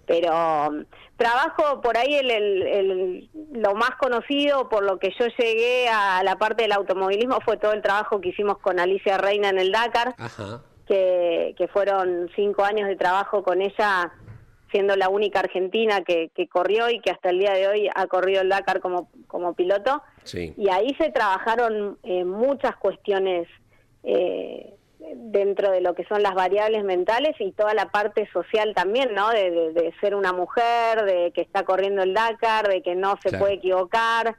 Pero 0.07 0.31
um, 0.67 0.83
trabajo 1.15 1.79
por 1.81 1.95
ahí 1.97 2.15
el, 2.15 2.31
el- 2.31 2.61
el- 2.63 3.29
lo 3.53 3.75
más 3.75 3.91
conocido, 3.99 4.67
por 4.67 4.83
lo 4.83 4.97
que 4.97 5.11
yo 5.17 5.27
llegué 5.37 5.87
a 5.89 6.23
la 6.23 6.37
parte 6.37 6.63
del 6.63 6.71
automovilismo, 6.73 7.39
fue 7.41 7.57
todo 7.57 7.71
el 7.73 7.81
trabajo 7.81 8.19
que 8.19 8.29
hicimos 8.29 8.57
con 8.57 8.79
Alicia 8.79 9.17
Reina 9.17 9.49
en 9.49 9.59
el 9.59 9.71
Dakar, 9.71 10.15
Ajá. 10.17 10.61
que, 10.87 11.53
que 11.57 11.67
fueron 11.67 12.29
cinco 12.35 12.63
años 12.65 12.87
de 12.89 12.95
trabajo 12.95 13.43
con 13.43 13.61
ella, 13.61 14.11
siendo 14.71 14.95
la 14.95 15.07
única 15.09 15.39
argentina 15.41 16.01
que, 16.01 16.29
que 16.35 16.47
corrió 16.47 16.89
y 16.89 16.99
que 16.99 17.11
hasta 17.11 17.29
el 17.29 17.39
día 17.39 17.53
de 17.53 17.67
hoy 17.67 17.89
ha 17.93 18.07
corrido 18.07 18.41
el 18.41 18.49
Dakar 18.49 18.79
como, 18.81 19.09
como 19.27 19.53
piloto. 19.53 20.01
Sí. 20.23 20.53
Y 20.57 20.69
ahí 20.69 20.93
se 20.97 21.09
trabajaron 21.11 21.97
eh, 22.03 22.23
muchas 22.25 22.75
cuestiones 22.77 23.47
eh, 24.03 24.73
dentro 25.15 25.71
de 25.71 25.81
lo 25.81 25.95
que 25.95 26.05
son 26.05 26.21
las 26.21 26.33
variables 26.35 26.83
mentales 26.83 27.35
y 27.39 27.51
toda 27.53 27.73
la 27.73 27.87
parte 27.89 28.29
social 28.31 28.73
también, 28.75 29.13
¿no? 29.13 29.29
De, 29.29 29.49
de- 29.51 29.73
de 29.73 29.93
ser 29.99 30.13
una 30.15 30.31
mujer, 30.33 31.03
de 31.05 31.31
que 31.33 31.41
está 31.41 31.63
corriendo 31.63 32.03
el 32.03 32.13
Dakar, 32.13 32.67
de 32.67 32.81
que 32.81 32.95
no 32.95 33.15
se 33.23 33.29
Claro. 33.29 33.39
puede 33.39 33.53
equivocar. 33.55 34.35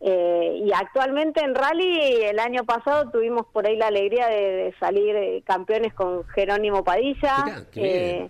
Eh, 0.00 0.62
y 0.64 0.72
actualmente 0.72 1.44
en 1.44 1.54
rally, 1.54 2.22
el 2.24 2.38
año 2.38 2.64
pasado 2.64 3.10
tuvimos 3.10 3.46
por 3.52 3.66
ahí 3.66 3.76
la 3.76 3.88
alegría 3.88 4.28
de, 4.28 4.40
de 4.50 4.74
salir 4.80 5.14
eh, 5.14 5.42
campeones 5.46 5.92
con 5.94 6.24
Jerónimo 6.28 6.82
Padilla. 6.82 7.64
Eh, 7.76 8.28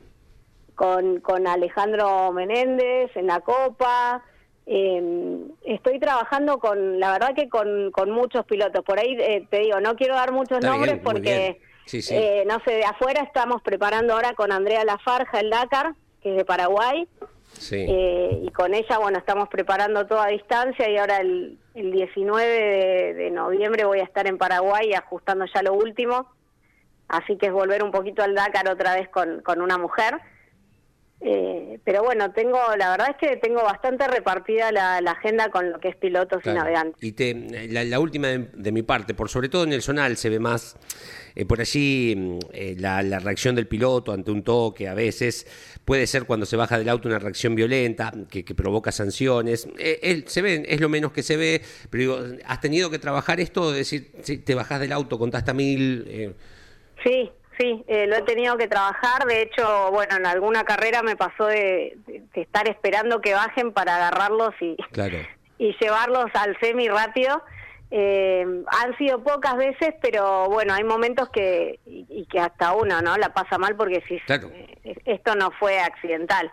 con, 0.74 1.20
con 1.20 1.46
Alejandro 1.46 2.32
Menéndez 2.32 3.10
en 3.14 3.26
la 3.26 3.40
Copa. 3.40 4.22
Eh, 4.64 5.36
estoy 5.64 5.98
trabajando 6.00 6.58
con, 6.58 6.98
la 6.98 7.12
verdad 7.12 7.34
que 7.34 7.48
con, 7.50 7.90
con 7.90 8.10
muchos 8.10 8.46
pilotos. 8.46 8.82
Por 8.84 8.98
ahí 8.98 9.14
eh, 9.20 9.46
te 9.50 9.58
digo, 9.60 9.78
no 9.80 9.94
quiero 9.94 10.14
dar 10.14 10.32
muchos 10.32 10.58
Está 10.58 10.70
nombres 10.70 10.94
bien. 10.94 11.04
porque, 11.04 11.60
Sí, 11.90 12.02
sí. 12.02 12.14
eh, 12.14 12.44
no 12.46 12.60
sé, 12.64 12.74
de 12.74 12.84
afuera 12.84 13.20
estamos 13.22 13.62
preparando 13.62 14.12
ahora 14.12 14.34
con 14.34 14.52
Andrea 14.52 14.84
Lafarja 14.84 15.40
el 15.40 15.50
Dakar, 15.50 15.94
que 16.22 16.30
es 16.30 16.36
de 16.36 16.44
Paraguay. 16.44 17.08
Sí. 17.58 17.84
Eh, 17.88 18.42
y 18.44 18.50
con 18.52 18.74
ella, 18.74 18.98
bueno, 18.98 19.18
estamos 19.18 19.48
preparando 19.48 20.06
todo 20.06 20.20
a 20.20 20.28
distancia 20.28 20.88
y 20.88 20.96
ahora 20.98 21.16
el, 21.16 21.58
el 21.74 21.90
19 21.90 22.46
de, 22.46 23.14
de 23.14 23.30
noviembre 23.32 23.84
voy 23.86 23.98
a 23.98 24.04
estar 24.04 24.28
en 24.28 24.38
Paraguay 24.38 24.92
ajustando 24.94 25.46
ya 25.52 25.62
lo 25.62 25.74
último. 25.74 26.30
Así 27.08 27.36
que 27.36 27.46
es 27.46 27.52
volver 27.52 27.82
un 27.82 27.90
poquito 27.90 28.22
al 28.22 28.36
Dakar 28.36 28.68
otra 28.68 28.94
vez 28.94 29.08
con, 29.08 29.42
con 29.42 29.60
una 29.60 29.76
mujer. 29.76 30.20
Eh, 31.22 31.78
pero 31.84 32.02
bueno, 32.02 32.32
tengo, 32.32 32.58
la 32.78 32.90
verdad 32.92 33.10
es 33.10 33.16
que 33.16 33.36
tengo 33.36 33.62
bastante 33.62 34.08
repartida 34.08 34.72
la, 34.72 35.02
la 35.02 35.10
agenda 35.10 35.50
con 35.50 35.70
lo 35.70 35.78
que 35.78 35.88
es 35.88 35.96
pilotos 35.96 36.42
y 36.46 36.48
navegantes. 36.48 37.02
Y 37.02 37.12
te, 37.12 37.34
la, 37.68 37.84
la 37.84 38.00
última 38.00 38.28
de, 38.28 38.48
de 38.54 38.72
mi 38.72 38.82
parte, 38.82 39.12
por 39.12 39.28
sobre 39.28 39.50
todo 39.50 39.64
en 39.64 39.72
el 39.74 39.82
zonal 39.82 40.16
se 40.16 40.30
ve 40.30 40.38
más 40.38 40.76
eh, 41.34 41.44
por 41.44 41.60
allí 41.60 42.14
mm, 42.16 42.38
eh, 42.52 42.74
la, 42.78 43.02
la 43.02 43.18
reacción 43.18 43.54
del 43.54 43.66
piloto 43.66 44.12
ante 44.12 44.30
un 44.30 44.42
toque, 44.42 44.88
a 44.88 44.94
veces 44.94 45.46
puede 45.84 46.06
ser 46.06 46.24
cuando 46.24 46.46
se 46.46 46.56
baja 46.56 46.78
del 46.78 46.88
auto 46.88 47.06
una 47.08 47.18
reacción 47.18 47.54
violenta 47.54 48.12
que, 48.30 48.42
que 48.42 48.54
provoca 48.54 48.90
sanciones. 48.90 49.68
Eh, 49.78 50.00
él- 50.02 50.24
se 50.26 50.40
ve, 50.40 50.64
es 50.66 50.80
lo 50.80 50.88
menos 50.88 51.12
que 51.12 51.22
se 51.22 51.36
ve, 51.36 51.60
pero 51.90 52.00
digo, 52.22 52.38
has 52.46 52.60
tenido 52.62 52.88
que 52.90 52.98
trabajar 52.98 53.40
esto, 53.40 53.70
de 53.72 53.78
decir, 53.78 54.10
si 54.22 54.38
te 54.38 54.54
bajás 54.54 54.80
del 54.80 54.92
auto, 54.92 55.18
contaste 55.18 55.50
a 55.50 55.54
mil. 55.54 56.04
eh, 56.08 56.32
Sí, 57.04 57.30
sí, 57.60 57.84
eh, 57.86 58.06
lo 58.06 58.16
he 58.16 58.22
tenido 58.22 58.56
que 58.56 58.66
trabajar. 58.66 59.24
De 59.26 59.42
hecho, 59.42 59.90
bueno, 59.92 60.16
en 60.16 60.24
alguna 60.26 60.64
carrera 60.64 61.02
me 61.02 61.14
pasó 61.16 61.46
de, 61.46 61.96
de- 62.06 62.22
de 62.34 62.40
estar 62.40 62.68
esperando 62.68 63.20
que 63.20 63.34
bajen 63.34 63.72
para 63.72 63.96
agarrarlos 63.96 64.54
y, 64.60 64.76
claro. 64.92 65.18
y 65.58 65.76
llevarlos 65.80 66.26
al 66.34 66.58
semi 66.60 66.88
rápido. 66.88 67.42
Eh, 67.92 68.46
han 68.68 68.96
sido 68.98 69.22
pocas 69.24 69.56
veces, 69.56 69.94
pero 70.00 70.48
bueno, 70.48 70.72
hay 70.74 70.84
momentos 70.84 71.28
que 71.30 71.80
y, 71.86 72.06
y 72.08 72.24
que 72.26 72.38
hasta 72.38 72.72
uno 72.72 73.02
no 73.02 73.16
la 73.16 73.34
pasa 73.34 73.58
mal 73.58 73.74
porque 73.76 74.00
si 74.08 74.18
Claro. 74.20 74.48
eh, 74.54 74.96
esto 75.04 75.34
no 75.34 75.50
fue 75.58 75.80
accidental. 75.80 76.50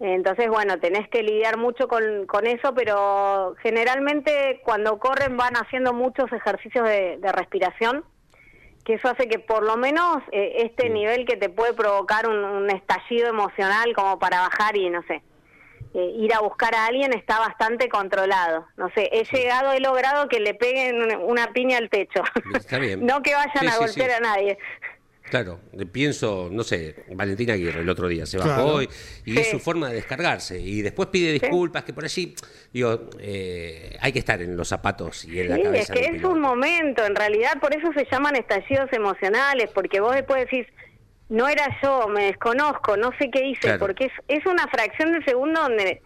Entonces, 0.00 0.48
bueno, 0.48 0.80
tenés 0.80 1.08
que 1.08 1.22
lidiar 1.22 1.56
mucho 1.56 1.86
con, 1.86 2.26
con 2.26 2.48
eso, 2.48 2.74
pero 2.74 3.54
generalmente 3.62 4.60
cuando 4.64 4.98
corren 4.98 5.36
van 5.36 5.54
haciendo 5.54 5.92
muchos 5.92 6.32
ejercicios 6.32 6.84
de, 6.88 7.18
de 7.18 7.30
respiración, 7.30 8.04
que 8.84 8.94
eso 8.94 9.08
hace 9.08 9.28
que 9.28 9.38
por 9.38 9.62
lo 9.64 9.76
menos 9.76 10.22
eh, 10.32 10.54
este 10.64 10.88
nivel 10.90 11.24
que 11.26 11.36
te 11.36 11.48
puede 11.48 11.72
provocar 11.72 12.28
un, 12.28 12.36
un 12.44 12.70
estallido 12.70 13.28
emocional 13.28 13.92
como 13.94 14.18
para 14.18 14.40
bajar 14.40 14.76
y 14.76 14.90
no 14.90 15.02
sé, 15.04 15.22
eh, 15.94 16.12
ir 16.18 16.34
a 16.34 16.40
buscar 16.40 16.74
a 16.74 16.86
alguien 16.86 17.12
está 17.12 17.38
bastante 17.38 17.88
controlado. 17.88 18.66
No 18.76 18.88
sé, 18.94 19.08
he 19.12 19.24
llegado, 19.24 19.72
he 19.72 19.80
logrado 19.80 20.26
que 20.28 20.40
le 20.40 20.54
peguen 20.54 21.00
una- 21.02 21.18
una 21.18 21.52
piña 21.52 21.78
al 21.78 21.90
techo. 21.90 22.22
Está 22.54 22.78
bien. 22.78 23.00
no 23.06 23.22
que 23.22 23.34
vayan 23.34 23.52
Sí, 23.60 23.66
a 23.66 23.76
golpear 23.76 24.10
a 24.12 24.20
nadie. 24.20 24.58
Claro, 25.32 25.60
pienso, 25.90 26.50
no 26.52 26.62
sé, 26.62 26.94
Valentina 27.14 27.54
Aguirre 27.54 27.80
el 27.80 27.88
otro 27.88 28.06
día 28.06 28.26
se 28.26 28.36
bajó 28.36 28.80
Claro. 28.80 28.82
y, 28.82 28.88
y 29.24 29.38
es 29.38 29.48
su 29.50 29.58
forma 29.58 29.88
de 29.88 29.94
descargarse 29.94 30.60
y 30.60 30.82
después 30.82 31.08
pide 31.08 31.32
disculpas, 31.32 31.84
que 31.84 31.94
por 31.94 32.04
allí, 32.04 32.34
digo, 32.70 33.08
eh, 33.18 33.96
hay 34.02 34.12
que 34.12 34.18
estar 34.18 34.42
en 34.42 34.54
los 34.58 34.68
zapatos 34.68 35.24
y 35.24 35.40
en 35.40 35.48
la 35.48 35.54
Sí, 35.54 35.60
es 35.62 35.66
cabeza 35.68 35.94
que 35.94 36.00
es 36.00 36.10
piloto. 36.10 36.34
un 36.34 36.40
momento, 36.42 37.06
en 37.06 37.16
realidad 37.16 37.58
por 37.62 37.74
eso 37.74 37.90
se 37.94 38.06
llaman 38.12 38.36
estallidos 38.36 38.92
emocionales, 38.92 39.70
porque 39.72 40.00
vos 40.00 40.14
después 40.14 40.42
decís, 40.44 40.66
no 41.30 41.48
era 41.48 41.64
yo, 41.82 42.08
me 42.08 42.24
desconozco, 42.26 42.98
no 42.98 43.10
sé 43.18 43.30
qué 43.30 43.46
hice, 43.46 43.60
Claro. 43.62 43.78
porque 43.78 44.04
es, 44.04 44.12
es 44.28 44.44
una 44.44 44.66
fracción 44.68 45.12
de 45.12 45.24
segundo 45.24 45.62
donde 45.62 46.02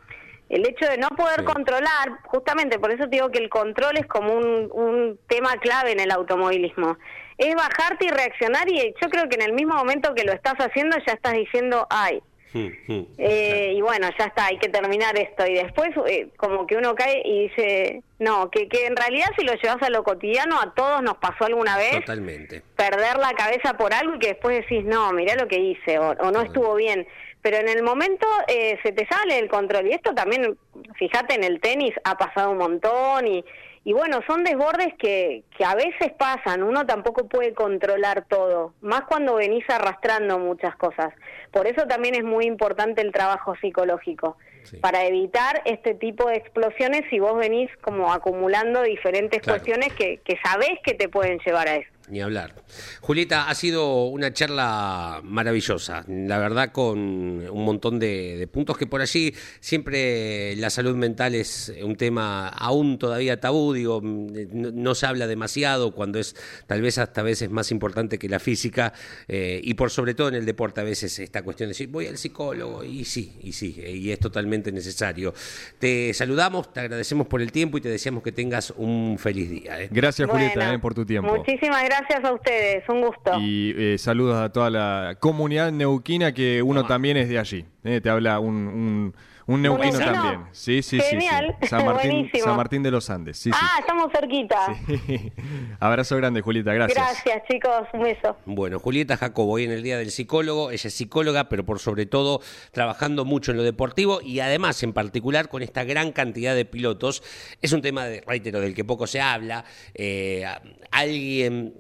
el 0.51 0.65
hecho 0.69 0.87
de 0.89 0.99
no 0.99 1.09
poder 1.09 1.41
Sí. 1.41 1.47
controlar, 1.47 2.21
justamente 2.27 2.79
por 2.79 2.93
eso 2.93 3.03
te 3.09 3.17
digo 3.17 3.33
que 3.33 3.39
el 3.39 3.49
control 3.49 3.97
es 3.97 4.07
como 4.07 4.35
un, 4.35 4.71
un 4.73 5.19
tema 5.27 5.57
clave 5.57 5.91
en 5.91 5.99
el 5.99 6.13
automovilismo, 6.13 6.97
es 7.39 7.55
bajarte 7.55 8.07
y 8.07 8.09
reaccionar 8.09 8.69
y 8.69 8.95
yo 9.01 9.09
creo 9.11 9.29
que 9.29 9.37
en 9.37 9.43
el 9.43 9.53
mismo 9.53 9.75
momento 9.75 10.15
que 10.15 10.25
lo 10.25 10.33
estás 10.33 10.55
haciendo 10.55 10.97
ya 11.07 11.13
estás 11.13 11.35
diciendo, 11.35 11.87
ay, 11.91 12.23
Hmm, 12.57 12.69
hmm. 12.89 13.07
eh, 13.19 13.75
y 13.77 13.83
bueno, 13.83 14.09
ya 14.19 14.27
está, 14.27 14.47
hay 14.47 14.59
que 14.59 14.69
terminar 14.69 15.19
esto. 15.19 15.47
Y 15.47 15.55
después, 15.55 15.91
eh, 16.07 16.29
como 16.37 16.67
que 16.67 16.77
uno 16.77 16.95
cae 16.95 17.21
y 17.25 17.49
dice, 17.49 18.03
no, 18.19 18.51
que, 18.51 18.69
que 18.69 18.87
en 18.87 18.97
realidad 18.97 19.27
si 19.37 19.45
lo 19.45 19.55
llevas 19.55 19.83
a 19.83 19.91
lo 19.91 20.03
cotidiano, 20.05 20.59
a 20.61 20.73
todos 20.73 21.03
nos 21.03 21.19
pasó 21.19 21.45
alguna 21.45 21.77
vez 21.77 22.01
Totalmente. 22.01 22.63
perder 22.77 23.19
la 23.19 23.33
cabeza 23.35 23.75
por 23.77 23.93
algo 23.93 24.15
y 24.15 24.19
que 24.21 24.29
después 24.29 24.57
decís, 24.57 24.85
no, 24.85 25.13
mirá 25.13 25.35
lo 25.35 25.49
que 25.49 25.59
hice, 25.59 25.99
o, 25.99 26.11
o 26.13 26.31
no 26.31 26.41
estuvo 26.41 26.75
bien. 26.75 27.07
Pero 27.43 27.59
en 27.59 27.69
el 27.69 27.83
momento 27.83 28.27
eh, 28.49 28.79
se 28.83 28.93
te 28.93 29.07
sale 29.07 29.39
el 29.39 29.49
control. 29.49 29.87
Y 29.87 29.93
esto 29.93 30.15
también, 30.15 30.57
fíjate, 30.99 31.35
en 31.35 31.45
el 31.45 31.61
tenis 31.61 31.95
ha 32.05 32.17
pasado 32.17 32.51
un 32.51 32.59
montón 32.59 33.27
y, 33.27 33.45
y 33.87 33.93
bueno, 33.93 34.19
son 34.27 34.43
desbordes 34.43 34.93
que, 34.99 35.45
que 35.57 35.65
a 35.65 35.77
veces 35.77 36.11
pasan, 36.19 36.65
uno 36.65 36.85
tampoco 36.87 37.29
puede 37.29 37.55
controlar 37.55 38.25
todo, 38.29 38.75
más 38.81 39.03
cuando 39.03 39.37
venís 39.37 39.65
arrastrando 39.71 40.41
muchas 40.41 40.75
cosas. 40.75 41.15
Por 41.53 41.69
eso 41.69 41.87
también 41.87 42.17
es 42.17 42.25
muy 42.25 42.47
importante 42.47 43.01
el 43.01 43.13
trabajo 43.13 43.55
psicológico, 43.61 44.37
Sí. 44.65 44.79
para 44.79 45.05
evitar 45.05 45.63
este 45.65 45.95
tipo 45.95 46.29
de 46.29 46.35
explosiones 46.39 47.03
si 47.09 47.21
vos 47.21 47.39
venís 47.39 47.71
como 47.83 48.13
acumulando 48.13 48.83
diferentes 48.83 49.41
Claro. 49.41 49.61
cuestiones 49.61 49.93
que, 49.95 50.17
que 50.25 50.37
sabés 50.45 50.81
que 50.83 50.95
te 50.95 51.09
pueden 51.09 51.39
llevar 51.47 51.69
a 51.69 51.77
eso. 51.77 51.89
Ni 52.09 52.21
hablar. 52.21 52.55
Julieta, 53.01 53.49
ha 53.49 53.55
sido 53.55 54.05
una 54.05 54.33
charla 54.33 55.21
maravillosa, 55.25 56.05
la 56.07 56.39
verdad 56.39 56.71
con 56.71 56.99
un 56.99 57.65
montón 57.65 57.99
de, 57.99 58.37
de 58.37 58.47
puntos 58.47 58.79
que 58.79 58.87
por 58.87 59.01
allí 59.01 59.35
siempre 59.61 60.55
la 60.57 60.71
salud 60.71 60.95
mental 60.95 61.35
es 61.35 61.73
un 61.83 61.97
tema 61.97 62.49
aún 62.49 62.99
todavía 62.99 63.41
tabú, 63.41 63.73
digo, 63.73 64.01
no, 64.03 64.71
no 64.71 64.95
se 64.95 65.07
habla 65.07 65.27
demasiado 65.27 65.93
cuando 65.93 66.19
es 66.19 66.37
tal 66.67 66.81
vez 66.83 66.99
hasta 66.99 67.23
veces 67.23 67.51
más 67.51 67.71
importante 67.73 68.19
que 68.19 68.29
la 68.29 68.39
física 68.39 68.93
eh, 69.27 69.61
y 69.63 69.75
por 69.75 69.91
sobre 69.91 70.15
todo 70.15 70.29
en 70.29 70.37
el 70.37 70.47
deporte 70.47 70.81
a 70.81 70.85
veces 70.85 71.19
esta 71.19 71.43
cuestión 71.43 71.69
de 71.69 71.71
decir 71.73 71.89
voy 71.89 72.07
al 72.07 72.19
psicólogo 72.19 72.85
y 72.85 73.05
sí, 73.05 73.37
y 73.43 73.53
sí, 73.53 73.75
y 73.85 74.11
es 74.11 74.21
totalmente 74.21 74.71
necesario. 74.71 75.35
Te 75.79 76.15
saludamos, 76.15 76.73
te 76.73 76.81
agradecemos 76.81 77.27
por 77.27 77.43
el 77.43 77.51
tiempo 77.51 77.79
y 77.79 77.81
te 77.81 77.89
deseamos 77.89 78.23
que 78.23 78.33
tengas 78.33 78.73
un 78.77 79.17
feliz 79.19 79.51
día. 79.51 79.83
¿eh? 79.83 79.89
Gracias, 79.91 80.29
Julieta, 80.29 80.55
Bueno, 80.55 80.73
eh, 80.75 80.79
por 80.79 80.95
tu 80.95 81.05
tiempo. 81.05 81.37
Muchísimas 81.37 81.85
gracias 81.85 81.96
a 82.25 82.33
ustedes, 82.33 82.89
un 82.89 83.01
gusto. 83.03 83.31
Y 83.41 83.75
eh, 83.77 83.99
saludos 83.99 84.37
a 84.37 84.51
toda 84.53 84.71
la 84.71 85.17
comunidad 85.21 85.73
neuquina 85.73 86.33
que 86.33 86.63
uno 86.63 86.87
también 86.87 87.17
es 87.17 87.29
de 87.29 87.39
allí. 87.39 87.65
eh, 87.85 88.01
te 88.01 88.11
habla 88.11 88.39
un, 88.41 88.55
un- 88.55 89.15
Un 89.47 89.63
neuquino 89.63 89.99
también. 89.99 90.47
Sí, 90.51 90.83
sí, 90.83 90.99
sí, 90.99 91.01
sí. 91.01 91.11
Genial. 91.11 91.57
San 91.63 91.85
Martín, 91.87 92.11
Buenísimo. 92.11 92.45
San 92.45 92.57
Martín 92.57 92.83
de 92.83 92.91
los 92.91 93.09
Andes. 93.11 93.39
Sí, 93.39 93.53
sí. 93.53 93.59
Ah, 93.61 93.77
estamos 93.79 94.11
cerquita. 94.13 94.77
Abrazo 95.81 96.17
grande, 96.17 96.41
Julieta. 96.41 96.73
Gracias. 96.73 97.23
Gracias, 97.25 97.49
chicos. 97.49 97.87
Un 97.93 98.03
beso. 98.03 98.37
Bueno, 98.45 98.81
Julieta 98.81 99.17
Jacobo, 99.17 99.53
hoy 99.53 99.65
en 99.65 99.71
el 99.71 99.83
Día 99.83 99.99
del 99.99 100.11
Psicólogo, 100.11 100.71
ella 100.71 100.89
es 100.89 100.95
psicóloga, 100.95 101.49
pero 101.49 101.65
por 101.65 101.79
sobre 101.79 102.07
todo 102.07 102.41
trabajando 102.73 103.25
mucho 103.25 103.53
en 103.53 103.59
lo 103.59 103.63
deportivo 103.63 104.21
y 104.21 104.41
además 104.41 104.83
en 104.83 104.93
particular 104.93 105.49
con 105.49 105.63
esta 105.63 105.85
gran 105.85 106.11
cantidad 106.11 106.55
de 106.55 106.65
pilotos. 106.65 107.23
Es 107.63 107.73
un 107.73 107.83
tema, 107.83 108.07
de, 108.07 108.23
reitero, 108.27 108.61
del 108.61 108.75
que 108.75 108.85
poco 108.85 109.07
se 109.07 109.21
habla. 109.21 109.65
Eh, 109.95 110.45
alguien 110.91 111.75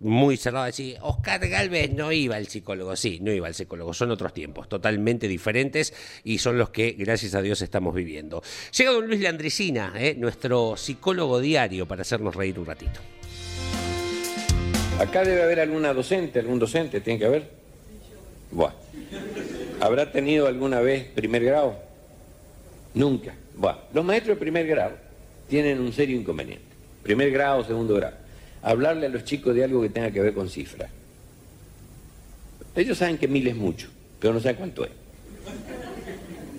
muy 0.00 0.36
cerrado 0.36 0.66
decir, 0.66 0.96
Oscar 1.02 1.46
Galvez 1.48 1.92
no 1.92 2.12
iba 2.12 2.36
al 2.36 2.46
psicólogo. 2.46 2.94
Sí, 2.96 3.18
no 3.20 3.32
iba 3.32 3.48
al 3.48 3.54
psicólogo. 3.54 3.92
Son 3.92 4.10
otros 4.10 4.32
tiempos, 4.32 4.68
totalmente 4.68 5.26
diferentes 5.26 5.92
y 6.24 6.38
son 6.38 6.56
los 6.56 6.70
que, 6.70 6.92
gracias 6.92 7.34
a 7.34 7.42
Dios, 7.42 7.62
estamos 7.62 7.94
viviendo. 7.94 8.42
Llega 8.76 8.92
don 8.92 9.06
Luis 9.06 9.20
Landricina, 9.20 9.92
eh, 9.96 10.14
nuestro 10.16 10.76
psicólogo 10.76 11.40
diario, 11.40 11.86
para 11.86 12.02
hacernos 12.02 12.36
reír 12.36 12.58
un 12.58 12.66
ratito. 12.66 13.00
Acá 15.00 15.24
debe 15.24 15.42
haber 15.42 15.60
alguna 15.60 15.92
docente, 15.92 16.38
algún 16.38 16.58
docente, 16.58 17.00
tiene 17.00 17.18
que 17.18 17.26
haber. 17.26 17.50
Bueno. 18.50 18.74
¿Habrá 19.80 20.10
tenido 20.10 20.48
alguna 20.48 20.80
vez 20.80 21.04
primer 21.04 21.44
grado? 21.44 21.76
Nunca. 22.94 23.34
Bueno, 23.54 23.78
los 23.92 24.04
maestros 24.04 24.36
de 24.36 24.40
primer 24.40 24.66
grado 24.66 24.96
tienen 25.48 25.80
un 25.80 25.92
serio 25.92 26.16
inconveniente. 26.16 26.64
Primer 27.02 27.30
grado, 27.30 27.64
segundo 27.64 27.94
grado. 27.94 28.16
Hablarle 28.62 29.06
a 29.06 29.08
los 29.08 29.24
chicos 29.24 29.54
de 29.54 29.64
algo 29.64 29.82
que 29.82 29.88
tenga 29.88 30.10
que 30.10 30.20
ver 30.20 30.34
con 30.34 30.48
cifras. 30.48 30.90
Ellos 32.74 32.98
saben 32.98 33.18
que 33.18 33.28
mil 33.28 33.46
es 33.46 33.56
mucho, 33.56 33.88
pero 34.20 34.34
no 34.34 34.40
saben 34.40 34.56
cuánto 34.56 34.84
es. 34.84 34.90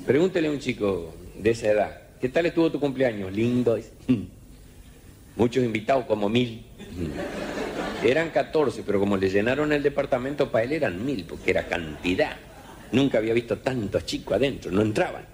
Pregúntele 0.06 0.47
a 0.47 0.52
un 0.52 0.60
chico 0.60 1.14
de 1.38 1.52
esa 1.52 1.68
edad, 1.68 2.02
¿qué 2.20 2.30
tal 2.30 2.45
estuvo 2.45 2.72
tu 2.72 2.80
cumpleaños? 2.80 3.32
Lindo. 3.32 3.80
Muchos 5.36 5.64
invitados, 5.64 6.06
como 6.06 6.28
mil. 6.28 6.66
Eran 8.04 8.30
14, 8.30 8.84
pero 8.86 9.00
como 9.00 9.18
le 9.18 9.30
llenaron 9.30 9.72
el 9.72 9.84
departamento 9.84 10.52
para 10.52 10.64
él 10.64 10.72
eran 10.72 11.06
mil, 11.06 11.26
porque 11.26 11.52
era 11.52 11.68
cantidad. 11.68 12.38
Nunca 12.93 13.18
había 13.18 13.34
visto 13.34 13.58
tantos 13.58 14.06
chicos 14.06 14.36
adentro, 14.36 14.72
no 14.72 14.82
entraban. 14.82 15.26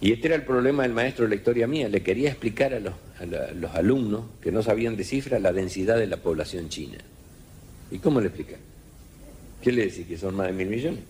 Y 0.00 0.12
este 0.12 0.26
era 0.28 0.36
el 0.36 0.42
problema 0.42 0.82
del 0.82 0.92
maestro 0.92 1.24
de 1.24 1.30
la 1.30 1.36
historia 1.36 1.66
mía. 1.66 1.88
Le 1.88 2.02
quería 2.02 2.30
explicar 2.30 2.74
a 2.74 2.80
los, 2.80 2.94
a 3.20 3.52
los 3.54 3.74
alumnos 3.74 4.24
que 4.42 4.52
no 4.52 4.62
sabían 4.62 4.96
de 4.96 5.04
cifras 5.04 5.40
la 5.40 5.52
densidad 5.52 5.96
de 5.96 6.06
la 6.06 6.18
población 6.18 6.68
china. 6.68 6.98
¿Y 7.90 7.98
cómo 7.98 8.20
le 8.20 8.26
explica? 8.26 8.56
¿Qué 9.62 9.72
le 9.72 9.84
decía? 9.84 10.06
Que 10.06 10.18
son 10.18 10.34
más 10.34 10.48
de 10.48 10.52
mil 10.52 10.68
millones. 10.68 11.00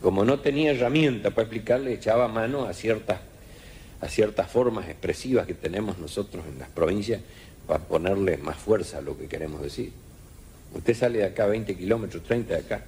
Como 0.00 0.24
no 0.24 0.40
tenía 0.40 0.72
herramienta 0.72 1.30
para 1.30 1.42
explicarle, 1.42 1.94
echaba 1.94 2.28
mano 2.28 2.66
a 2.66 2.74
ciertas, 2.74 3.20
a 4.00 4.08
ciertas 4.08 4.50
formas 4.50 4.88
expresivas 4.88 5.46
que 5.46 5.54
tenemos 5.54 5.98
nosotros 5.98 6.44
en 6.46 6.58
las 6.58 6.68
provincias 6.68 7.22
para 7.66 7.82
ponerle 7.82 8.36
más 8.36 8.56
fuerza 8.56 8.98
a 8.98 9.00
lo 9.00 9.18
que 9.18 9.26
queremos 9.26 9.62
decir. 9.62 9.90
Usted 10.74 10.94
sale 10.94 11.18
de 11.18 11.24
acá 11.24 11.46
20 11.46 11.74
kilómetros, 11.76 12.22
30 12.22 12.54
de 12.54 12.60
acá, 12.60 12.84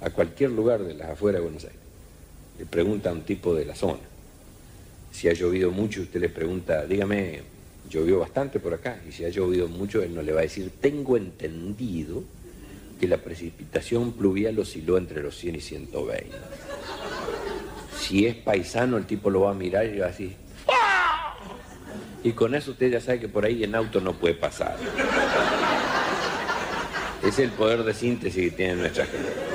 a 0.00 0.10
cualquier 0.10 0.50
lugar 0.50 0.82
de 0.84 0.94
las 0.94 1.10
afueras 1.10 1.40
de 1.40 1.44
Buenos 1.44 1.64
Aires. 1.64 1.83
Le 2.58 2.66
pregunta 2.66 3.10
a 3.10 3.12
un 3.12 3.22
tipo 3.22 3.54
de 3.54 3.64
la 3.64 3.74
zona. 3.74 4.00
Si 5.12 5.28
ha 5.28 5.32
llovido 5.32 5.70
mucho, 5.70 6.02
usted 6.02 6.20
le 6.20 6.28
pregunta, 6.28 6.84
dígame, 6.86 7.42
llovió 7.88 8.20
bastante 8.20 8.60
por 8.60 8.74
acá. 8.74 9.00
Y 9.08 9.12
si 9.12 9.24
ha 9.24 9.28
llovido 9.28 9.68
mucho, 9.68 10.02
él 10.02 10.14
no 10.14 10.22
le 10.22 10.32
va 10.32 10.40
a 10.40 10.42
decir, 10.42 10.70
tengo 10.80 11.16
entendido 11.16 12.22
que 13.00 13.08
la 13.08 13.18
precipitación 13.18 14.12
pluvial 14.12 14.58
osciló 14.58 14.98
entre 14.98 15.22
los 15.22 15.36
100 15.36 15.56
y 15.56 15.60
120. 15.60 16.36
Si 17.98 18.26
es 18.26 18.34
paisano, 18.34 18.96
el 18.96 19.06
tipo 19.06 19.30
lo 19.30 19.42
va 19.42 19.50
a 19.50 19.54
mirar 19.54 19.86
y 19.86 19.98
va 19.98 20.06
a 20.06 20.10
decir, 20.10 20.36
y 22.24 22.32
con 22.32 22.54
eso 22.54 22.70
usted 22.70 22.90
ya 22.90 23.02
sabe 23.02 23.20
que 23.20 23.28
por 23.28 23.44
ahí 23.44 23.62
en 23.64 23.74
auto 23.74 24.00
no 24.00 24.14
puede 24.14 24.34
pasar. 24.34 24.78
Es 27.22 27.38
el 27.38 27.50
poder 27.50 27.84
de 27.84 27.92
síntesis 27.92 28.50
que 28.50 28.56
tiene 28.56 28.76
nuestra 28.76 29.04
gente. 29.04 29.53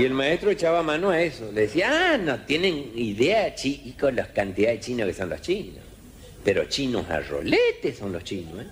Y 0.00 0.04
el 0.06 0.14
maestro 0.14 0.50
echaba 0.50 0.82
mano 0.82 1.10
a 1.10 1.20
eso. 1.20 1.52
Le 1.52 1.62
decía, 1.62 1.90
ah, 1.92 2.16
no 2.16 2.40
tienen 2.46 2.90
idea, 2.94 3.54
chicos, 3.54 4.14
la 4.14 4.32
cantidad 4.32 4.70
de 4.70 4.80
chinos 4.80 5.06
que 5.06 5.12
son 5.12 5.28
los 5.28 5.42
chinos. 5.42 5.84
Pero 6.42 6.64
chinos 6.64 7.10
a 7.10 7.20
roletes 7.20 7.98
son 7.98 8.10
los 8.10 8.24
chinos, 8.24 8.62
¿eh? 8.62 8.66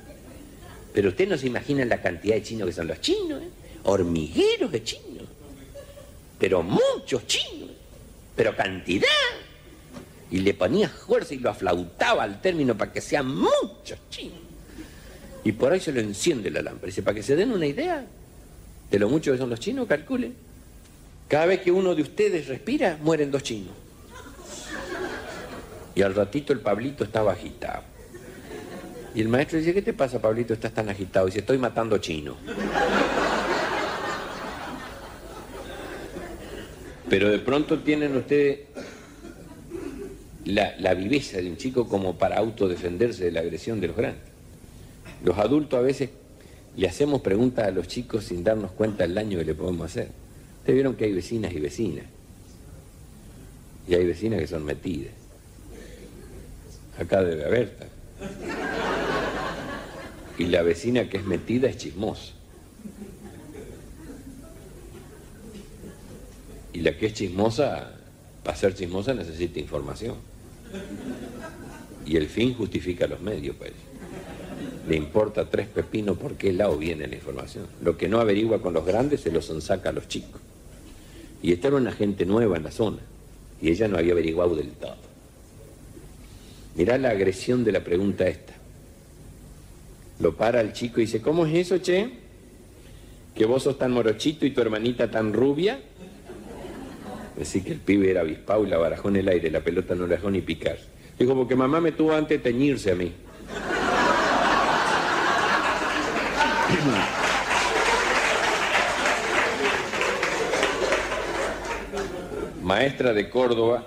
Pero 0.94 1.10
usted 1.10 1.28
no 1.28 1.36
se 1.36 1.48
imagina 1.48 1.84
la 1.84 2.00
cantidad 2.00 2.34
de 2.36 2.42
chinos 2.42 2.68
que 2.68 2.72
son 2.72 2.86
los 2.86 3.02
chinos, 3.02 3.42
¿eh? 3.42 3.48
Hormigueros 3.82 4.72
de 4.72 4.82
chinos. 4.82 5.24
Pero 6.38 6.62
muchos 6.62 7.26
chinos. 7.26 7.72
Pero 8.34 8.56
cantidad. 8.56 9.06
Y 10.30 10.38
le 10.38 10.54
ponía 10.54 10.88
fuerza 10.88 11.34
y 11.34 11.40
lo 11.40 11.50
aflautaba 11.50 12.22
al 12.22 12.40
término 12.40 12.74
para 12.74 12.90
que 12.90 13.02
sean 13.02 13.36
muchos 13.36 13.98
chinos. 14.08 14.40
Y 15.44 15.52
por 15.52 15.74
ahí 15.74 15.80
se 15.80 15.92
lo 15.92 16.00
enciende 16.00 16.50
la 16.50 16.62
lámpara. 16.62 16.86
Dice, 16.86 17.02
para 17.02 17.16
que 17.16 17.22
se 17.22 17.36
den 17.36 17.52
una 17.52 17.66
idea 17.66 18.06
de 18.90 18.98
lo 18.98 19.10
mucho 19.10 19.32
que 19.32 19.36
son 19.36 19.50
los 19.50 19.60
chinos, 19.60 19.86
calculen. 19.86 20.47
Cada 21.28 21.44
vez 21.44 21.60
que 21.60 21.70
uno 21.70 21.94
de 21.94 22.02
ustedes 22.02 22.48
respira, 22.48 22.98
mueren 23.02 23.30
dos 23.30 23.42
chinos. 23.42 23.74
Y 25.94 26.02
al 26.02 26.14
ratito 26.14 26.52
el 26.54 26.60
Pablito 26.60 27.04
estaba 27.04 27.32
agitado. 27.32 27.82
Y 29.14 29.20
el 29.20 29.28
maestro 29.28 29.58
dice, 29.58 29.74
¿qué 29.74 29.82
te 29.82 29.92
pasa, 29.92 30.20
Pablito? 30.20 30.54
Estás 30.54 30.72
tan 30.72 30.88
agitado. 30.88 31.26
Dice, 31.26 31.40
estoy 31.40 31.58
matando 31.58 31.98
chinos. 31.98 32.36
Pero 37.10 37.28
de 37.28 37.38
pronto 37.38 37.78
tienen 37.80 38.16
ustedes 38.16 38.60
la, 40.44 40.76
la 40.78 40.94
viveza 40.94 41.38
de 41.38 41.50
un 41.50 41.56
chico 41.56 41.88
como 41.88 42.16
para 42.16 42.38
autodefenderse 42.38 43.24
de 43.24 43.32
la 43.32 43.40
agresión 43.40 43.80
de 43.80 43.88
los 43.88 43.96
grandes. 43.96 44.22
Los 45.24 45.36
adultos 45.38 45.78
a 45.78 45.82
veces 45.82 46.10
le 46.76 46.86
hacemos 46.86 47.20
preguntas 47.22 47.66
a 47.66 47.70
los 47.70 47.88
chicos 47.88 48.24
sin 48.24 48.44
darnos 48.44 48.70
cuenta 48.70 49.04
del 49.04 49.14
daño 49.14 49.38
que 49.38 49.44
le 49.44 49.54
podemos 49.54 49.86
hacer. 49.86 50.27
Ustedes 50.68 50.82
vieron 50.82 50.96
que 50.96 51.06
hay 51.06 51.14
vecinas 51.14 51.50
y 51.54 51.60
vecinas. 51.60 52.04
Y 53.88 53.94
hay 53.94 54.04
vecinas 54.04 54.38
que 54.38 54.46
son 54.46 54.66
metidas. 54.66 55.14
Acá 56.98 57.24
debe 57.24 57.46
haber. 57.46 57.88
Y 60.36 60.44
la 60.44 60.60
vecina 60.60 61.08
que 61.08 61.16
es 61.16 61.24
metida 61.24 61.70
es 61.70 61.78
chismosa. 61.78 62.34
Y 66.74 66.80
la 66.80 66.98
que 66.98 67.06
es 67.06 67.14
chismosa, 67.14 67.94
para 68.44 68.54
ser 68.54 68.74
chismosa 68.74 69.14
necesita 69.14 69.58
información. 69.58 70.16
Y 72.04 72.18
el 72.18 72.28
fin 72.28 72.52
justifica 72.52 73.06
los 73.06 73.22
medios, 73.22 73.56
pues. 73.56 73.72
Le 74.86 74.96
importa 74.96 75.48
tres 75.48 75.66
pepinos 75.66 76.18
por 76.18 76.34
qué 76.34 76.52
lado 76.52 76.76
viene 76.76 77.06
la 77.06 77.14
información. 77.14 77.66
Lo 77.80 77.96
que 77.96 78.06
no 78.06 78.20
averigua 78.20 78.60
con 78.60 78.74
los 78.74 78.84
grandes 78.84 79.22
se 79.22 79.32
lo 79.32 79.40
sonsaca 79.40 79.88
a 79.88 79.92
los 79.92 80.08
chicos. 80.08 80.42
Y 81.42 81.52
esta 81.52 81.68
era 81.68 81.76
una 81.76 81.92
gente 81.92 82.26
nueva 82.26 82.56
en 82.56 82.64
la 82.64 82.70
zona. 82.70 82.98
Y 83.60 83.70
ella 83.70 83.88
no 83.88 83.98
había 83.98 84.12
averiguado 84.12 84.56
del 84.56 84.70
todo. 84.70 84.96
Mirá 86.76 86.98
la 86.98 87.10
agresión 87.10 87.64
de 87.64 87.72
la 87.72 87.80
pregunta 87.80 88.26
esta. 88.26 88.54
Lo 90.20 90.34
para 90.34 90.60
el 90.60 90.72
chico 90.72 91.00
y 91.00 91.04
dice, 91.04 91.20
¿cómo 91.20 91.46
es 91.46 91.54
eso, 91.54 91.78
che? 91.78 92.10
¿Que 93.34 93.46
vos 93.46 93.62
sos 93.62 93.78
tan 93.78 93.92
morochito 93.92 94.46
y 94.46 94.50
tu 94.50 94.60
hermanita 94.60 95.10
tan 95.10 95.32
rubia? 95.32 95.80
Decir 97.36 97.62
que 97.62 97.72
el 97.72 97.78
pibe 97.78 98.10
era 98.10 98.22
avispado 98.22 98.64
y 98.64 98.68
la 98.68 98.78
barajó 98.78 99.08
en 99.08 99.16
el 99.16 99.28
aire, 99.28 99.50
la 99.50 99.60
pelota 99.60 99.94
no 99.94 100.06
la 100.06 100.16
dejó 100.16 100.30
ni 100.30 100.40
picar. 100.40 100.78
Dijo, 101.18 101.34
porque 101.34 101.54
mamá 101.54 101.80
me 101.80 101.92
tuvo 101.92 102.12
antes 102.12 102.42
teñirse 102.42 102.92
a 102.92 102.94
mí. 102.94 103.12
Maestra 112.68 113.14
de 113.14 113.30
Córdoba, 113.30 113.82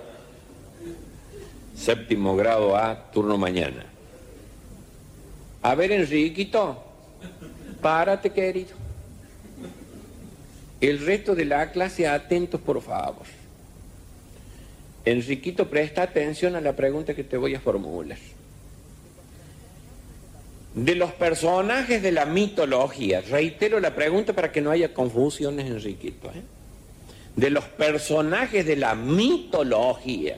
séptimo 1.76 2.34
grado 2.34 2.76
A, 2.76 3.12
turno 3.12 3.38
mañana. 3.38 3.86
A 5.62 5.76
ver, 5.76 5.92
Enriquito, 5.92 6.82
párate, 7.80 8.30
querido. 8.30 8.70
El 10.80 10.98
resto 11.06 11.36
de 11.36 11.44
la 11.44 11.70
clase, 11.70 12.08
atentos, 12.08 12.60
por 12.60 12.82
favor. 12.82 13.24
Enriquito, 15.04 15.70
presta 15.70 16.02
atención 16.02 16.56
a 16.56 16.60
la 16.60 16.74
pregunta 16.74 17.14
que 17.14 17.22
te 17.22 17.36
voy 17.36 17.54
a 17.54 17.60
formular. 17.60 18.18
De 20.74 20.96
los 20.96 21.12
personajes 21.12 22.02
de 22.02 22.10
la 22.10 22.26
mitología, 22.26 23.20
reitero 23.20 23.78
la 23.78 23.94
pregunta 23.94 24.32
para 24.32 24.50
que 24.50 24.60
no 24.60 24.72
haya 24.72 24.92
confusiones, 24.92 25.70
Enriquito. 25.70 26.32
¿eh? 26.32 26.42
De 27.36 27.50
los 27.50 27.64
personajes 27.64 28.66
de 28.66 28.76
la 28.76 28.94
mitología, 28.94 30.36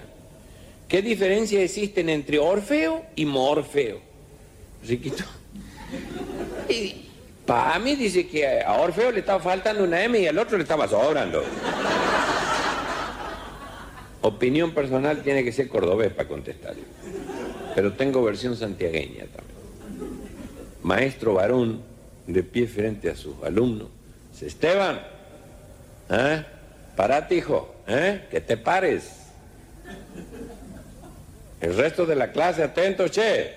¿qué 0.88 1.03
diferencia 1.03 1.61
existen 1.61 2.09
entre 2.09 2.38
Orfeo 2.38 3.05
y 3.16 3.24
Morfeo? 3.24 3.99
Enriquito. 4.82 5.24
Y 6.68 7.05
para 7.45 7.78
mí 7.78 7.97
dice 7.97 8.26
que 8.26 8.62
a 8.62 8.74
Orfeo 8.74 9.11
le 9.11 9.20
estaba 9.20 9.40
faltando 9.40 9.84
una 9.84 10.03
M 10.03 10.18
y 10.18 10.26
al 10.26 10.38
otro 10.38 10.57
le 10.57 10.62
estaba 10.62 10.88
sobrando. 10.88 11.42
opinión 14.22 14.72
personal 14.72 15.22
tiene 15.22 15.45
que 15.45 15.53
ser 15.53 15.68
cordobés 15.68 16.12
para 16.12 16.28
contestar. 16.28 16.74
Pero 17.74 17.92
tengo 17.92 18.22
versión 18.22 18.57
santiagueña 18.57 19.26
también. 19.26 19.55
Maestro 20.82 21.34
varón, 21.34 21.82
de 22.26 22.42
pie 22.42 22.66
frente 22.66 23.11
a 23.11 23.16
sus 23.16 23.42
alumnos, 23.42 23.88
Esteban, 24.40 25.01
¿eh? 26.11 26.45
Parate, 26.97 27.34
hijo, 27.34 27.74
¿eh? 27.86 28.26
Que 28.30 28.40
te 28.40 28.57
pares. 28.57 29.24
El 31.61 31.76
resto 31.76 32.07
de 32.07 32.14
la 32.14 32.30
clase, 32.30 32.62
atento, 32.62 33.09
che. 33.09 33.55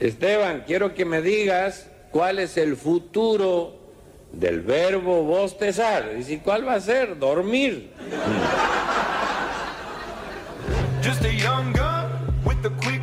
Esteban, 0.00 0.64
quiero 0.66 0.94
que 0.94 1.04
me 1.04 1.22
digas 1.22 1.86
cuál 2.12 2.38
es 2.38 2.56
el 2.56 2.76
futuro 2.76 3.76
del 4.32 4.60
verbo 4.60 5.24
bostezar. 5.24 6.14
Dice, 6.14 6.40
¿cuál 6.44 6.66
va 6.66 6.74
a 6.74 6.80
ser? 6.80 7.18
Dormir. 7.18 7.90
Just 11.02 11.24
a 11.24 11.32
young 11.32 11.72
gun 11.72 12.10
with 12.44 12.64
a 12.64 12.70
quick 12.80 13.02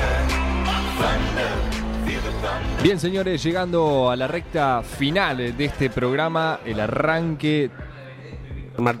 Bien, 2.83 2.99
señores, 2.99 3.43
llegando 3.43 4.09
a 4.09 4.15
la 4.15 4.27
recta 4.27 4.81
final 4.81 5.55
de 5.55 5.65
este 5.65 5.89
programa, 5.89 6.59
el 6.65 6.79
arranque. 6.79 7.69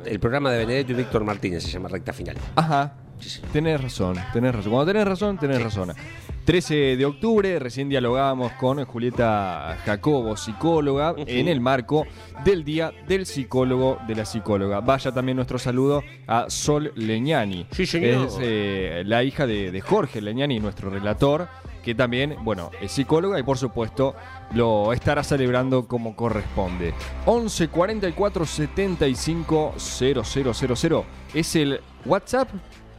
El 0.05 0.19
programa 0.19 0.51
de 0.51 0.59
Benedetto 0.59 0.91
y 0.91 0.95
Víctor 0.95 1.23
Martínez 1.23 1.63
se 1.63 1.69
llama 1.69 1.89
Recta 1.89 2.13
Final. 2.13 2.37
Ajá, 2.55 2.93
tenés 3.51 3.81
razón, 3.81 4.17
tenés 4.33 4.53
razón. 4.53 4.71
Cuando 4.71 4.91
tenés 4.91 5.07
razón, 5.07 5.37
tenés 5.37 5.63
razón. 5.63 5.93
13 6.45 6.97
de 6.97 7.05
octubre, 7.05 7.59
recién 7.59 7.89
dialogábamos 7.89 8.51
con 8.53 8.83
Julieta 8.85 9.77
Jacobo, 9.85 10.35
psicóloga, 10.35 11.13
en 11.17 11.47
el 11.47 11.61
marco 11.61 12.05
del 12.43 12.63
Día 12.63 12.91
del 13.07 13.25
Psicólogo 13.25 13.99
de 14.07 14.15
la 14.15 14.25
Psicóloga. 14.25 14.79
Vaya 14.81 15.11
también 15.11 15.35
nuestro 15.35 15.59
saludo 15.59 16.03
a 16.27 16.49
Sol 16.49 16.91
Leñani. 16.95 17.67
Sí, 17.71 17.85
señor. 17.85 18.27
Es 18.27 18.37
eh, 18.41 19.03
la 19.05 19.23
hija 19.23 19.45
de, 19.45 19.71
de 19.71 19.81
Jorge 19.81 20.21
Leñani, 20.21 20.59
nuestro 20.59 20.89
relator, 20.89 21.47
que 21.83 21.95
también, 21.95 22.37
bueno, 22.43 22.71
es 22.81 22.91
psicóloga 22.91 23.39
y 23.39 23.43
por 23.43 23.57
supuesto 23.57 24.15
lo 24.53 24.93
estará 24.93 25.23
celebrando 25.23 25.87
como 25.87 26.15
corresponde. 26.15 26.93
11 27.25 27.67
44 27.69 28.45
75 28.45 29.73
000 29.77 30.21
es 31.33 31.55
el 31.55 31.81
WhatsApp 32.05 32.49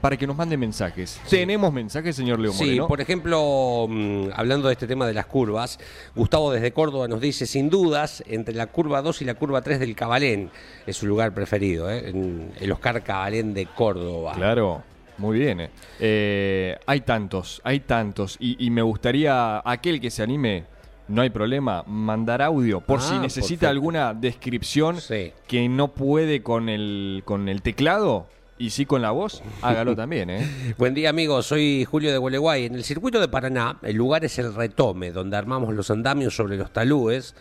para 0.03 0.17
que 0.19 0.27
nos 0.27 0.37
manden 0.37 0.61
mensajes. 0.61 1.19
¿Tenemos 1.31 1.73
mensajes, 1.73 2.15
señor 2.17 2.39
Leo 2.41 2.53
Sí, 2.53 2.65
Moreno? 2.65 2.89
por 2.89 3.01
ejemplo, 3.01 3.87
mm, 3.89 4.27
hablando 4.35 4.67
de 4.69 4.75
este 4.75 4.87
tema 4.87 5.07
de 5.07 5.15
las 5.15 5.25
curvas, 5.27 5.79
Gustavo 6.15 6.53
desde 6.53 6.73
Córdoba 6.73 7.09
nos 7.09 7.21
dice, 7.21 7.47
sin 7.47 7.71
dudas, 7.71 8.23
entre 8.27 8.55
la 8.55 8.67
curva 8.67 9.01
2 9.01 9.23
y 9.23 9.25
la 9.25 9.35
curva 9.35 9.63
3 9.63 9.79
del 9.81 9.95
Cabalén, 9.95 10.51
es 10.87 10.97
su 10.97 11.07
lugar 11.07 11.33
preferido, 11.33 11.89
¿eh? 11.91 12.11
en 12.11 12.53
el 12.61 12.73
Oscar 12.73 13.03
Cabalén 13.03 13.55
de 13.55 13.67
Córdoba. 13.67 14.33
Claro, 14.35 14.83
muy 15.19 15.39
bien. 15.39 15.61
eh. 15.61 15.71
Eh, 16.01 16.77
hay 16.85 17.01
tantos, 17.03 17.61
hay 17.65 17.81
tantos. 17.81 18.37
Y, 18.41 18.57
y 18.67 18.71
me 18.71 18.83
gustaría, 18.83 19.63
aquel 19.65 20.01
que 20.01 20.11
se 20.11 20.23
anime, 20.25 20.65
no 21.07 21.23
hay 21.23 21.31
problema, 21.31 21.85
mandar 21.87 22.43
audio. 22.43 22.81
Por 22.81 22.99
Ah, 22.99 23.03
si 23.03 23.15
necesita 23.21 23.49
perfecto. 23.61 23.69
alguna 23.69 24.15
descripción 24.15 25.01
Sí. 25.01 25.33
que 25.47 25.69
no 25.69 25.89
puede 25.89 26.43
con 26.43 26.69
el, 26.69 27.23
con 27.25 27.49
el 27.49 27.63
teclado 27.63 28.27
y 28.63 28.71
sí 28.71 28.87
con 28.87 29.03
la 29.03 29.11
voz, 29.11 29.43
hágalo 29.61 29.97
también, 29.97 30.31
¿eh? 30.31 30.49
Buen 30.79 30.95
día 30.95 31.11
amigos, 31.11 31.47
soy 31.47 31.85
Julio 31.85 32.13
de 32.13 32.19
Gualeguay. 32.19 32.67
En 32.67 32.77
el 32.77 32.85
circuito 32.85 33.19
de 33.19 33.27
Paraná, 33.27 33.79
el 33.83 33.97
lugar 33.97 34.25
es 34.25 34.39
el 34.39 34.55
retome, 34.55 35.11
donde 35.11 35.37
armamos 35.37 35.75
los 35.75 35.91
andamios 35.91 36.37
sobre 36.37 36.57
los 36.57 36.73
talúes 36.73 37.35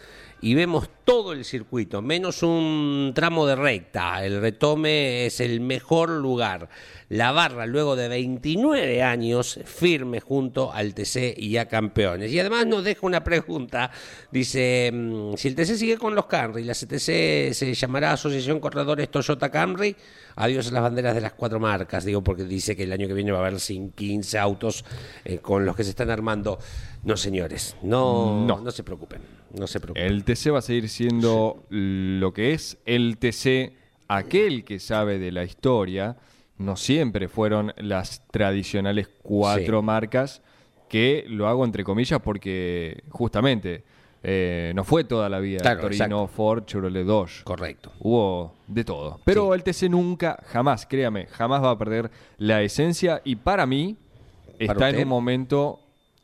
y 0.44 0.56
vemos 0.56 0.90
todo 1.06 1.34
el 1.34 1.46
circuito, 1.46 2.02
menos 2.02 2.42
un 2.42 3.12
tramo 3.14 3.46
de 3.46 3.56
recta. 3.56 4.26
El 4.26 4.42
retome 4.42 5.26
es 5.28 5.40
el 5.40 5.60
mejor 5.62 6.10
lugar. 6.10 6.68
La 7.10 7.32
barra, 7.32 7.66
luego 7.66 7.96
de 7.96 8.08
29 8.08 9.04
años, 9.04 9.60
firme 9.66 10.20
junto 10.20 10.72
al 10.72 10.94
TC 10.94 11.36
y 11.38 11.58
a 11.58 11.68
campeones. 11.68 12.32
Y 12.32 12.40
además 12.40 12.66
nos 12.66 12.84
deja 12.84 13.06
una 13.06 13.24
pregunta. 13.24 13.92
Dice, 14.32 14.90
mm, 14.92 15.34
si 15.36 15.50
el 15.50 15.56
TC 15.56 15.76
sigue 15.76 15.98
con 15.98 16.16
los 16.16 16.26
Camry, 16.26 16.64
la 16.64 16.74
CTC 16.74 17.54
se 17.54 17.74
llamará 17.74 18.14
Asociación 18.14 18.60
Corredores 18.60 19.12
Toyota 19.12 19.52
Camry. 19.52 19.96
Adiós 20.38 20.70
a 20.70 20.72
las 20.72 20.82
banderas 20.84 21.14
de 21.14 21.22
las 21.22 21.34
cuatro 21.34 21.60
marcas, 21.60 22.06
digo, 22.06 22.24
porque 22.24 22.46
dice 22.46 22.76
que 22.76 22.84
el 22.84 22.94
año 22.94 23.08
que 23.08 23.14
viene 23.14 23.32
va 23.34 23.40
a 23.40 23.48
haber 23.48 23.60
sin 23.60 23.92
15 23.92 24.40
autos 24.40 24.86
eh, 25.26 25.40
con 25.40 25.66
los 25.66 25.76
que 25.76 25.84
se 25.84 25.90
están 25.90 26.10
armando. 26.10 26.58
No, 27.04 27.18
señores, 27.18 27.76
no, 27.84 28.46
No. 28.46 28.62
no. 28.62 28.72
se 28.72 28.84
preocupen, 28.84 29.22
no 29.58 29.68
se 29.68 29.80
preocupen. 29.80 30.04
El 30.04 30.24
TC 30.24 30.52
va 30.54 30.60
a 30.60 30.62
seguir 30.62 30.88
siendo 30.90 31.66
lo 31.70 32.34
que 32.34 32.54
es 32.54 32.78
el 32.86 33.18
TC, 33.18 33.74
aquel 34.08 34.64
que 34.64 34.80
sabe 34.80 35.20
de 35.20 35.32
la 35.32 35.44
historia. 35.44 36.18
No 36.58 36.76
siempre 36.76 37.28
fueron 37.28 37.74
las 37.78 38.28
tradicionales 38.30 39.10
cuatro 39.24 39.80
Sí. 39.80 39.86
marcas, 39.86 40.42
que 40.90 41.26
lo 41.28 41.48
hago 41.48 41.66
entre 41.66 41.84
comillas 41.84 42.20
porque 42.22 43.04
justamente 43.10 43.84
eh, 44.24 44.72
no 44.76 44.84
fue 44.84 45.04
toda 45.04 45.28
la 45.30 45.40
vida 45.40 45.58
Claro, 45.62 45.82
Torino, 45.82 46.04
exacto. 46.06 46.28
Ford, 46.28 46.66
Chevrolet 46.66 47.04
Dodge. 47.06 47.44
Correcto. 47.44 47.92
Hubo 48.00 48.54
de 48.68 48.84
todo. 48.84 49.20
Pero 49.26 49.56
el 49.56 49.64
TC 49.64 49.90
nunca, 49.90 50.38
jamás, 50.48 50.86
créame, 50.86 51.26
jamás 51.28 51.64
va 51.64 51.72
a 51.72 51.78
perder 51.78 52.12
la 52.38 52.62
esencia 52.62 53.22
y 53.26 53.36
para 53.38 53.66
mí 53.66 53.98
¿Para 54.60 54.74
está 54.74 54.90
en 54.92 54.98
un 55.04 55.08
momento 55.08 55.80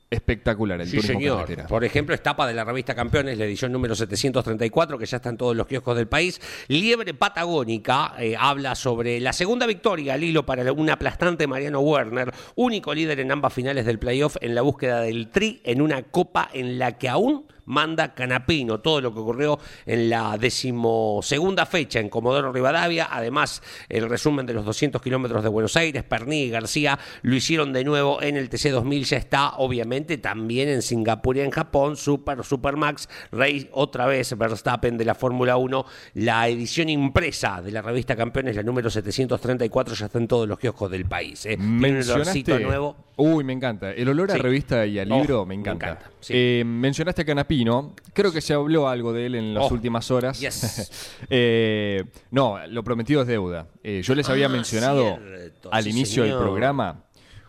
espectacular 0.10 0.80
el 0.82 0.88
Sí, 0.88 0.98
turismo 0.98 1.20
señor. 1.20 1.42
carretera. 1.42 1.68
Por 1.68 1.84
ejemplo, 1.84 2.16
es 2.16 2.24
tapa 2.24 2.48
de 2.48 2.54
la 2.54 2.64
revista 2.64 2.96
Campeones, 2.96 3.38
la 3.38 3.46
edición 3.46 3.72
número 3.72 3.96
734, 3.96 4.98
que 4.98 5.06
ya 5.06 5.18
está 5.18 5.30
en 5.30 5.38
todos 5.38 5.56
los 5.56 5.68
kioscos 5.68 5.98
del 5.98 6.08
país. 6.08 6.40
Liebre 6.68 7.14
Patagónica 7.14 8.14
eh, 8.20 8.36
habla 8.40 8.76
sobre 8.76 9.20
la 9.20 9.34
segunda 9.34 9.66
victoria 9.66 10.14
al 10.14 10.24
hilo 10.24 10.46
para 10.46 10.72
un 10.72 10.90
aplastante 10.90 11.48
Mariano 11.48 11.80
Werner, 11.82 12.34
único 12.56 12.94
líder 12.94 13.20
en 13.20 13.32
ambas 13.32 13.54
finales 13.54 13.86
del 13.86 14.00
playoff 14.00 14.38
en 14.42 14.56
la 14.56 14.62
búsqueda 14.62 15.02
del 15.02 15.30
tri 15.30 15.62
en 15.64 15.82
una 15.82 16.04
copa 16.04 16.50
en 16.54 16.80
la 16.80 16.98
que 16.98 17.10
aún 17.10 17.46
manda 17.68 18.14
Canapino. 18.14 18.80
Todo 18.80 19.00
lo 19.00 19.14
que 19.14 19.20
ocurrió 19.20 19.60
en 19.86 20.10
la 20.10 20.38
decimosegunda 20.38 21.66
fecha 21.66 22.00
en 22.00 22.10
Comodoro 22.10 22.52
Rivadavia. 22.52 23.08
Además, 23.12 23.62
el 23.88 24.10
resumen 24.10 24.46
de 24.46 24.54
los 24.54 24.66
200 24.66 25.02
kilómetros 25.02 25.44
de 25.44 25.50
Buenos 25.50 25.76
Aires, 25.78 26.04
Perní 26.04 26.44
y 26.44 26.50
García 26.50 26.98
lo 27.22 27.36
hicieron 27.36 27.72
de 27.74 27.84
nuevo 27.84 28.22
en 28.22 28.36
el 28.38 28.50
TC 28.50 28.72
2000. 28.72 29.06
Ya 29.06 29.18
está, 29.18 29.52
obviamente, 29.58 30.18
también 30.18 30.70
en 30.70 30.82
Singapur 30.82 31.38
y 31.38 31.42
en 31.42 31.52
Japón. 31.52 31.96
Super, 31.96 32.44
Supermax, 32.44 33.08
Rey, 33.32 33.70
otra 33.72 34.06
vez 34.08 34.36
Verstappen 34.38 34.98
de 34.98 35.06
la 35.06 35.16
Fórmula 35.16 35.58
1. 35.58 35.86
La 36.16 36.48
edición 36.48 36.90
impresa 36.90 37.62
de 37.62 37.72
la 37.72 37.82
revista 37.82 38.16
Campeones, 38.16 38.56
la 38.56 38.64
número 38.64 38.90
734, 38.90 39.94
ya 39.96 40.06
está 40.08 40.18
en 40.18 40.28
todos 40.28 40.48
los 40.48 40.58
kioscos 40.58 40.90
del 40.90 41.06
país. 41.06 41.46
¿eh? 41.46 41.58
Un 41.60 41.84
olorcito 41.86 42.58
nuevo. 42.60 42.96
Uy, 43.18 43.44
me 43.44 43.54
encanta. 43.54 43.92
El 43.92 44.10
olor 44.10 44.30
a 44.32 44.36
Sí. 44.36 44.40
revista 44.40 44.86
y 44.86 45.00
a 45.00 45.04
Oh, 45.04 45.06
libro 45.06 45.46
me 45.46 45.56
me 45.56 45.62
encanta. 45.62 45.90
encanta, 45.90 46.12
sí. 46.28 46.34
Eh, 46.36 46.64
mencionaste 46.66 47.22
a 47.22 47.26
Canapino. 47.26 47.94
Creo 48.14 48.32
que 48.32 48.42
se 48.42 48.54
habló 48.54 48.88
algo 48.88 49.14
de 49.14 49.26
él 49.26 49.36
en 49.36 49.54
las 49.54 49.66
Oh, 49.72 49.74
últimas 49.74 50.10
horas. 50.12 50.40
yes. 50.40 50.92
Eh, 51.30 52.04
no, 52.32 52.58
lo 52.68 52.84
prometido 52.84 53.22
es 53.22 53.28
deuda. 53.28 53.68
Eh, 53.84 54.02
yo 54.04 54.16
les 54.16 54.30
había 54.30 54.46
Ah, 54.46 54.50
mencionado 54.50 55.18
cierto, 55.18 55.70
al 55.72 55.84
sí, 55.84 55.90
inicio 55.90 56.24
del 56.24 56.38
programa 56.38 57.04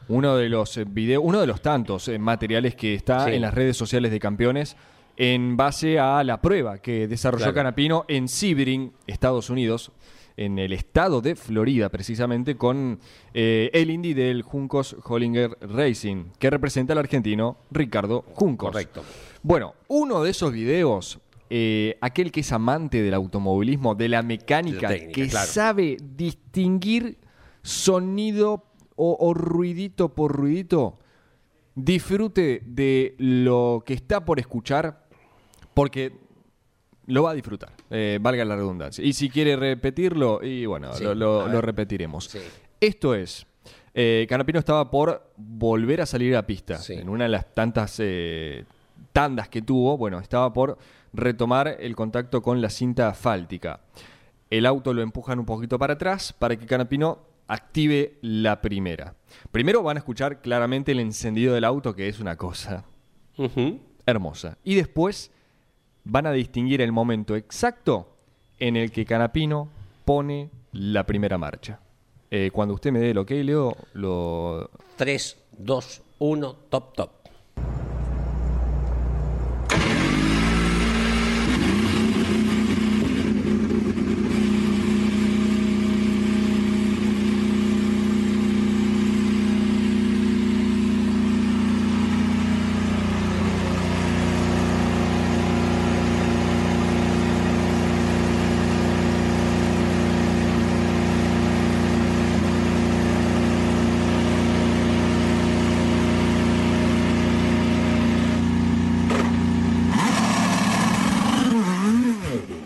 uno 0.08 0.36
de 0.36 0.48
los 0.48 0.74
eh, 0.78 0.84
videos, 0.88 1.22
uno 1.24 1.38
de 1.40 1.46
los 1.46 1.60
tantos 1.60 2.08
eh, 2.08 2.18
materiales 2.18 2.74
que 2.74 2.94
está 2.94 3.26
Sí. 3.26 3.32
en 3.34 3.42
las 3.42 3.52
redes 3.52 3.76
sociales 3.76 4.10
de 4.10 4.18
campeones 4.18 4.74
en 5.18 5.56
base 5.56 5.98
a 5.98 6.22
la 6.24 6.40
prueba 6.40 6.78
que 6.78 7.06
desarrolló 7.08 7.42
Claro. 7.44 7.54
Canapino 7.56 8.04
en 8.08 8.26
Sebring, 8.28 8.92
Estados 9.06 9.50
Unidos, 9.50 9.92
en 10.38 10.58
el 10.58 10.72
estado 10.72 11.20
de 11.20 11.34
Florida, 11.34 11.88
precisamente, 11.88 12.56
con 12.56 13.00
eh, 13.34 13.70
el 13.74 13.90
Indy 13.90 14.14
del 14.14 14.42
Juncos 14.42 14.96
Hollinger 15.04 15.58
Racing, 15.60 16.26
que 16.38 16.48
representa 16.48 16.92
al 16.92 17.00
argentino 17.00 17.58
Ricardo 17.70 18.24
Juncos. 18.34 18.70
Correcto. 18.70 19.02
Bueno, 19.42 19.74
uno 19.88 20.22
de 20.22 20.30
esos 20.30 20.52
videos, 20.52 21.18
eh, 21.50 21.98
aquel 22.00 22.30
que 22.30 22.40
es 22.40 22.52
amante 22.52 23.02
del 23.02 23.14
automovilismo, 23.14 23.94
de 23.94 24.08
la 24.08 24.22
mecánica, 24.22 24.88
De 24.88 24.94
la 24.94 25.00
técnica, 25.00 25.22
que 25.22 25.28
claro. 25.28 25.46
sabe 25.50 25.96
distinguir 26.00 27.18
sonido 27.62 28.64
o, 28.94 29.16
o 29.18 29.34
ruidito 29.34 30.14
por 30.14 30.36
ruidito, 30.36 30.98
disfrute 31.74 32.62
de 32.64 33.16
lo 33.18 33.82
que 33.84 33.94
está 33.94 34.24
por 34.24 34.38
escuchar 34.38 35.08
porque 35.74 36.12
lo 37.06 37.22
va 37.22 37.30
a 37.30 37.34
disfrutar, 37.34 37.72
eh, 37.90 38.18
valga 38.20 38.44
la 38.44 38.56
redundancia. 38.56 39.04
Y 39.04 39.12
si 39.12 39.30
quiere 39.30 39.56
repetirlo, 39.56 40.40
y 40.42 40.66
bueno, 40.66 40.92
Sí, 40.94 41.04
lo, 41.04 41.60
repetiremos. 41.60 42.24
Sí. 42.24 42.38
Esto 42.80 43.14
es, 43.14 43.46
eh, 43.94 44.26
Canapino 44.28 44.58
estaba 44.58 44.90
por 44.90 45.32
volver 45.36 46.00
a 46.00 46.06
salir 46.06 46.36
a 46.36 46.46
pista. 46.46 46.78
Sí. 46.78 46.94
En 46.94 47.08
una 47.08 47.24
de 47.24 47.30
las 47.30 47.52
tantas 47.54 47.96
eh, 47.98 48.64
tandas 49.12 49.48
que 49.48 49.62
tuvo, 49.62 49.96
bueno, 49.96 50.18
estaba 50.18 50.52
por 50.52 50.78
retomar 51.12 51.76
el 51.80 51.96
contacto 51.96 52.42
con 52.42 52.60
la 52.60 52.70
cinta 52.70 53.08
asfáltica. 53.08 53.80
El 54.50 54.66
auto 54.66 54.94
lo 54.94 55.02
empujan 55.02 55.38
un 55.38 55.46
poquito 55.46 55.78
para 55.78 55.94
atrás 55.94 56.32
para 56.32 56.56
que 56.56 56.66
Canapino 56.66 57.18
active 57.48 58.18
la 58.20 58.60
primera. 58.60 59.14
Primero 59.50 59.82
van 59.82 59.96
a 59.96 60.00
escuchar 60.00 60.40
claramente 60.40 60.92
el 60.92 61.00
encendido 61.00 61.54
del 61.54 61.64
auto, 61.64 61.94
que 61.94 62.08
es 62.08 62.20
una 62.20 62.36
cosa 62.36 62.84
hermosa. 64.06 64.58
Y 64.64 64.74
después 64.74 65.30
van 66.08 66.26
a 66.26 66.32
distinguir 66.32 66.80
el 66.80 66.90
momento 66.90 67.36
exacto 67.36 68.08
en 68.58 68.76
el 68.76 68.90
que 68.90 69.04
Canapino 69.04 69.68
pone 70.04 70.50
la 70.72 71.04
primera 71.04 71.38
marcha. 71.38 71.80
Eh, 72.30 72.50
cuando 72.52 72.74
usted 72.74 72.90
me 72.90 72.98
dé 72.98 73.10
el 73.10 73.18
ok, 73.18 73.30
Leo, 73.30 73.76
lo... 73.92 74.70
3, 74.96 75.36
2, 75.58 76.02
1, 76.18 76.56
top, 76.70 76.94
top. 76.94 77.10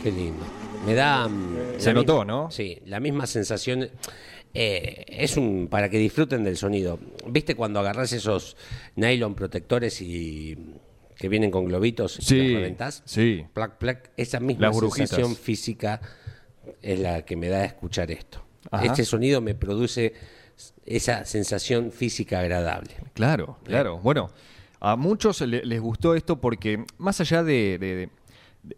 Qué 0.02 0.10
lindo. 0.10 0.44
Me 0.84 0.94
da. 0.94 1.28
mm, 1.28 1.71
Se 1.82 1.94
notó, 1.94 2.24
¿no? 2.24 2.50
Sí, 2.50 2.80
la 2.86 3.00
misma 3.00 3.26
sensación. 3.26 3.88
eh, 4.54 5.04
es 5.08 5.36
un. 5.36 5.68
para 5.70 5.88
que 5.88 5.98
disfruten 5.98 6.44
del 6.44 6.56
sonido. 6.56 6.98
¿Viste 7.26 7.54
cuando 7.54 7.80
agarrás 7.80 8.12
esos 8.12 8.56
nylon 8.96 9.34
protectores 9.34 10.00
y. 10.02 10.56
que 11.16 11.28
vienen 11.28 11.50
con 11.50 11.64
globitos 11.66 12.18
y 12.18 12.22
Sí, 12.22 12.36
los 12.38 12.56
reventás? 12.60 13.02
sí. 13.04 13.44
Plac, 13.54 13.78
plac. 13.78 14.10
Esa 14.16 14.40
misma 14.40 14.72
sensación 14.72 15.36
física 15.36 16.00
es 16.82 16.98
la 16.98 17.24
que 17.24 17.36
me 17.36 17.48
da 17.48 17.64
escuchar 17.64 18.10
esto. 18.10 18.42
Ajá. 18.70 18.86
Este 18.86 19.04
sonido 19.04 19.40
me 19.40 19.54
produce 19.54 20.12
esa 20.86 21.24
sensación 21.24 21.90
física 21.92 22.40
agradable. 22.40 22.90
Claro, 23.14 23.58
claro. 23.64 23.98
Bueno, 23.98 24.30
a 24.80 24.96
muchos 24.96 25.40
le- 25.40 25.64
les 25.64 25.80
gustó 25.80 26.14
esto 26.14 26.40
porque 26.40 26.84
más 26.98 27.20
allá 27.20 27.42
de... 27.42 27.78
de- 27.78 27.96
de- 27.96 28.10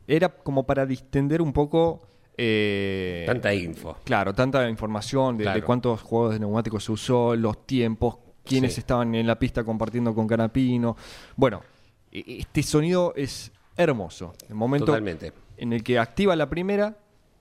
era 0.08 0.28
como 0.30 0.64
para 0.64 0.86
distender 0.86 1.42
un 1.42 1.52
poco... 1.52 2.06
eh, 2.36 3.24
Tanta 3.26 3.54
info. 3.54 3.96
Claro, 4.04 4.32
tanta 4.34 4.68
información 4.68 5.36
de, 5.38 5.62
cuántos 5.62 6.02
juegos 6.02 6.32
de 6.34 6.40
neumáticos 6.40 6.84
se 6.84 6.92
usó, 6.92 7.36
los 7.36 7.66
tiempos, 7.66 8.16
quiénes 8.44 8.74
Sí. 8.74 8.80
estaban 8.80 9.14
en 9.14 9.26
la 9.26 9.38
pista 9.38 9.64
compartiendo 9.64 10.14
con 10.14 10.26
Canapino. 10.26 10.96
Bueno, 11.36 11.62
e- 12.10 12.38
este 12.40 12.62
sonido 12.62 13.12
es 13.16 13.52
hermoso. 13.76 14.34
El 14.48 14.54
momento 14.56 14.86
Totalmente. 14.86 15.32
en 15.56 15.72
el 15.72 15.82
que 15.82 15.98
activa 15.98 16.34
la 16.36 16.48
primera 16.50 16.96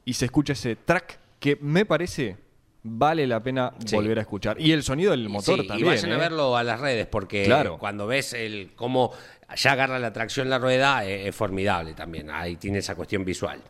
y 0.05 0.13
se 0.13 0.25
escucha 0.25 0.53
ese 0.53 0.75
track 0.75 1.19
que 1.39 1.57
me 1.61 1.85
parece 1.85 2.37
vale 2.85 3.25
la 3.27 3.41
pena 3.41 3.73
Sí. 3.85 3.95
volver 3.95 4.17
a 4.19 4.21
escuchar. 4.21 4.59
Y 4.59 4.71
el 4.73 4.83
sonido 4.83 5.11
del 5.11 5.29
motor 5.29 5.61
Sí, 5.61 5.67
también. 5.67 5.87
Y 5.87 5.89
vayan 5.89 6.11
a 6.11 6.15
¿eh? 6.15 6.17
verlo 6.19 6.57
a 6.57 6.63
las 6.63 6.79
redes, 6.81 7.07
porque 7.07 7.43
Claro. 7.45 7.77
cuando 7.77 8.07
ves 8.07 8.33
el 8.33 8.71
cómo 8.75 9.11
ya 9.55 9.71
agarra 9.71 9.99
la 9.99 10.11
tracción 10.11 10.49
la 10.49 10.59
rueda, 10.59 11.05
eh, 11.05 11.27
es 11.29 11.35
formidable 11.35 11.93
también. 11.93 12.29
Ahí 12.29 12.57
tiene 12.57 12.79
esa 12.79 12.95
cuestión 12.95 13.23
visual. 13.23 13.61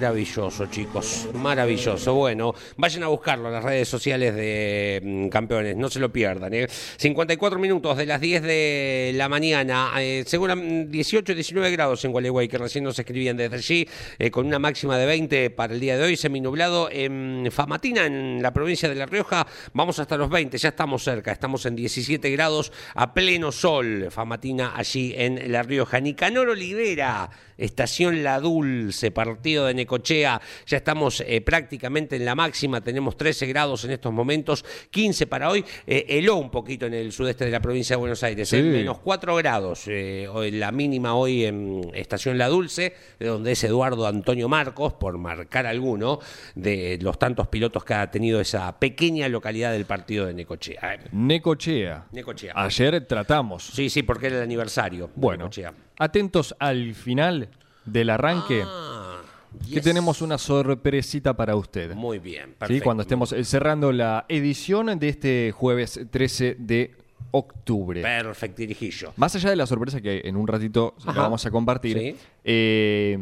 Maravilloso, 0.00 0.66
chicos. 0.66 1.26
Maravilloso. 1.32 2.12
Bueno, 2.12 2.54
vayan 2.76 3.02
a 3.04 3.06
buscarlo 3.06 3.46
en 3.48 3.54
las 3.54 3.64
redes 3.64 3.88
sociales 3.88 4.34
de 4.34 5.00
mm, 5.02 5.28
campeones. 5.28 5.74
No 5.74 5.88
se 5.88 5.98
lo 6.00 6.12
pierdan. 6.12 6.52
¿eh? 6.52 6.66
54 6.68 7.58
minutos 7.58 7.96
de 7.96 8.04
las 8.04 8.20
10 8.20 8.42
de 8.42 9.12
la 9.14 9.30
mañana. 9.30 9.92
Eh, 9.98 10.22
segura- 10.26 10.54
mm, 10.54 10.90
18, 10.90 11.32
19 11.34 11.70
grados 11.70 12.04
en 12.04 12.12
Gualeguay, 12.12 12.46
que 12.46 12.58
recién 12.58 12.84
nos 12.84 12.98
escribían 12.98 13.38
desde 13.38 13.56
allí, 13.56 13.88
eh, 14.18 14.30
con 14.30 14.44
una 14.44 14.58
máxima 14.58 14.98
de 14.98 15.06
20 15.06 15.48
para 15.48 15.72
el 15.72 15.80
día 15.80 15.96
de 15.96 16.04
hoy. 16.04 16.16
Seminublado 16.18 16.90
en 16.92 17.48
Famatina, 17.50 18.04
en 18.04 18.42
la 18.42 18.52
provincia 18.52 18.90
de 18.90 18.96
La 18.96 19.06
Rioja. 19.06 19.46
Vamos 19.72 19.98
hasta 19.98 20.18
los 20.18 20.28
20. 20.28 20.58
Ya 20.58 20.68
estamos 20.68 21.04
cerca. 21.04 21.32
Estamos 21.32 21.64
en 21.64 21.74
17 21.74 22.30
grados 22.32 22.70
a 22.94 23.14
pleno 23.14 23.50
sol. 23.50 24.08
Famatina 24.10 24.76
allí 24.76 25.14
en 25.16 25.50
La 25.50 25.62
Rioja. 25.62 26.00
Nicanor 26.00 26.50
Olivera. 26.50 27.30
Estación 27.58 28.22
La 28.22 28.38
Dulce, 28.38 29.10
partido 29.10 29.64
de 29.64 29.72
Necochea. 29.90 30.40
Ya 30.66 30.76
estamos 30.76 31.22
eh, 31.26 31.40
prácticamente 31.40 32.16
en 32.16 32.24
la 32.24 32.34
máxima, 32.34 32.80
tenemos 32.80 33.16
13 33.16 33.46
grados 33.46 33.84
en 33.84 33.92
estos 33.92 34.12
momentos, 34.12 34.64
15 34.90 35.26
para 35.28 35.48
hoy. 35.48 35.64
Eh, 35.86 36.04
heló 36.08 36.36
un 36.36 36.50
poquito 36.50 36.86
en 36.86 36.94
el 36.94 37.12
sudeste 37.12 37.44
de 37.44 37.52
la 37.52 37.60
provincia 37.60 37.94
de 37.94 38.00
Buenos 38.00 38.22
Aires, 38.24 38.48
Sí. 38.48 38.56
eh, 38.56 38.62
menos 38.62 38.98
4 38.98 39.36
grados. 39.36 39.84
eh, 39.86 40.28
la 40.52 40.72
mínima 40.72 41.14
hoy 41.14 41.44
en 41.44 41.90
Estación 41.94 42.36
La 42.38 42.48
Dulce, 42.48 42.94
de 43.20 43.26
donde 43.26 43.52
es 43.52 43.62
Eduardo 43.64 44.06
Antonio 44.06 44.48
Marcos, 44.48 44.94
por 44.94 45.16
marcar 45.18 45.66
alguno 45.66 46.18
de 46.56 46.98
los 47.00 47.18
tantos 47.18 47.46
pilotos 47.48 47.84
que 47.84 47.94
ha 47.94 48.10
tenido 48.10 48.40
esa 48.40 48.76
pequeña 48.78 49.28
localidad 49.28 49.72
del 49.72 49.84
partido 49.84 50.26
de 50.26 50.34
Necochea. 50.34 50.98
Necochea. 51.12 52.06
Necochea. 52.12 52.52
Ayer 52.56 53.06
tratamos. 53.06 53.64
Sí, 53.66 53.88
sí, 53.90 54.02
porque 54.02 54.26
era 54.26 54.36
el 54.38 54.42
aniversario. 54.42 55.10
Bueno, 55.14 55.44
Necochea. 55.44 55.72
atentos 55.98 56.54
al 56.58 56.94
final 56.94 57.48
del 57.84 58.10
arranque, 58.10 58.62
Ah, 58.64 59.15
que 59.60 59.74
yes. 59.76 59.82
tenemos 59.84 60.22
una 60.22 60.38
sorpresita 60.38 61.34
para 61.36 61.56
usted. 61.56 61.94
Muy 61.94 62.18
bien, 62.18 62.46
¿sí? 62.50 62.54
perfecto. 62.58 62.84
Cuando 62.84 63.02
estemos 63.02 63.32
eh, 63.32 63.44
cerrando 63.44 63.92
la 63.92 64.24
edición 64.28 64.98
de 64.98 65.08
este 65.08 65.52
jueves 65.52 66.00
13 66.10 66.56
de 66.58 66.94
octubre. 67.32 68.02
Perfecto, 68.02 68.58
dirijillo. 68.62 69.12
Más 69.16 69.34
allá 69.34 69.50
de 69.50 69.56
la 69.56 69.66
sorpresa 69.66 70.00
que 70.00 70.22
en 70.24 70.36
un 70.36 70.46
ratito 70.46 70.94
la 71.04 71.12
vamos 71.12 71.44
a 71.44 71.50
compartir, 71.50 71.98
Sí. 71.98 72.16
eh, 72.44 73.18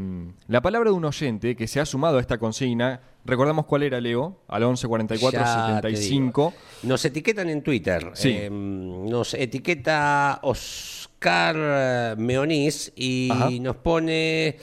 la 0.49 0.61
palabra 0.61 0.91
de 0.91 0.97
un 0.97 1.05
oyente 1.05 1.57
que 1.57 1.66
se 1.66 1.80
ha 1.80 1.87
sumado 1.87 2.18
a 2.18 2.20
esta 2.20 2.39
consigna, 2.39 3.01
recordamos 3.24 3.66
cuál 3.66 3.82
era, 3.82 4.01
Leo, 4.01 4.41
al 4.49 4.62
11 4.62 4.87
44 4.87 5.41
Ya 5.41 5.80
te 5.80 5.97
75. 5.97 6.55
Nos 6.85 7.05
etiquetan 7.05 7.49
en 7.51 7.62
Twitter. 7.62 8.11
Sí. 8.14 8.30
Eh, 8.32 8.51
nos 8.51 9.35
etiqueta 9.35 10.39
Oscar 10.43 11.57
eh, 11.59 12.14
Meonís 12.18 12.93
y 12.95 13.30
Ajá. 13.32 13.51
nos 13.51 13.76
pone 13.76 14.59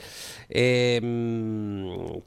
eh, 0.54 1.00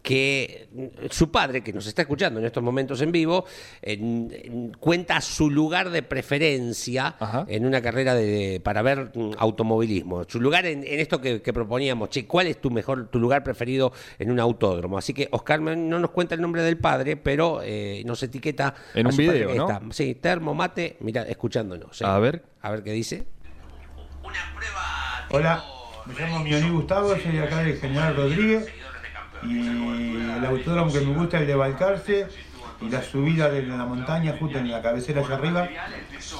que 0.01 0.67
su 1.11 1.32
padre, 1.32 1.61
que 1.61 1.71
nos 1.71 1.86
está 1.88 2.01
escuchando 2.01 2.39
en 2.39 2.45
estos 2.45 2.63
momentos 2.63 3.01
en 3.01 3.11
vivo, 3.11 3.45
en- 3.82 4.32
en- 4.34 4.71
cuenta 4.80 5.21
su 5.21 5.49
lugar 5.49 5.89
de 5.91 6.01
preferencia 6.03 7.15
Ajá. 7.19 7.45
en 7.47 7.65
una 7.65 7.82
carrera 7.82 8.15
de, 8.15 8.59
para 8.63 8.82
ver 8.82 9.11
mm, 9.13 9.32
automovilismo. 9.38 10.23
Su 10.28 10.41
lugar 10.41 10.65
en, 10.65 10.84
en 10.86 10.99
esto 10.99 11.21
que, 11.21 11.41
que 11.41 11.53
proponíamos, 11.53 12.09
che, 12.09 12.26
¿cuál 12.26 12.47
es 12.47 12.59
tu 12.59 12.71
mejor, 12.71 13.07
tu 13.09 13.19
lugar 13.19 13.43
preferido 13.43 13.93
en 14.19 14.32
un 14.32 14.39
autódromo? 14.39 14.97
Así 14.97 15.13
que 15.13 15.28
Oscar 15.32 15.61
no 15.61 15.76
nos 15.99 16.09
cuenta 16.11 16.36
el 16.36 16.41
nombre 16.41 16.61
del 16.63 16.78
padre, 16.78 17.17
pero 17.17 17.61
eh, 17.63 18.01
nos 18.05 18.21
etiqueta 18.23 18.73
En 18.93 19.05
a 19.05 19.09
un 19.09 19.17
video, 19.17 19.53
¿no? 19.55 19.69
está. 19.69 19.82
sí, 19.91 20.15
termo, 20.15 20.53
mate, 20.53 20.97
mira, 21.01 21.23
escuchándonos. 21.23 22.01
A 22.01 22.17
ver. 22.19 22.43
A 22.61 22.71
ver 22.71 22.84
qué 22.84 22.91
dice. 22.91 23.26
Hola, 25.32 25.63
me 26.08 26.14
llamo 26.20 26.39
Mioni 26.39 26.70
Gustavo, 26.70 27.10
soy 27.18 27.32
de 27.34 27.43
acá 27.43 27.60
de 27.60 27.74
General 27.78 28.16
Rodríguez 28.16 28.68
y 29.43 30.16
el 30.38 30.45
autódromo 30.45 30.91
que 30.91 31.01
me 31.01 31.14
gusta 31.16 31.38
es 31.38 31.41
el 31.41 31.47
de 31.47 31.56
Balcarce 31.56 32.28
y 32.82 32.89
la 32.89 33.01
subida 33.01 33.49
de 33.49 33.64
la 33.64 33.86
montaña, 33.86 34.36
justo 34.39 34.58
en 34.58 34.70
la 34.72 34.82
cabecera 34.82 35.22
allá 35.22 35.36
arriba. 35.36 35.70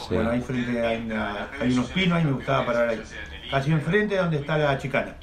Bueno, 0.10 0.30
ahí 0.32 0.42
frente 0.42 0.86
hay, 0.86 1.02
una- 1.06 1.50
hay 1.60 1.72
unos 1.74 1.90
pinos, 1.92 2.18
ahí 2.18 2.26
me 2.26 2.32
gustaba 2.34 2.66
parar 2.66 2.90
ahí. 2.90 3.02
Casi 3.50 3.72
enfrente 3.72 4.18
donde 4.18 4.38
está 4.38 4.58
la 4.58 4.78
chicana. 4.78 5.16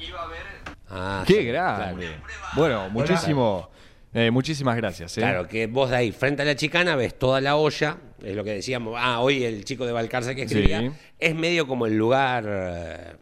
Ah, 0.89 1.23
¡Qué 1.25 1.33
sí, 1.41 1.45
grande! 1.45 2.11
Bueno, 2.55 2.89
muchísimo, 2.89 3.69
eh, 4.13 4.31
muchísimas 4.31 4.75
gracias. 4.77 5.17
¿eh? 5.17 5.21
Claro, 5.21 5.47
que 5.47 5.67
vos 5.67 5.89
de 5.89 5.97
ahí, 5.97 6.11
frente 6.11 6.41
a 6.41 6.45
la 6.45 6.55
chicana, 6.55 6.95
ves 6.95 7.17
toda 7.17 7.41
la 7.41 7.55
olla, 7.55 7.97
es 8.23 8.35
lo 8.35 8.43
que 8.43 8.51
decíamos, 8.51 8.95
ah, 8.97 9.19
hoy 9.19 9.43
el 9.43 9.65
chico 9.65 9.85
de 9.85 9.91
Balcarce 9.91 10.35
que 10.35 10.43
escribía, 10.43 10.81
Sí. 10.81 10.91
es 11.19 11.35
medio 11.35 11.67
como 11.67 11.85
el 11.85 11.97
lugar, 11.97 12.45
eh, 12.47 13.13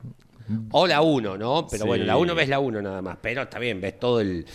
o 0.72 0.88
la 0.88 1.02
1, 1.02 1.38
¿no? 1.38 1.68
Pero 1.70 1.84
Sí. 1.84 1.88
bueno, 1.88 2.06
la 2.06 2.18
1 2.18 2.36
ves 2.36 2.50
la 2.50 2.60
1 2.60 2.82
nada 2.82 3.02
más, 3.02 3.18
pero 3.22 3.44
está 3.44 3.60
bien, 3.60 3.80
ves 3.82 4.00
todo 4.00 4.20
el, 4.22 4.46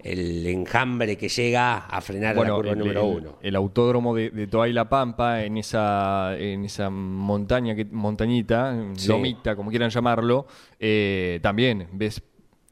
el 0.00 0.46
enjambre 0.46 1.16
que 1.16 1.28
llega 1.28 1.78
a 1.78 2.00
frenar 2.00 2.36
la 2.36 2.54
curva 2.54 2.72
el, 2.72 2.78
número 2.78 3.00
el- 3.02 3.16
1. 3.18 3.38
el 3.42 3.56
autódromo 3.56 4.14
de, 4.14 4.30
de 4.30 4.72
La 4.72 4.88
Pampa, 4.88 5.42
en 5.44 5.56
esa, 5.58 6.36
en 6.38 6.64
esa 6.64 6.90
montaña, 6.90 7.74
que, 7.74 7.84
montañita, 7.84 8.74
Sí. 8.94 9.08
lomita, 9.08 9.56
como 9.56 9.70
quieran 9.70 9.90
llamarlo, 9.90 10.46
eh, 10.78 11.38
también 11.42 11.88
ves 11.92 12.22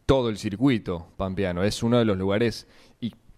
todo 0.06 0.28
el 0.28 0.36
circuito 0.36 1.08
pampeano. 1.16 1.62
Es 1.64 1.82
uno 1.82 1.98
de 1.98 2.04
los 2.04 2.18
lugares, 2.18 2.66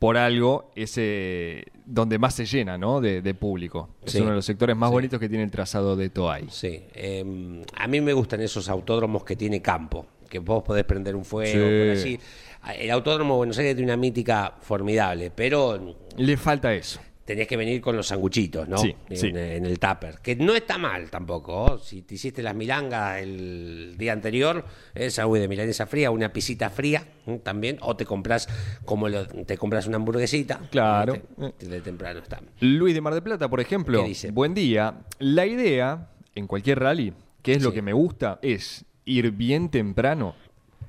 por 0.04 0.18
algo, 0.18 0.70
es 0.76 0.96
eh, 0.98 1.64
donde 1.86 2.18
más 2.18 2.34
se 2.34 2.44
llena 2.44 2.76
¿no? 2.76 3.00
de, 3.00 3.22
de 3.22 3.32
público. 3.34 3.88
Es 4.04 4.12
Sí. 4.12 4.18
uno 4.20 4.30
de 4.30 4.36
los 4.36 4.44
sectores 4.44 4.76
más 4.76 4.90
Sí. 4.90 4.92
bonitos 4.92 5.18
que 5.18 5.30
tiene 5.30 5.44
el 5.44 5.50
trazado 5.50 5.96
de 5.96 6.10
Toay. 6.10 6.44
Sí, 6.50 6.82
eh, 6.94 7.62
a 7.74 7.86
mí 7.86 8.00
me 8.02 8.12
gustan 8.12 8.42
esos 8.42 8.68
autódromos 8.68 9.24
que 9.24 9.34
tiene 9.34 9.62
campo, 9.62 10.04
que 10.28 10.40
vos 10.40 10.62
podés 10.62 10.84
prender 10.84 11.16
un 11.16 11.24
fuego, 11.24 11.52
Sí. 11.52 12.16
por 12.18 12.68
allí. 12.68 12.80
El 12.82 12.90
autódromo 12.90 13.32
de 13.34 13.38
Buenos 13.38 13.58
Aires 13.58 13.76
tiene 13.76 13.90
una 13.92 13.96
mítica 13.98 14.54
formidable, 14.60 15.30
pero 15.34 15.96
Le 16.18 16.36
falta 16.36 16.74
eso. 16.74 17.00
Tenés 17.24 17.46
que 17.48 17.56
venir 17.56 17.80
con 17.80 17.96
los 17.96 18.06
sanguchitos, 18.08 18.68
¿no? 18.68 18.76
Sí, 18.78 18.94
en, 19.08 19.16
sí. 19.16 19.28
en 19.28 19.64
el 19.66 19.78
tupper. 19.78 20.18
Que 20.22 20.36
no 20.36 20.54
está 20.54 20.76
mal 20.78 21.10
tampoco. 21.10 21.54
¿oh? 21.64 21.78
Si 21.78 22.02
te 22.02 22.14
hiciste 22.16 22.42
las 22.42 22.54
milangas 22.54 23.20
el 23.22 23.94
día 23.96 24.12
anterior, 24.12 24.64
esa 24.94 25.26
de 25.26 25.48
milanesa 25.48 25.86
fría, 25.86 26.10
una 26.10 26.32
pisita 26.32 26.68
fría 26.70 27.06
¿eh? 27.26 27.40
también, 27.42 27.78
o 27.80 27.96
te 27.96 28.04
compras 28.04 28.48
como 28.84 29.08
lo- 29.08 29.26
te 29.26 29.56
compras 29.56 29.86
una 29.86 29.96
hamburguesita. 29.96 30.60
Claro. 30.70 31.14
¿viste? 31.36 31.66
De 31.66 31.80
temprano 31.80 32.20
está. 32.20 32.40
Luis 32.60 32.94
de 32.94 33.00
Mar 33.00 33.14
del 33.14 33.22
Plata, 33.22 33.48
por 33.48 33.60
ejemplo. 33.60 34.02
¿Qué 34.02 34.08
dice? 34.08 34.30
Buen 34.30 34.52
día. 34.54 35.00
La 35.18 35.46
idea, 35.46 36.10
en 36.34 36.46
cualquier 36.46 36.80
rally, 36.80 37.12
que 37.42 37.52
es 37.52 37.62
lo 37.62 37.72
que 37.72 37.82
me 37.82 37.92
gusta, 37.92 38.38
es 38.42 38.84
ir 39.06 39.30
bien 39.32 39.70
temprano, 39.70 40.34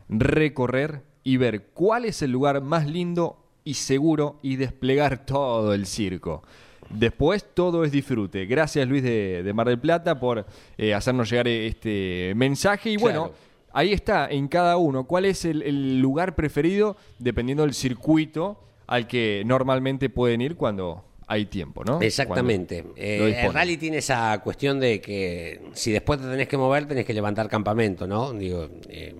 recorrer 0.09 1.01
y 1.23 1.37
ver 1.37 1.67
cuál 1.73 2.05
es 2.05 2.21
el 2.21 2.31
lugar 2.31 2.61
más 2.61 2.87
lindo 2.87 3.44
y 3.65 3.73
seguro 3.73 4.39
y 4.41 4.55
desplegar 4.55 5.25
todo 5.25 5.73
el 5.73 5.85
circo. 5.85 6.43
Después 6.89 7.45
todo 7.53 7.83
es 7.83 7.91
disfrute. 7.91 8.45
Gracias 8.45 8.87
Luis 8.87 9.03
de, 9.03 9.43
de 9.43 9.53
Mar 9.53 9.67
del 9.67 9.79
Plata 9.79 10.19
por 10.19 10.45
eh, 10.77 10.93
hacernos 10.93 11.29
llegar 11.29 11.47
este 11.47 12.31
mensaje. 12.35 12.91
Y 12.91 12.97
bueno, 12.97 13.31
ahí 13.73 13.91
está 13.91 14.27
en 14.29 14.47
cada 14.47 14.77
uno. 14.77 15.05
¿Cuál 15.05 15.25
es 15.25 15.43
el, 15.43 15.63
el 15.63 15.99
lugar 15.99 16.35
preferido 16.35 16.95
dependiendo 17.19 17.63
del 17.63 17.73
circuito 17.73 18.61
al 18.87 19.07
que 19.07 19.43
normalmente 19.45 20.09
pueden 20.09 20.41
ir 20.41 20.55
cuando 20.55 21.03
hay 21.27 21.45
tiempo, 21.45 21.83
¿no? 21.83 22.01
Exactamente. 22.01 22.85
Eh, 22.95 23.45
el 23.45 23.53
rally 23.53 23.77
tiene 23.77 23.97
esa 23.97 24.39
cuestión 24.43 24.79
de 24.79 25.01
que 25.01 25.61
si 25.73 25.91
después 25.91 26.19
te 26.21 26.27
tenés 26.27 26.47
que 26.47 26.57
mover, 26.57 26.87
tenés 26.87 27.05
que 27.05 27.13
levantar 27.13 27.49
campamento, 27.49 28.05
¿no? 28.05 28.31
Digo, 28.33 28.69
eh, 28.89 29.15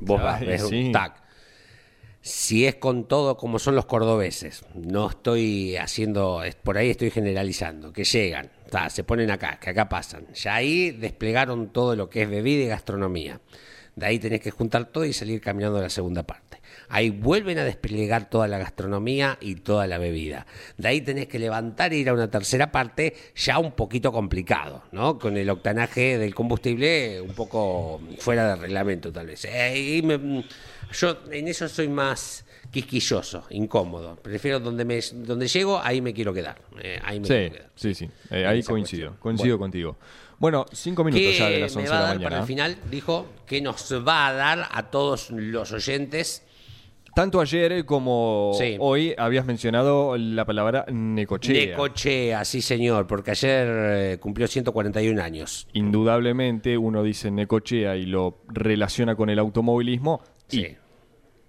vos 0.00 0.22
vas, 0.22 0.42
sí. 0.68 0.86
un 0.86 0.92
tac. 0.92 1.21
Si 2.24 2.66
es 2.66 2.76
con 2.76 3.08
todo 3.08 3.36
como 3.36 3.58
son 3.58 3.74
los 3.74 3.84
cordobeses, 3.86 4.64
no 4.74 5.10
estoy 5.10 5.76
haciendo, 5.76 6.40
por 6.62 6.78
ahí 6.78 6.88
estoy 6.90 7.10
generalizando, 7.10 7.92
que 7.92 8.04
llegan, 8.04 8.48
ta, 8.70 8.88
se 8.90 9.02
ponen 9.02 9.30
acá, 9.32 9.58
que 9.60 9.70
acá 9.70 9.88
pasan. 9.88 10.26
Ya 10.32 10.54
ahí 10.54 10.92
desplegaron 10.92 11.72
todo 11.72 11.96
lo 11.96 12.08
que 12.08 12.22
es 12.22 12.30
bebida 12.30 12.62
y 12.62 12.68
gastronomía. 12.68 13.40
De 13.96 14.06
ahí 14.06 14.20
tenés 14.20 14.40
que 14.40 14.52
juntar 14.52 14.84
todo 14.86 15.04
y 15.04 15.12
salir 15.12 15.40
caminando 15.40 15.78
a 15.78 15.82
la 15.82 15.90
segunda 15.90 16.22
parte. 16.22 16.60
Ahí 16.88 17.10
vuelven 17.10 17.58
a 17.58 17.64
desplegar 17.64 18.30
toda 18.30 18.46
la 18.48 18.56
gastronomía 18.58 19.36
y 19.40 19.56
toda 19.56 19.86
la 19.86 19.98
bebida. 19.98 20.46
De 20.78 20.88
ahí 20.88 21.00
tenés 21.00 21.26
que 21.26 21.38
levantar 21.38 21.92
e 21.92 21.96
ir 21.98 22.08
a 22.08 22.14
una 22.14 22.30
tercera 22.30 22.70
parte 22.70 23.14
ya 23.34 23.58
un 23.58 23.72
poquito 23.72 24.12
complicado, 24.12 24.84
¿no? 24.92 25.18
Con 25.18 25.36
el 25.36 25.50
octanaje 25.50 26.18
del 26.18 26.34
combustible 26.34 27.20
un 27.20 27.34
poco 27.34 28.00
fuera 28.18 28.48
de 28.48 28.56
reglamento 28.56 29.12
tal 29.12 29.26
vez. 29.26 29.44
Eh, 29.44 30.00
me- 30.04 30.44
yo 30.92 31.18
en 31.30 31.48
eso 31.48 31.68
soy 31.68 31.88
más 31.88 32.44
quisquilloso, 32.70 33.44
incómodo. 33.50 34.16
Prefiero 34.16 34.60
donde 34.60 34.84
me 34.84 35.00
donde 35.14 35.46
llego, 35.48 35.80
ahí 35.82 36.00
me 36.00 36.12
quiero 36.14 36.32
quedar. 36.32 36.60
Eh, 36.80 36.98
ahí 37.04 37.20
me 37.20 37.26
Sí, 37.26 37.32
quiero 37.34 37.54
quedar. 37.54 37.70
sí, 37.74 37.94
sí. 37.94 38.08
Eh, 38.30 38.46
ahí 38.46 38.62
coincido. 38.62 39.08
cuestión. 39.10 39.16
Coincido 39.20 39.58
Bueno. 39.58 39.64
contigo. 39.64 39.96
Bueno, 40.38 40.66
cinco 40.72 41.04
minutos 41.04 41.24
¿Qué 41.24 41.38
ya 41.38 41.48
de 41.50 41.60
las 41.60 41.76
me 41.76 41.82
11 41.82 41.92
va 41.92 41.98
de 41.98 42.02
a 42.02 42.06
la 42.06 42.08
dar 42.14 42.16
para 42.22 42.36
mañana. 42.40 42.40
el 42.42 42.46
final? 42.46 42.76
Dijo 42.90 43.26
que 43.46 43.60
nos 43.60 43.92
va 44.06 44.26
a 44.28 44.32
dar 44.32 44.68
a 44.70 44.90
todos 44.90 45.30
los 45.30 45.70
oyentes. 45.72 46.42
Tanto 47.14 47.42
ayer 47.42 47.84
como 47.84 48.52
Sí. 48.58 48.76
hoy 48.80 49.14
habías 49.18 49.44
mencionado 49.44 50.16
la 50.16 50.46
palabra 50.46 50.86
necochea. 50.90 51.66
Necochea, 51.66 52.42
sí 52.46 52.62
señor, 52.62 53.06
porque 53.06 53.32
ayer 53.32 53.68
eh, 53.68 54.18
cumplió 54.18 54.48
141 54.48 55.20
años. 55.20 55.68
Indudablemente 55.74 56.78
uno 56.78 57.02
dice 57.02 57.30
necochea 57.30 57.96
y 57.96 58.06
lo 58.06 58.40
relaciona 58.48 59.14
con 59.14 59.28
el 59.28 59.38
automovilismo 59.38 60.22
y 60.50 60.56
Sí, 60.56 60.76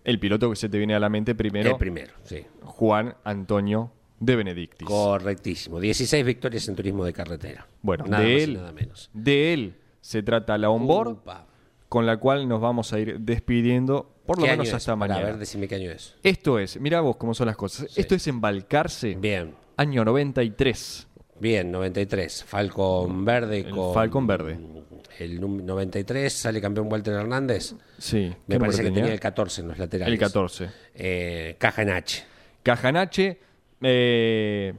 el 0.03 0.19
piloto 0.19 0.49
que 0.49 0.55
se 0.55 0.69
te 0.69 0.77
viene 0.77 0.95
a 0.95 0.99
la 0.99 1.09
mente 1.09 1.35
primero, 1.35 1.71
el 1.71 1.77
primero, 1.77 2.13
sí. 2.23 2.45
Juan 2.61 3.15
Antonio 3.23 3.91
de 4.19 4.35
Benedictis. 4.35 4.87
Correctísimo. 4.87 5.79
16 5.79 6.25
victorias 6.25 6.67
en 6.67 6.75
turismo 6.75 7.03
de 7.05 7.13
carretera. 7.13 7.67
Bueno, 7.81 8.05
nada 8.07 8.23
de 8.23 8.33
más 8.33 8.39
y 8.39 8.43
él, 8.43 8.53
nada 8.55 8.71
menos. 8.71 9.09
de 9.13 9.53
él 9.53 9.75
se 10.01 10.23
trata 10.23 10.57
la 10.57 10.69
onboard, 10.69 11.09
Upa. 11.09 11.47
con 11.89 12.05
la 12.05 12.17
cual 12.17 12.47
nos 12.47 12.59
vamos 12.61 12.91
a 12.93 12.99
ir 12.99 13.19
despidiendo 13.19 14.09
por 14.25 14.37
lo 14.37 14.45
¿Qué 14.45 14.51
menos 14.51 14.67
hasta 14.67 14.77
es? 14.77 14.85
Para 14.85 14.95
mañana. 14.95 15.21
ver, 15.25 15.37
decime 15.37 15.67
qué 15.67 15.75
año 15.75 15.91
es. 15.91 16.15
Esto 16.23 16.57
es, 16.59 16.79
mira 16.79 17.01
vos 17.01 17.17
cómo 17.17 17.33
son 17.33 17.47
las 17.47 17.57
cosas. 17.57 17.87
Sí. 17.91 17.99
Esto 18.01 18.15
es 18.15 18.25
embalcarse, 18.27 19.15
Bien, 19.15 19.53
año 19.77 20.05
93. 20.05 21.07
Bien, 21.39 21.71
93. 21.71 22.43
Falcon 22.45 23.25
Verde 23.25 23.59
El 23.59 23.69
con... 23.71 23.93
Falcon 23.93 24.27
Verde. 24.27 24.59
El 25.19 25.39
num- 25.39 25.61
93 25.63 26.31
sale 26.33 26.59
campeón 26.61 26.91
Walter 26.91 27.13
Hernández. 27.13 27.75
Sí, 27.97 28.29
¿qué 28.29 28.53
Me 28.53 28.59
parece 28.59 28.79
que 28.79 28.83
tenía? 28.85 29.01
tenía 29.03 29.13
el 29.13 29.19
14 29.19 29.61
en 29.61 29.67
los 29.67 29.77
laterales. 29.77 30.13
El 30.13 30.19
14. 30.19 30.69
Eh, 30.95 31.55
caja 31.59 31.81
en 31.83 31.89
H. 31.91 32.23
Cajanache, 32.63 33.39
eh, 33.81 34.73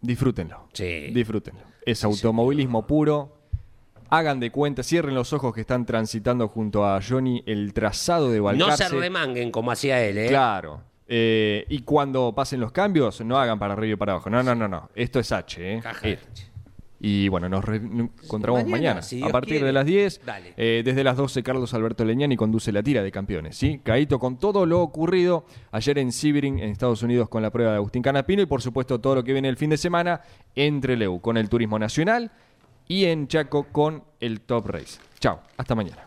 disfrútenlo. 0.00 0.68
Sí. 0.72 1.08
Disfrútenlo. 1.12 1.60
Es 1.86 2.04
automovilismo 2.04 2.86
puro. 2.86 3.38
Hagan 4.10 4.40
de 4.40 4.50
cuenta, 4.50 4.82
cierren 4.82 5.14
los 5.14 5.32
ojos 5.32 5.54
que 5.54 5.62
están 5.62 5.86
transitando 5.86 6.46
junto 6.48 6.84
a 6.84 7.00
Johnny 7.00 7.42
el 7.46 7.72
trazado 7.72 8.30
de 8.30 8.38
No 8.38 8.44
Balcarce. 8.44 8.84
se 8.84 8.90
remanguen 8.90 9.50
como 9.50 9.70
hacía 9.72 10.04
él, 10.04 10.18
¿eh? 10.18 10.26
Claro. 10.28 10.82
Eh, 11.14 11.66
y 11.68 11.80
cuando 11.80 12.32
pasen 12.34 12.58
los 12.58 12.72
cambios, 12.72 13.20
no 13.22 13.36
hagan 13.38 13.58
para 13.58 13.74
arriba 13.74 13.92
y 13.92 13.96
para 13.96 14.12
abajo. 14.12 14.30
No, 14.30 14.42
no, 14.42 14.54
no, 14.54 14.66
no. 14.66 14.88
Esto 14.94 15.20
es 15.20 15.30
H, 15.30 15.74
¿eh? 15.74 15.80
Caja. 15.82 16.08
Y 17.04 17.28
bueno, 17.28 17.48
nos 17.50 17.64
re- 17.64 17.76
encontramos 17.78 18.60
Mañana, 18.62 18.70
mañana. 18.76 19.02
si 19.02 19.16
a 19.16 19.18
Dios 19.26 19.32
partir 19.32 19.54
quiere. 19.54 19.66
de 19.66 19.72
las 19.72 19.84
10, 19.84 20.20
Dale. 20.24 20.54
eh, 20.56 20.82
desde 20.84 21.02
las 21.04 21.16
12, 21.16 21.42
Carlos 21.42 21.74
Alberto 21.74 22.04
Leñani 22.04 22.36
conduce 22.36 22.70
la 22.72 22.82
tira 22.82 23.02
de 23.02 23.10
campeones. 23.10 23.56
¿sí? 23.56 23.80
Caíto 23.84 24.18
con 24.20 24.38
todo 24.38 24.64
lo 24.66 24.80
ocurrido 24.80 25.44
ayer 25.72 25.98
en 25.98 26.12
Sebring, 26.12 26.60
en 26.60 26.70
Estados 26.70 27.02
Unidos, 27.02 27.28
con 27.28 27.42
la 27.42 27.50
prueba 27.50 27.72
de 27.72 27.76
Agustín 27.78 28.02
Canapino. 28.02 28.40
Y 28.40 28.46
por 28.46 28.62
supuesto, 28.62 29.00
todo 29.00 29.16
lo 29.16 29.24
que 29.24 29.32
viene 29.32 29.48
el 29.48 29.56
fin 29.56 29.68
de 29.70 29.76
semana 29.78 30.20
entre 30.54 30.96
Leu, 30.96 31.20
con 31.20 31.36
el 31.36 31.48
turismo 31.48 31.76
nacional 31.78 32.30
y 32.86 33.04
en 33.06 33.26
Chaco 33.26 33.64
con 33.72 34.04
el 34.20 34.40
Top 34.40 34.68
Race. 34.68 35.00
Chao, 35.18 35.40
hasta 35.58 35.74
mañana. 35.74 36.06